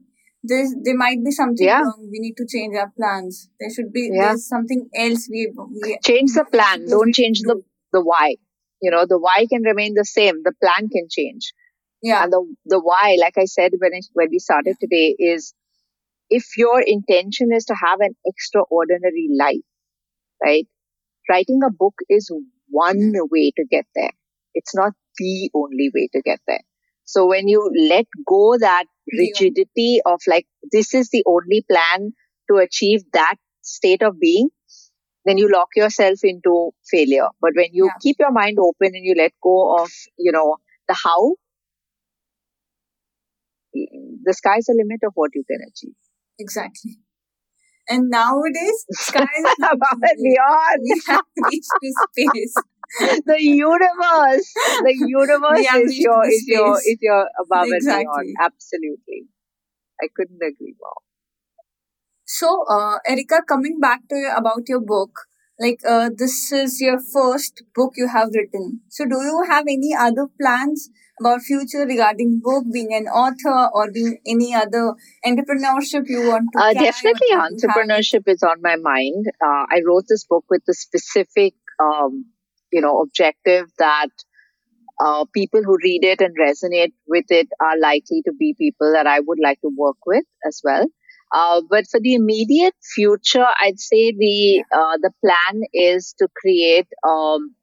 there's 0.51 0.75
there 0.85 0.97
might 0.97 1.21
be 1.25 1.33
something 1.33 1.67
Yeah. 1.67 1.81
wrong. 1.83 2.09
We 2.13 2.21
need 2.25 2.37
to 2.43 2.47
change 2.55 2.77
our 2.77 2.91
plans. 2.99 3.49
There 3.61 3.71
should 3.75 3.93
be 3.93 4.05
Yeah. 4.13 4.29
there's 4.29 4.47
something 4.49 4.83
else 5.05 5.29
we 5.31 5.43
we 5.83 5.99
Change 6.11 6.35
the 6.35 6.45
plan. 6.57 6.87
Don't 6.95 7.15
change 7.15 7.41
the, 7.41 7.57
the 7.93 8.03
why. 8.03 8.37
You 8.83 8.91
know, 8.93 9.05
the 9.09 9.19
why 9.19 9.47
can 9.51 9.63
remain 9.63 9.95
the 9.95 10.05
same. 10.05 10.43
The 10.45 10.53
plan 10.63 10.89
can 10.97 11.09
change. 11.11 11.53
Yeah. 12.03 12.23
And 12.25 12.33
the, 12.33 12.43
the 12.67 12.81
why, 12.81 13.17
like 13.21 13.39
I 13.39 13.47
said 13.47 13.73
when, 13.79 13.93
I, 13.95 14.01
when 14.13 14.29
we 14.31 14.39
started 14.39 14.77
today, 14.81 15.17
is 15.19 15.55
if 16.31 16.47
your 16.59 16.81
intention 16.83 17.51
is 17.53 17.65
to 17.67 17.75
have 17.87 18.01
an 18.01 18.15
extraordinary 18.27 19.29
life, 19.39 19.67
right? 20.45 20.67
Writing 21.31 21.61
a 21.67 21.71
book 21.71 21.95
is 22.09 22.31
one 22.71 23.13
way 23.31 23.53
to 23.57 23.65
get 23.71 23.87
there. 23.95 24.13
It's 24.55 24.75
not 24.75 24.93
the 25.19 25.51
only 25.55 25.91
way 25.95 26.09
to 26.15 26.23
get 26.23 26.41
there. 26.47 26.63
So 27.05 27.27
when 27.27 27.49
you 27.49 27.71
let 27.91 28.07
go 28.27 28.57
that 28.59 28.85
rigidity 29.13 30.01
of 30.07 30.21
like, 30.27 30.47
this 30.73 30.95
is 30.95 31.11
the 31.11 31.23
only 31.27 31.65
plan 31.71 32.13
to 32.51 32.57
achieve 32.59 33.03
that 33.13 33.37
state 33.63 34.03
of 34.03 34.19
being, 34.19 34.49
then 35.25 35.39
you 35.39 35.51
lock 35.51 35.69
yourself 35.77 36.21
into 36.23 36.73
failure. 36.91 37.29
But 37.41 37.53
when 37.57 37.73
you 37.73 37.87
Yeah. 37.87 37.99
keep 38.03 38.17
your 38.21 38.33
mind 38.33 38.59
open 38.59 38.95
and 38.95 39.05
you 39.05 39.15
let 39.17 39.33
go 39.43 39.77
of, 39.79 39.91
you 40.19 40.33
know, 40.33 40.57
the 40.89 40.95
how, 40.95 41.37
the 43.73 44.33
sky's 44.35 44.67
the 44.67 44.75
limit 44.77 45.01
of 45.07 45.13
what 45.15 45.31
you 45.35 45.45
can 45.49 45.59
achieve. 45.69 45.95
Exactly. 46.39 46.99
And 47.89 48.09
nowadays, 48.09 48.85
sky 48.93 49.27
is 49.39 49.55
not 49.59 49.75
Above 49.75 50.01
the 50.01 50.09
and 50.11 50.19
limit. 50.19 50.35
beyond. 50.37 50.81
We 50.83 51.03
have 51.09 51.25
reached 51.37 51.75
to 51.83 51.93
space. 51.93 52.55
the 53.27 53.43
universe, 53.43 54.53
the 54.83 54.95
universe 55.07 55.67
have 55.67 55.83
is 55.83 55.99
your 55.99 56.23
the 56.23 56.35
is 56.35 56.45
your 56.47 56.77
is 56.79 56.99
your 57.01 57.29
above 57.43 57.65
and 57.65 57.75
Exactly. 57.75 58.05
beyond. 58.05 58.37
Absolutely, 58.41 59.27
I 60.03 60.09
couldn't 60.15 60.43
agree 60.43 60.75
more. 60.81 61.01
So, 62.27 62.65
uh, 62.69 62.99
Erica, 63.07 63.43
coming 63.47 63.79
back 63.81 64.01
to 64.09 64.17
you 64.17 64.33
about 64.37 64.69
your 64.69 64.81
book, 64.81 65.11
like 65.59 65.81
uh, 65.87 66.11
this 66.17 66.53
is 66.53 66.81
your 66.81 66.99
first 67.01 67.63
book 67.75 67.93
you 67.97 68.09
have 68.09 68.29
written. 68.35 68.81
So, 68.89 69.05
do 69.05 69.17
you 69.23 69.45
have 69.49 69.65
any 69.69 69.95
other 69.99 70.27
plans 70.41 70.91
about 71.21 71.43
future 71.43 71.87
regarding 71.87 72.41
book, 72.43 72.65
being 72.73 72.93
an 72.95 73.07
author, 73.07 73.71
or 73.73 73.91
being 73.93 74.19
any 74.27 74.55
other 74.55 74.95
entrepreneurship 75.25 76.09
you 76.09 76.23
want 76.29 76.51
to? 76.53 76.59
Uh, 76.61 76.73
definitely, 76.75 77.29
you 77.31 77.37
have 77.39 77.53
it? 77.53 77.63
entrepreneurship 77.63 78.23
is 78.27 78.43
on 78.43 78.61
my 78.63 78.77
mind. 78.77 79.27
Uh, 79.43 79.65
I 79.71 79.83
wrote 79.87 80.05
this 80.09 80.25
book 80.25 80.45
with 80.51 80.63
the 80.67 80.75
specific, 80.75 81.55
um, 81.79 82.27
you 82.75 82.83
know, 82.83 83.01
objective 83.01 83.67
that 83.79 84.11
uh, 85.05 85.25
people 85.35 85.63
who 85.65 85.77
read 85.83 86.05
it 86.05 86.21
and 86.21 86.37
resonate 86.39 86.93
with 87.07 87.25
it 87.31 87.49
are 87.61 87.79
likely 87.81 88.23
to 88.27 88.33
be 88.39 88.55
people 88.59 88.93
that 88.93 89.07
I 89.07 89.21
would 89.21 89.39
like 89.43 89.61
to 89.63 89.71
work 89.77 89.97
with 90.07 90.25
as 90.47 90.61
well. 90.65 90.87
Uh, 91.35 91.63
but 91.69 91.85
for 91.91 91.99
the 92.01 92.15
immediate 92.15 92.75
future, 92.95 93.47
I'd 93.61 93.81
say 93.81 94.13
the 94.13 94.65
uh, 94.73 94.99
the 95.03 95.11
plan 95.25 95.63
is 95.73 96.15
to 96.19 96.29
create 96.41 96.87
um, 97.09 97.55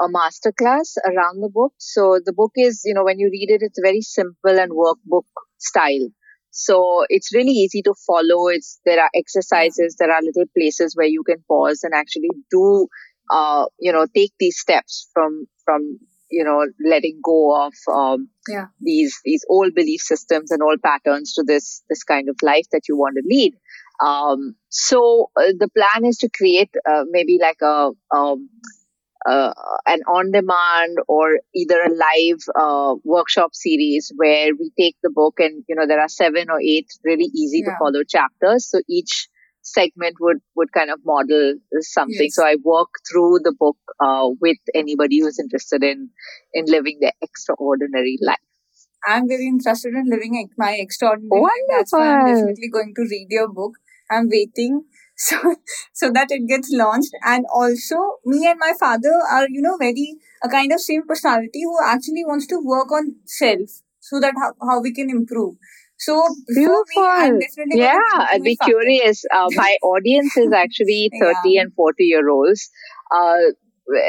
a 0.00 0.08
masterclass 0.08 0.96
around 1.04 1.42
the 1.42 1.50
book. 1.52 1.74
So 1.78 2.20
the 2.24 2.32
book 2.32 2.52
is, 2.56 2.82
you 2.84 2.94
know, 2.94 3.04
when 3.04 3.18
you 3.18 3.30
read 3.32 3.50
it, 3.50 3.62
it's 3.62 3.80
very 3.82 4.02
simple 4.02 4.58
and 4.58 4.72
workbook 4.72 5.26
style. 5.58 6.08
So 6.50 7.04
it's 7.08 7.34
really 7.34 7.52
easy 7.52 7.82
to 7.82 7.94
follow. 8.06 8.48
It's 8.48 8.80
there 8.86 9.00
are 9.00 9.10
exercises, 9.14 9.96
there 9.98 10.10
are 10.10 10.22
little 10.22 10.46
places 10.56 10.96
where 10.96 11.06
you 11.06 11.22
can 11.24 11.44
pause 11.48 11.80
and 11.82 11.94
actually 11.94 12.30
do, 12.50 12.88
uh, 13.30 13.66
you 13.78 13.92
know, 13.92 14.06
take 14.14 14.32
these 14.38 14.58
steps 14.58 15.08
from 15.12 15.46
from 15.64 15.98
you 16.30 16.44
know 16.44 16.66
letting 16.84 17.20
go 17.22 17.66
of 17.66 17.74
um, 17.92 18.28
Yeah. 18.48 18.66
these 18.80 19.20
these 19.24 19.44
old 19.48 19.74
belief 19.74 20.00
systems 20.00 20.50
and 20.50 20.62
old 20.62 20.82
patterns 20.82 21.34
to 21.34 21.42
this 21.42 21.82
this 21.88 22.02
kind 22.04 22.28
of 22.28 22.36
life 22.42 22.66
that 22.72 22.88
you 22.88 22.96
want 22.96 23.16
to 23.16 23.22
lead. 23.26 23.54
Um, 24.04 24.56
so 24.68 25.30
uh, 25.36 25.52
the 25.58 25.68
plan 25.68 26.04
is 26.04 26.18
to 26.18 26.28
create 26.28 26.70
uh, 26.88 27.04
maybe 27.10 27.38
like 27.40 27.60
a 27.62 27.90
um, 28.14 28.50
uh, 29.28 29.52
an 29.86 30.00
on-demand 30.06 30.98
or 31.08 31.40
either 31.54 31.80
a 31.82 31.90
live 31.90 32.38
uh, 32.54 32.94
workshop 33.04 33.54
series 33.54 34.12
where 34.16 34.50
we 34.58 34.70
take 34.78 34.96
the 35.02 35.10
book 35.10 35.34
and 35.38 35.64
you 35.68 35.74
know 35.74 35.86
there 35.86 36.00
are 36.00 36.08
seven 36.08 36.48
or 36.50 36.60
eight 36.60 36.86
really 37.04 37.30
easy 37.34 37.62
to 37.62 37.72
follow 37.78 38.02
chapters. 38.04 38.68
So 38.70 38.80
each 38.88 39.28
segment 39.66 40.16
would 40.20 40.38
would 40.54 40.72
kind 40.72 40.90
of 40.90 41.00
model 41.04 41.54
something. 41.80 42.28
Yes. 42.30 42.34
So 42.36 42.46
I 42.46 42.56
walk 42.62 42.98
through 43.10 43.40
the 43.44 43.54
book 43.58 43.76
uh, 44.00 44.28
with 44.40 44.58
anybody 44.74 45.20
who's 45.20 45.38
interested 45.38 45.82
in 45.82 46.10
in 46.54 46.66
living 46.66 46.98
their 47.00 47.16
extraordinary 47.22 48.18
life. 48.20 48.38
I'm 49.06 49.28
very 49.28 49.46
interested 49.46 49.94
in 49.94 50.10
living 50.10 50.48
my 50.56 50.72
extraordinary 50.72 51.42
life. 51.42 51.66
That's 51.68 51.92
why 51.92 52.06
I'm 52.08 52.26
definitely 52.26 52.68
going 52.68 52.94
to 52.96 53.02
read 53.02 53.28
your 53.30 53.48
book. 53.48 53.74
I'm 54.10 54.28
waiting 54.28 54.84
so 55.16 55.56
so 55.92 56.10
that 56.10 56.30
it 56.30 56.46
gets 56.48 56.70
launched. 56.72 57.14
And 57.24 57.46
also, 57.52 57.96
me 58.24 58.46
and 58.48 58.58
my 58.58 58.72
father 58.78 59.14
are, 59.30 59.46
you 59.48 59.62
know, 59.62 59.76
very 59.76 60.16
a 60.42 60.48
kind 60.48 60.72
of 60.72 60.80
same 60.80 61.06
personality 61.06 61.62
who 61.62 61.76
actually 61.84 62.24
wants 62.24 62.46
to 62.48 62.60
work 62.62 62.92
on 62.92 63.16
self 63.24 63.82
so 64.00 64.20
that 64.20 64.34
how, 64.36 64.52
how 64.66 64.80
we 64.80 64.92
can 64.92 65.10
improve. 65.10 65.56
So 65.98 66.22
for 66.64 66.84
me, 66.88 67.40
yeah, 67.72 67.98
I'd 68.30 68.42
be 68.42 68.56
faster. 68.56 68.72
curious. 68.72 69.24
Uh, 69.34 69.48
my 69.54 69.76
audience 69.82 70.36
is 70.36 70.52
actually 70.52 71.12
30 71.20 71.54
Yeah. 71.54 71.62
and 71.62 71.72
40 71.74 72.04
year 72.04 72.28
olds. 72.28 72.70
Uh, 73.14 73.36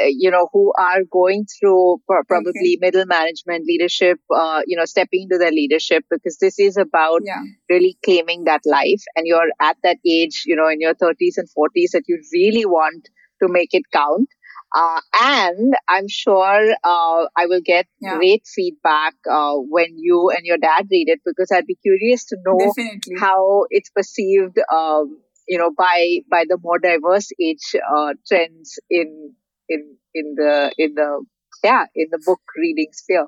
you 0.08 0.30
know, 0.30 0.48
who 0.52 0.72
are 0.78 1.02
going 1.10 1.44
through 1.58 2.00
pro- 2.06 2.22
probably 2.24 2.78
middle 2.80 3.04
management 3.06 3.64
leadership, 3.66 4.18
uh, 4.34 4.60
you 4.66 4.76
know, 4.76 4.84
stepping 4.84 5.22
into 5.22 5.38
their 5.38 5.52
leadership 5.52 6.04
because 6.10 6.38
this 6.38 6.58
is 6.58 6.76
about 6.76 7.22
Yeah, 7.24 7.42
really 7.70 7.96
claiming 8.04 8.44
that 8.44 8.60
life. 8.66 9.02
And 9.16 9.26
you're 9.26 9.50
at 9.60 9.76
that 9.84 9.98
age, 10.06 10.42
you 10.46 10.56
know, 10.56 10.68
in 10.68 10.80
your 10.80 10.94
30s 10.94 11.36
and 11.36 11.48
40s 11.50 11.92
that 11.92 12.04
you 12.08 12.20
really 12.32 12.64
want 12.66 13.08
to 13.42 13.48
make 13.48 13.70
it 13.72 13.84
count. 13.92 14.28
Uh, 14.74 15.00
and 15.20 15.74
I'm 15.88 16.08
sure 16.08 16.72
uh, 16.84 17.26
I 17.36 17.46
will 17.46 17.60
get 17.64 17.86
Yeah. 18.00 18.16
great 18.16 18.44
feedback 18.46 19.14
uh, 19.30 19.54
when 19.56 19.98
you 19.98 20.30
and 20.30 20.44
your 20.44 20.58
dad 20.58 20.86
read 20.90 21.08
it 21.08 21.20
because 21.24 21.50
I'd 21.50 21.66
be 21.66 21.76
curious 21.76 22.24
to 22.26 22.36
know 22.44 22.58
definitely. 22.74 23.14
how 23.18 23.64
it's 23.70 23.90
perceived, 23.90 24.58
um, 24.72 25.20
you 25.48 25.58
know, 25.58 25.70
by 25.76 26.20
by 26.30 26.44
the 26.48 26.58
more 26.62 26.78
diverse 26.78 27.28
age 27.40 27.74
uh, 27.96 28.14
trends 28.26 28.78
in 28.90 29.34
in 29.68 29.96
in 30.14 30.34
the 30.36 30.72
in 30.78 30.94
the 30.94 31.24
yeah 31.64 31.86
in 31.94 32.08
the 32.10 32.18
book 32.24 32.40
reading 32.56 32.88
sphere. 32.92 33.26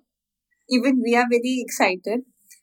Even 0.70 1.02
we 1.04 1.16
are 1.16 1.26
very 1.30 1.60
excited. 1.64 2.20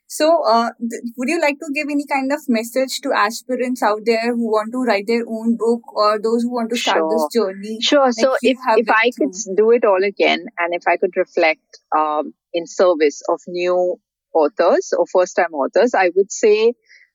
So, 0.08 0.44
uh, 0.48 0.72
th- 0.80 1.04
would 1.18 1.30
you 1.30 1.40
like 1.42 1.60
to 1.60 1.70
give 1.74 1.88
any 1.92 2.06
kind 2.08 2.32
of 2.32 2.40
message 2.48 3.02
to 3.02 3.12
aspirants 3.14 3.84
out 3.84 4.02
there 4.06 4.34
who 4.36 4.52
want 4.52 4.72
to 4.72 4.84
write 4.84 5.06
their 5.08 5.24
own 5.28 5.58
book 5.58 5.82
or 5.94 6.20
those 6.20 6.44
who 6.44 6.54
want 6.54 6.70
to 6.72 6.78
start 6.78 6.98
Sure. 7.00 7.10
this 7.12 7.28
journey? 7.34 7.78
Sure. 7.82 8.12
So 8.12 8.36
if 8.42 8.58
if 8.78 8.90
I 8.90 9.12
could 9.18 9.36
do 9.56 9.72
it 9.72 9.84
all 9.86 10.04
again, 10.04 10.46
and 10.58 10.74
if 10.74 10.84
I 10.88 10.98
could 10.98 11.16
reflect 11.18 11.80
um, 11.98 12.34
in 12.54 12.66
service 12.68 13.22
of 13.30 13.42
new 13.48 14.00
authors 14.34 14.94
or 14.98 15.06
first 15.08 15.36
time 15.36 15.54
authors, 15.54 15.94
I 15.94 16.12
would 16.16 16.32
say 16.32 16.74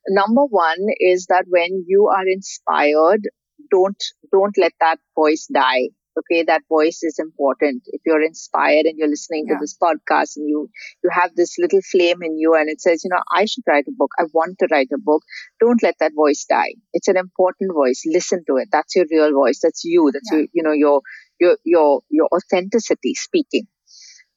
number 0.08 0.44
one 0.44 0.86
is 1.00 1.26
that 1.26 1.44
when 1.48 1.84
you 1.86 2.08
are 2.08 2.26
inspired, 2.26 3.28
don't 3.70 4.02
don't 4.32 4.56
let 4.58 4.72
that 4.80 4.98
voice 5.14 5.46
die. 5.52 5.88
Okay, 6.18 6.42
that 6.44 6.62
voice 6.68 7.02
is 7.02 7.18
important. 7.18 7.82
If 7.86 8.02
you're 8.04 8.22
inspired 8.22 8.86
and 8.86 8.98
you're 8.98 9.08
listening 9.08 9.46
Yeah. 9.48 9.54
to 9.54 9.60
this 9.60 9.76
podcast 9.82 10.36
and 10.36 10.48
you 10.48 10.68
you 11.02 11.10
have 11.10 11.34
this 11.36 11.56
little 11.58 11.80
flame 11.90 12.22
in 12.22 12.38
you 12.38 12.54
and 12.54 12.68
it 12.68 12.80
says, 12.80 13.02
you 13.04 13.10
know, 13.10 13.22
I 13.34 13.44
should 13.46 13.64
write 13.66 13.88
a 13.88 13.92
book. 14.02 14.10
I 14.18 14.24
want 14.32 14.58
to 14.60 14.68
write 14.70 14.88
a 14.94 14.98
book. 14.98 15.22
Don't 15.60 15.82
let 15.82 15.98
that 16.00 16.12
voice 16.14 16.44
die. 16.48 16.74
It's 16.92 17.08
an 17.08 17.16
important 17.16 17.72
voice. 17.74 18.02
Listen 18.06 18.44
to 18.48 18.56
it. 18.58 18.68
That's 18.72 18.94
your 18.96 19.06
real 19.10 19.32
voice. 19.32 19.60
That's 19.62 19.84
you. 19.84 20.10
That's 20.12 20.30
Yeah. 20.32 20.38
your, 20.40 20.46
you 20.52 20.62
know, 20.62 20.72
your 20.84 21.00
your 21.40 21.56
your 21.64 22.02
your 22.10 22.28
authenticity 22.40 23.14
speaking. 23.14 23.66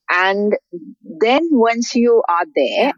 And 0.10 0.54
then 1.02 1.50
once 1.52 1.96
you 1.96 2.24
are 2.28 2.46
there, 2.56 2.86
Yeah. 2.88 2.92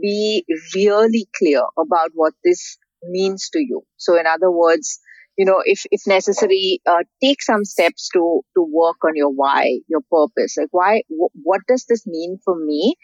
be 0.00 0.44
really 0.74 1.28
clear 1.38 1.62
about 1.78 2.10
what 2.14 2.34
this 2.44 2.78
means 3.04 3.50
to 3.50 3.60
you. 3.60 3.82
So 3.96 4.18
in 4.18 4.26
other 4.26 4.50
words, 4.50 5.00
you 5.36 5.44
know, 5.46 5.62
if, 5.64 5.82
if 5.90 6.02
necessary, 6.06 6.80
uh, 6.86 7.02
take 7.22 7.42
some 7.42 7.64
steps 7.64 8.08
to, 8.12 8.42
to 8.56 8.62
work 8.70 8.96
on 9.04 9.12
your 9.14 9.30
why, 9.30 9.78
your 9.88 10.00
purpose. 10.10 10.56
Like 10.58 10.68
why, 10.72 11.02
wh- 11.08 11.34
what 11.42 11.60
does 11.68 11.84
this 11.88 12.06
mean 12.06 12.38
for 12.44 12.54
me? 12.56 12.96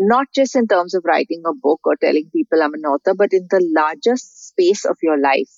Not 0.00 0.26
just 0.34 0.56
in 0.56 0.66
terms 0.68 0.94
of 0.94 1.04
writing 1.06 1.42
a 1.46 1.54
book 1.54 1.80
or 1.84 1.96
telling 1.96 2.30
people 2.34 2.62
I'm 2.62 2.74
an 2.74 2.84
author, 2.84 3.14
but 3.16 3.32
in 3.32 3.46
the 3.50 3.64
largest 3.76 4.48
space 4.48 4.84
of 4.84 4.96
your 5.02 5.18
life. 5.20 5.50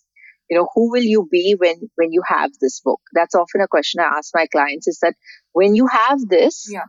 You 0.50 0.58
know, 0.58 0.68
who 0.74 0.90
will 0.90 1.02
you 1.02 1.26
be 1.30 1.56
when, 1.58 1.76
when 1.96 2.12
you 2.12 2.22
have 2.26 2.50
this 2.60 2.80
book? 2.80 3.00
That's 3.14 3.34
often 3.34 3.62
a 3.62 3.68
question 3.68 4.00
I 4.00 4.18
ask 4.18 4.30
my 4.34 4.46
clients 4.46 4.86
is 4.86 4.98
that 5.02 5.14
when 5.52 5.74
you 5.74 5.86
have 5.88 6.18
this, 6.28 6.68
Yeah. 6.70 6.84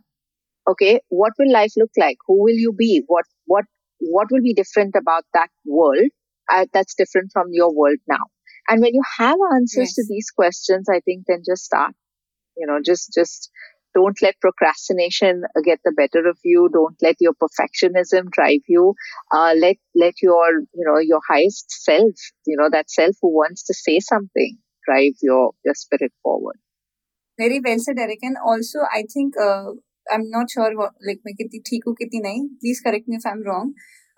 okay, 0.70 1.02
what 1.10 1.34
will 1.40 1.52
life 1.52 1.74
look 1.78 1.92
like? 1.98 2.18
Who 2.28 2.44
will 2.44 2.56
you 2.56 2.74
be? 2.74 3.04
What, 3.08 3.26
what, 3.46 3.66
what 4.00 4.28
will 4.32 4.42
be 4.44 4.54
different 4.54 4.96
about 5.00 5.24
that 5.34 5.50
world 5.66 6.10
uh, 6.52 6.66
that's 6.74 6.96
different 6.96 7.32
from 7.34 7.48
your 7.52 7.74
world 7.74 7.98
now? 8.08 8.26
And 8.69 8.81
when 8.81 8.95
you 8.95 9.03
have 9.19 9.39
answers 9.55 9.93
to 9.95 10.03
Yes. 10.03 10.09
these 10.09 10.31
questions, 10.31 10.89
I 10.89 11.01
think 11.01 11.25
then 11.27 11.43
just 11.47 11.65
start. 11.65 11.95
You 12.57 12.67
know, 12.67 12.79
just 12.85 13.13
just 13.15 13.51
don't 13.95 14.21
let 14.23 14.41
procrastination 14.41 15.43
uh, 15.45 15.61
get 15.65 15.81
the 15.85 15.93
better 15.97 16.27
of 16.29 16.39
you. 16.45 16.69
Don't 16.73 16.97
let 17.03 17.17
your 17.21 17.35
perfectionism 17.35 18.31
drive 18.31 18.65
you. 18.69 18.95
Uh, 19.33 19.55
let 19.57 19.77
let 19.95 20.15
your 20.23 20.61
you 20.61 20.85
know 20.87 20.99
your 20.99 21.21
highest 21.29 21.71
self, 21.71 22.15
you 22.47 22.57
know 22.57 22.69
that 22.71 22.91
self 22.91 23.17
who 23.21 23.33
wants 23.35 23.65
to 23.65 23.75
say 23.75 23.99
something, 24.01 24.59
drive 24.87 25.15
your 25.23 25.53
your 25.65 25.75
spirit 25.75 26.13
forward. 26.23 26.57
Very 27.39 27.61
well 27.65 27.79
said, 27.79 27.99
Eric. 27.99 28.19
And 28.23 28.37
also, 28.45 28.81
I 28.93 29.05
think 29.13 29.35
uh, 29.41 29.73
I'm 30.13 30.29
not 30.31 30.51
sure 30.51 30.71
what 30.77 30.93
like 31.09 31.21
मैं 31.27 31.35
कितनी 31.41 31.61
ठीक 31.71 31.85
हूँ 31.89 31.95
कितनी 32.03 32.21
नहीं. 32.27 32.49
Please 32.63 32.81
correct 32.87 33.09
me 33.09 33.17
if 33.17 33.27
I'm 33.33 33.43
wrong. 33.49 33.73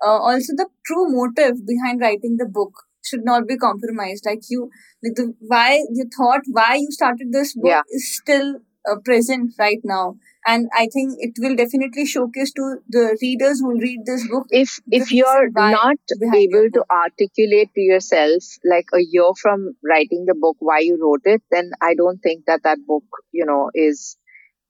Uh, 0.04 0.18
also, 0.30 0.54
the 0.62 0.66
true 0.86 1.04
motive 1.16 1.64
behind 1.66 2.00
writing 2.00 2.36
the 2.42 2.48
book 2.60 2.82
should 3.07 3.23
not 3.23 3.47
be 3.47 3.57
compromised. 3.57 4.25
Like 4.25 4.41
you, 4.49 4.69
like 5.03 5.15
the 5.15 5.33
why 5.39 5.83
you 5.99 6.05
thought 6.17 6.41
why 6.51 6.75
you 6.75 6.91
started 6.91 7.31
this 7.31 7.53
book 7.55 7.65
Yeah. 7.75 7.81
is 7.91 8.15
still 8.17 8.55
uh, 8.89 8.95
present 9.03 9.53
right 9.59 9.79
now, 9.83 10.15
and 10.45 10.67
I 10.73 10.87
think 10.93 11.15
it 11.19 11.33
will 11.39 11.55
definitely 11.55 12.05
showcase 12.05 12.53
to 12.53 12.77
the 12.89 13.17
readers 13.21 13.59
who 13.59 13.67
will 13.69 13.79
read 13.87 14.05
this 14.05 14.27
book. 14.27 14.47
If 14.49 14.79
if 14.91 15.11
you're 15.11 15.49
not 15.55 15.97
able 16.33 16.69
to 16.77 16.83
articulate 16.89 17.69
to 17.75 17.81
yourself 17.81 18.43
like 18.65 18.87
a 18.93 19.01
year 19.01 19.31
from 19.41 19.75
writing 19.83 20.25
the 20.27 20.35
book 20.35 20.57
why 20.59 20.79
you 20.79 20.97
wrote 21.01 21.25
it, 21.25 21.41
then 21.51 21.71
I 21.81 21.93
don't 21.95 22.19
think 22.19 22.45
that 22.47 22.63
that 22.63 22.79
book 22.87 23.03
you 23.31 23.45
know 23.45 23.69
is 23.73 24.17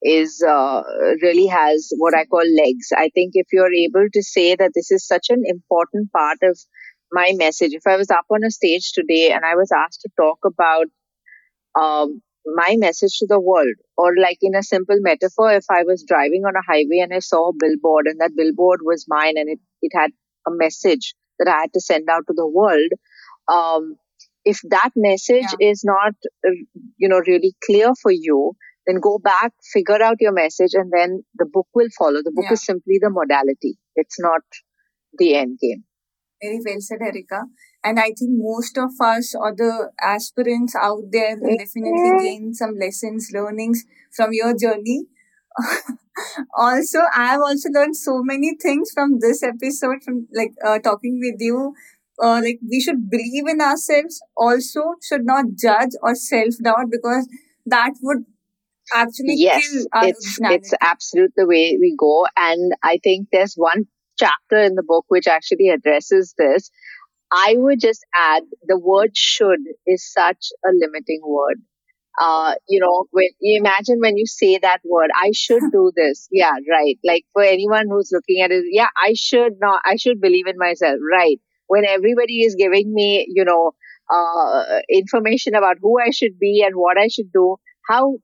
is 0.02 0.44
uh, 0.48 0.82
really 1.22 1.48
has 1.48 1.90
what 1.98 2.16
I 2.16 2.26
call 2.26 2.44
legs. 2.64 2.90
I 2.96 3.10
think 3.14 3.32
if 3.34 3.48
you're 3.52 3.74
able 3.74 4.08
to 4.14 4.24
say 4.24 4.56
that 4.56 4.72
this 4.76 4.92
is 4.92 5.06
such 5.06 5.28
an 5.30 5.44
important 5.46 6.12
part 6.12 6.38
of 6.44 6.58
my 7.12 7.32
message, 7.36 7.74
if 7.74 7.84
I 7.88 7.96
was 7.96 8.10
up 8.12 8.26
on 8.30 8.44
a 8.44 8.52
stage 8.52 8.92
today 8.92 9.32
and 9.32 9.46
I 9.46 9.56
was 9.56 9.72
asked 9.72 10.02
to 10.02 10.10
talk 10.20 10.40
about 10.46 10.86
um, 11.80 12.22
my 12.46 12.76
message 12.78 13.18
to 13.20 13.28
the 13.28 13.40
world, 13.40 13.76
or 13.98 14.14
like 14.22 14.38
in 14.42 14.56
a 14.56 14.64
simple 14.64 14.98
metaphor, 15.00 15.52
if 15.54 15.66
I 15.70 15.84
was 15.84 16.04
driving 16.08 16.44
on 16.46 16.56
a 16.56 16.66
highway 16.68 17.00
and 17.02 17.14
I 17.14 17.20
saw 17.20 17.50
a 17.50 17.54
billboard 17.58 18.08
and 18.08 18.20
that 18.20 18.36
billboard 18.36 18.80
was 18.84 19.06
mine 19.08 19.34
and 19.38 19.50
it, 19.50 19.60
it 19.82 19.92
had 19.96 20.12
a 20.48 20.52
message 20.52 21.14
that 21.40 21.48
I 21.48 21.62
had 21.62 21.74
to 21.74 21.82
send 21.82 22.10
out 22.10 22.24
to 22.28 22.34
the 22.36 22.48
world, 22.48 22.92
um, 23.52 23.96
if 24.46 24.60
that 24.70 24.92
message 24.96 25.54
is 25.60 25.84
not, 25.84 26.14
uh, 26.46 26.52
you 26.98 27.10
know, 27.10 27.22
really 27.28 27.54
clear 27.66 27.92
for 28.02 28.12
you, 28.12 28.54
then 28.86 29.00
go 29.02 29.20
back, 29.20 29.52
figure 29.74 30.02
out 30.02 30.16
your 30.22 30.32
message, 30.32 30.72
and 30.74 30.92
then 30.92 31.24
the 31.36 31.46
book 31.46 31.68
will 31.76 31.90
follow. 31.98 32.22
The 32.24 32.32
book 32.34 32.46
Yeah. 32.50 32.54
is 32.54 32.66
simply 32.66 33.00
the 33.02 33.10
modality. 33.10 33.78
It's 33.96 34.20
not 34.20 34.42
the 35.18 35.36
end 35.36 35.60
game. 35.60 35.84
Very 36.42 36.60
well 36.66 36.80
said, 36.80 37.00
Erica. 37.02 37.46
And 37.84 38.00
I 38.00 38.08
think 38.18 38.32
most 38.32 38.78
of 38.78 38.92
us 39.02 39.34
or 39.36 39.54
the 39.56 39.92
aspirants 40.02 40.76
out 40.76 41.04
there 41.12 41.38
will 41.40 41.58
definitely 41.58 42.26
gain 42.26 42.54
some 42.54 42.76
lessons, 42.80 43.30
learnings 43.34 43.86
from 44.16 44.30
your 44.34 44.56
journey. 44.58 45.08
also, 46.58 47.00
I 47.16 47.28
have 47.28 47.42
also 47.42 47.70
learned 47.70 47.96
so 47.96 48.22
many 48.24 48.56
things 48.62 48.92
from 48.94 49.20
this 49.20 49.44
episode, 49.44 50.04
from 50.04 50.28
like 50.34 50.54
uh, 50.66 50.80
talking 50.80 51.20
with 51.22 51.40
you. 51.40 51.74
Uh, 52.22 52.42
like 52.44 52.60
we 52.68 52.80
should 52.82 53.10
believe 53.10 53.48
in 53.48 53.62
ourselves. 53.62 54.22
Also, 54.36 54.96
should 55.08 55.26
not 55.26 55.46
judge 55.60 55.92
or 56.02 56.16
self 56.16 56.56
doubt 56.64 56.88
because 56.92 57.28
that 57.66 57.94
would 58.02 58.26
actually 58.94 59.36
yes 59.36 59.70
kill 59.72 59.86
our 59.94 60.08
it's 60.08 60.38
it's 60.42 60.74
absolute 60.82 61.32
the 61.36 61.46
way 61.46 61.78
we 61.80 61.96
go 62.00 62.26
and 62.38 62.72
i 62.84 62.98
think 63.04 63.28
there's 63.32 63.56
one 63.56 63.86
chapter 64.18 64.58
in 64.58 64.76
the 64.76 64.84
book 64.84 65.06
which 65.08 65.28
actually 65.28 65.70
addresses 65.70 66.34
this 66.38 66.70
i 67.32 67.56
would 67.58 67.80
just 67.80 68.06
add 68.18 68.44
the 68.68 68.80
word 68.80 69.12
should 69.16 69.60
is 69.86 70.12
such 70.12 70.48
a 70.66 70.70
limiting 70.74 71.22
word. 71.26 71.62
Uh 72.20 72.56
you 72.68 72.80
know 72.80 73.06
when 73.12 73.30
you 73.40 73.60
imagine 73.60 74.00
when 74.02 74.18
you 74.18 74.26
say 74.26 74.58
that 74.58 74.82
word 74.84 75.12
i 75.16 75.32
should 75.34 75.62
do 75.72 75.92
this. 75.96 76.28
Yeah 76.32 76.54
right. 76.72 76.98
Like 77.04 77.26
for 77.34 77.44
anyone 77.44 77.86
who's 77.90 78.10
looking 78.12 78.42
at 78.44 78.52
it 78.52 78.66
yeah 78.72 78.88
i 78.98 79.14
should 79.16 79.54
not 79.62 79.82
i 79.86 79.96
should 79.98 80.22
believe 80.22 80.48
in 80.48 80.58
myself. 80.58 80.98
Right. 81.12 81.40
When 81.68 81.86
everybody 81.86 82.42
is 82.42 82.56
giving 82.56 82.94
me 82.94 83.28
you 83.30 83.46
know 83.46 83.72
uh 84.14 84.80
information 84.90 85.54
about 85.56 85.78
who 85.82 86.00
i 86.00 86.10
should 86.12 86.40
be 86.40 86.64
and 86.66 86.76
what 86.76 86.98
i 86.98 87.08
should 87.08 87.32
do 87.34 87.58
how 87.90 88.18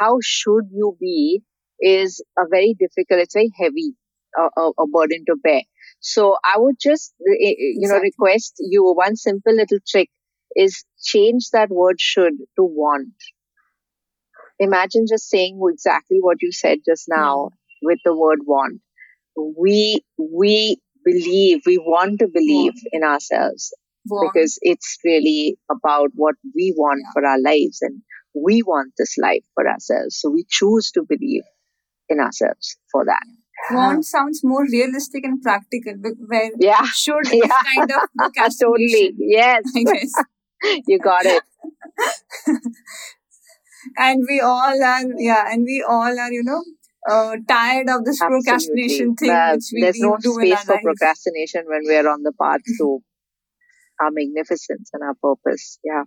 how 0.00 0.18
should 0.22 0.66
you 0.72 0.96
be 1.00 1.42
is 1.80 2.22
a 2.38 2.42
very 2.50 2.74
difficult 2.78 3.20
it's 3.20 3.34
very 3.34 3.50
heavy 3.60 3.94
a, 4.40 4.70
a 4.78 4.86
burden 4.86 5.24
to 5.26 5.36
bear. 5.42 5.62
So 6.00 6.36
i 6.44 6.58
would 6.58 6.76
just 6.80 7.14
uh, 7.20 7.34
you 7.38 7.88
know 7.88 7.96
Exactly. 7.96 8.10
request 8.10 8.54
you 8.60 8.84
one 8.94 9.16
simple 9.16 9.54
little 9.54 9.78
trick 9.88 10.10
is 10.56 10.84
change 11.02 11.50
that 11.52 11.70
word 11.70 12.00
should 12.00 12.34
to 12.56 12.64
want. 12.64 13.14
Imagine 14.58 15.06
just 15.08 15.28
saying 15.28 15.60
exactly 15.72 16.18
what 16.20 16.38
you 16.42 16.52
said 16.52 16.78
just 16.86 17.06
now 17.08 17.50
with 17.82 17.98
the 18.04 18.16
word 18.16 18.40
want. 18.46 18.80
We 19.36 20.04
we 20.18 20.78
believe 21.04 21.62
we 21.66 21.78
want 21.78 22.20
to 22.20 22.28
believe 22.28 22.72
in 22.92 23.02
ourselves 23.04 23.74
Want. 24.06 24.32
because 24.32 24.58
it's 24.62 24.98
really 25.04 25.58
about 25.70 26.10
what 26.14 26.36
we 26.54 26.74
want 26.76 27.00
Yeah. 27.04 27.10
for 27.12 27.26
our 27.26 27.40
lives 27.40 27.80
and 27.82 28.02
we 28.34 28.62
want 28.62 28.92
this 28.98 29.16
life 29.18 29.44
for 29.54 29.68
ourselves. 29.68 30.16
So 30.20 30.30
we 30.30 30.44
choose 30.48 30.90
to 30.92 31.02
believe 31.04 31.44
in 32.08 32.20
ourselves 32.20 32.76
for 32.92 33.04
that 33.06 33.24
want 33.72 34.04
sounds 34.04 34.40
more 34.44 34.64
realistic 34.64 35.24
and 35.24 35.40
practical. 35.42 35.94
Where 36.26 36.50
yeah, 36.58 36.84
should 36.84 37.26
yeah. 37.32 37.62
kind 37.74 37.90
of 37.90 38.32
totally 38.60 39.14
yes. 39.18 39.62
I 39.76 39.82
guess 39.82 40.12
you 40.86 40.98
got 40.98 41.26
it. 41.26 41.42
and 43.96 44.24
we 44.28 44.40
all 44.40 44.82
are, 44.82 45.02
yeah, 45.18 45.52
and 45.52 45.64
we 45.64 45.84
all 45.86 46.18
are, 46.18 46.32
you 46.32 46.42
know, 46.42 46.62
uh, 47.08 47.36
tired 47.46 47.88
of 47.90 48.04
this 48.04 48.20
Absolutely. 48.20 48.42
procrastination 48.44 49.14
thing. 49.16 49.28
Well, 49.28 49.58
there's 49.80 50.00
no 50.00 50.16
space 50.18 50.64
for 50.64 50.80
procrastination 50.82 51.64
when 51.66 51.82
we're 51.84 52.08
on 52.08 52.22
the 52.22 52.32
path 52.40 52.60
to 52.78 53.00
our 54.00 54.10
magnificence 54.10 54.90
and 54.92 55.02
our 55.02 55.14
purpose. 55.14 55.78
Yeah. 55.84 56.04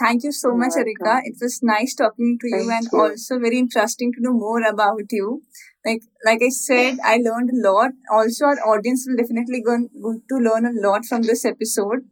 Thank 0.00 0.24
you 0.24 0.32
so 0.32 0.48
You're 0.48 0.56
much, 0.58 0.72
welcome. 0.74 0.94
Erica. 1.06 1.20
It 1.28 1.36
was 1.40 1.60
nice 1.62 1.94
talking 1.94 2.38
to 2.40 2.48
you 2.48 2.68
Thank 2.68 2.72
and 2.72 2.88
you. 2.92 3.00
also 3.00 3.38
very 3.38 3.58
interesting 3.58 4.12
to 4.12 4.20
know 4.22 4.32
more 4.32 4.62
about 4.62 5.02
you. 5.10 5.42
Like 5.84 6.02
like 6.24 6.40
I 6.42 6.48
said, 6.50 6.98
I 7.04 7.16
learned 7.16 7.50
a 7.50 7.68
lot. 7.68 7.90
Also, 8.10 8.46
our 8.46 8.58
audience 8.74 9.04
will 9.06 9.16
definitely 9.16 9.60
going 9.62 9.88
to 10.30 10.36
learn 10.48 10.66
a 10.66 10.72
lot 10.86 11.04
from 11.04 11.22
this 11.22 11.44
episode 11.44 12.04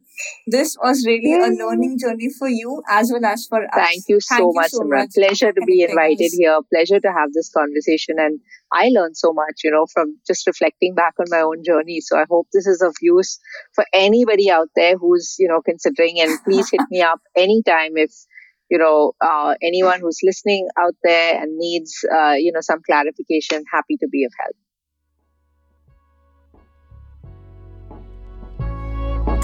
this 0.46 0.76
was 0.82 1.04
really 1.06 1.32
a 1.34 1.48
learning 1.48 1.98
journey 1.98 2.28
for 2.38 2.48
you 2.48 2.82
as 2.88 3.10
well 3.12 3.24
as 3.24 3.46
for 3.46 3.62
us. 3.62 3.70
Thank 3.74 4.04
you 4.08 4.20
so 4.20 4.36
Thank 4.36 4.54
much, 4.56 4.72
you 4.72 4.78
so 4.78 4.84
Much. 4.84 5.10
Pleasure 5.14 5.52
to 5.52 5.60
be 5.66 5.82
invited 5.82 6.30
here. 6.36 6.58
Pleasure 6.72 7.00
to 7.00 7.08
have 7.08 7.32
this 7.32 7.50
conversation. 7.56 8.16
And 8.18 8.40
I 8.72 8.88
learned 8.88 9.16
so 9.16 9.32
much, 9.32 9.60
you 9.64 9.70
know, 9.70 9.86
from 9.92 10.18
just 10.26 10.46
reflecting 10.46 10.94
back 10.94 11.14
on 11.18 11.26
my 11.28 11.40
own 11.40 11.62
journey. 11.64 12.00
So 12.00 12.18
I 12.18 12.24
hope 12.28 12.48
this 12.52 12.66
is 12.66 12.82
of 12.82 12.94
use 13.00 13.38
for 13.74 13.84
anybody 13.92 14.50
out 14.50 14.68
there 14.76 14.96
who's, 14.96 15.36
you 15.38 15.48
know, 15.48 15.60
considering. 15.62 16.20
And 16.20 16.38
please 16.44 16.68
hit 16.70 16.82
me 16.90 17.02
up 17.02 17.20
anytime 17.36 17.96
if 17.96 18.12
you 18.70 18.78
know 18.78 19.12
uh, 19.20 19.54
anyone 19.62 20.00
who's 20.00 20.20
listening 20.22 20.68
out 20.78 20.94
there 21.02 21.40
and 21.42 21.58
needs 21.58 21.92
uh, 22.14 22.34
you 22.38 22.52
know 22.52 22.60
some 22.60 22.80
clarification 22.86 23.64
happy 23.72 23.96
to 23.98 24.08
be 24.10 24.24
of 24.24 24.32
help 24.40 24.56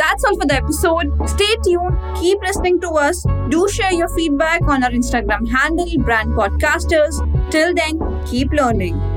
That's 0.07 0.23
all 0.23 0.37
for 0.39 0.47
the 0.47 0.55
episode. 0.55 1.11
Stay 1.29 1.57
tuned, 1.65 1.99
keep 2.17 2.39
listening 2.41 2.81
to 2.83 2.91
us. 2.91 3.27
Do 3.49 3.67
share 3.69 3.93
your 3.93 4.09
feedback 4.15 4.63
on 4.63 4.85
our 4.85 4.91
Instagram 4.91 5.49
handle, 5.49 5.91
Brand 5.99 6.31
Podcasters. 6.31 7.19
Till 7.51 7.75
then, 7.75 7.99
keep 8.25 8.53
learning. 8.53 9.16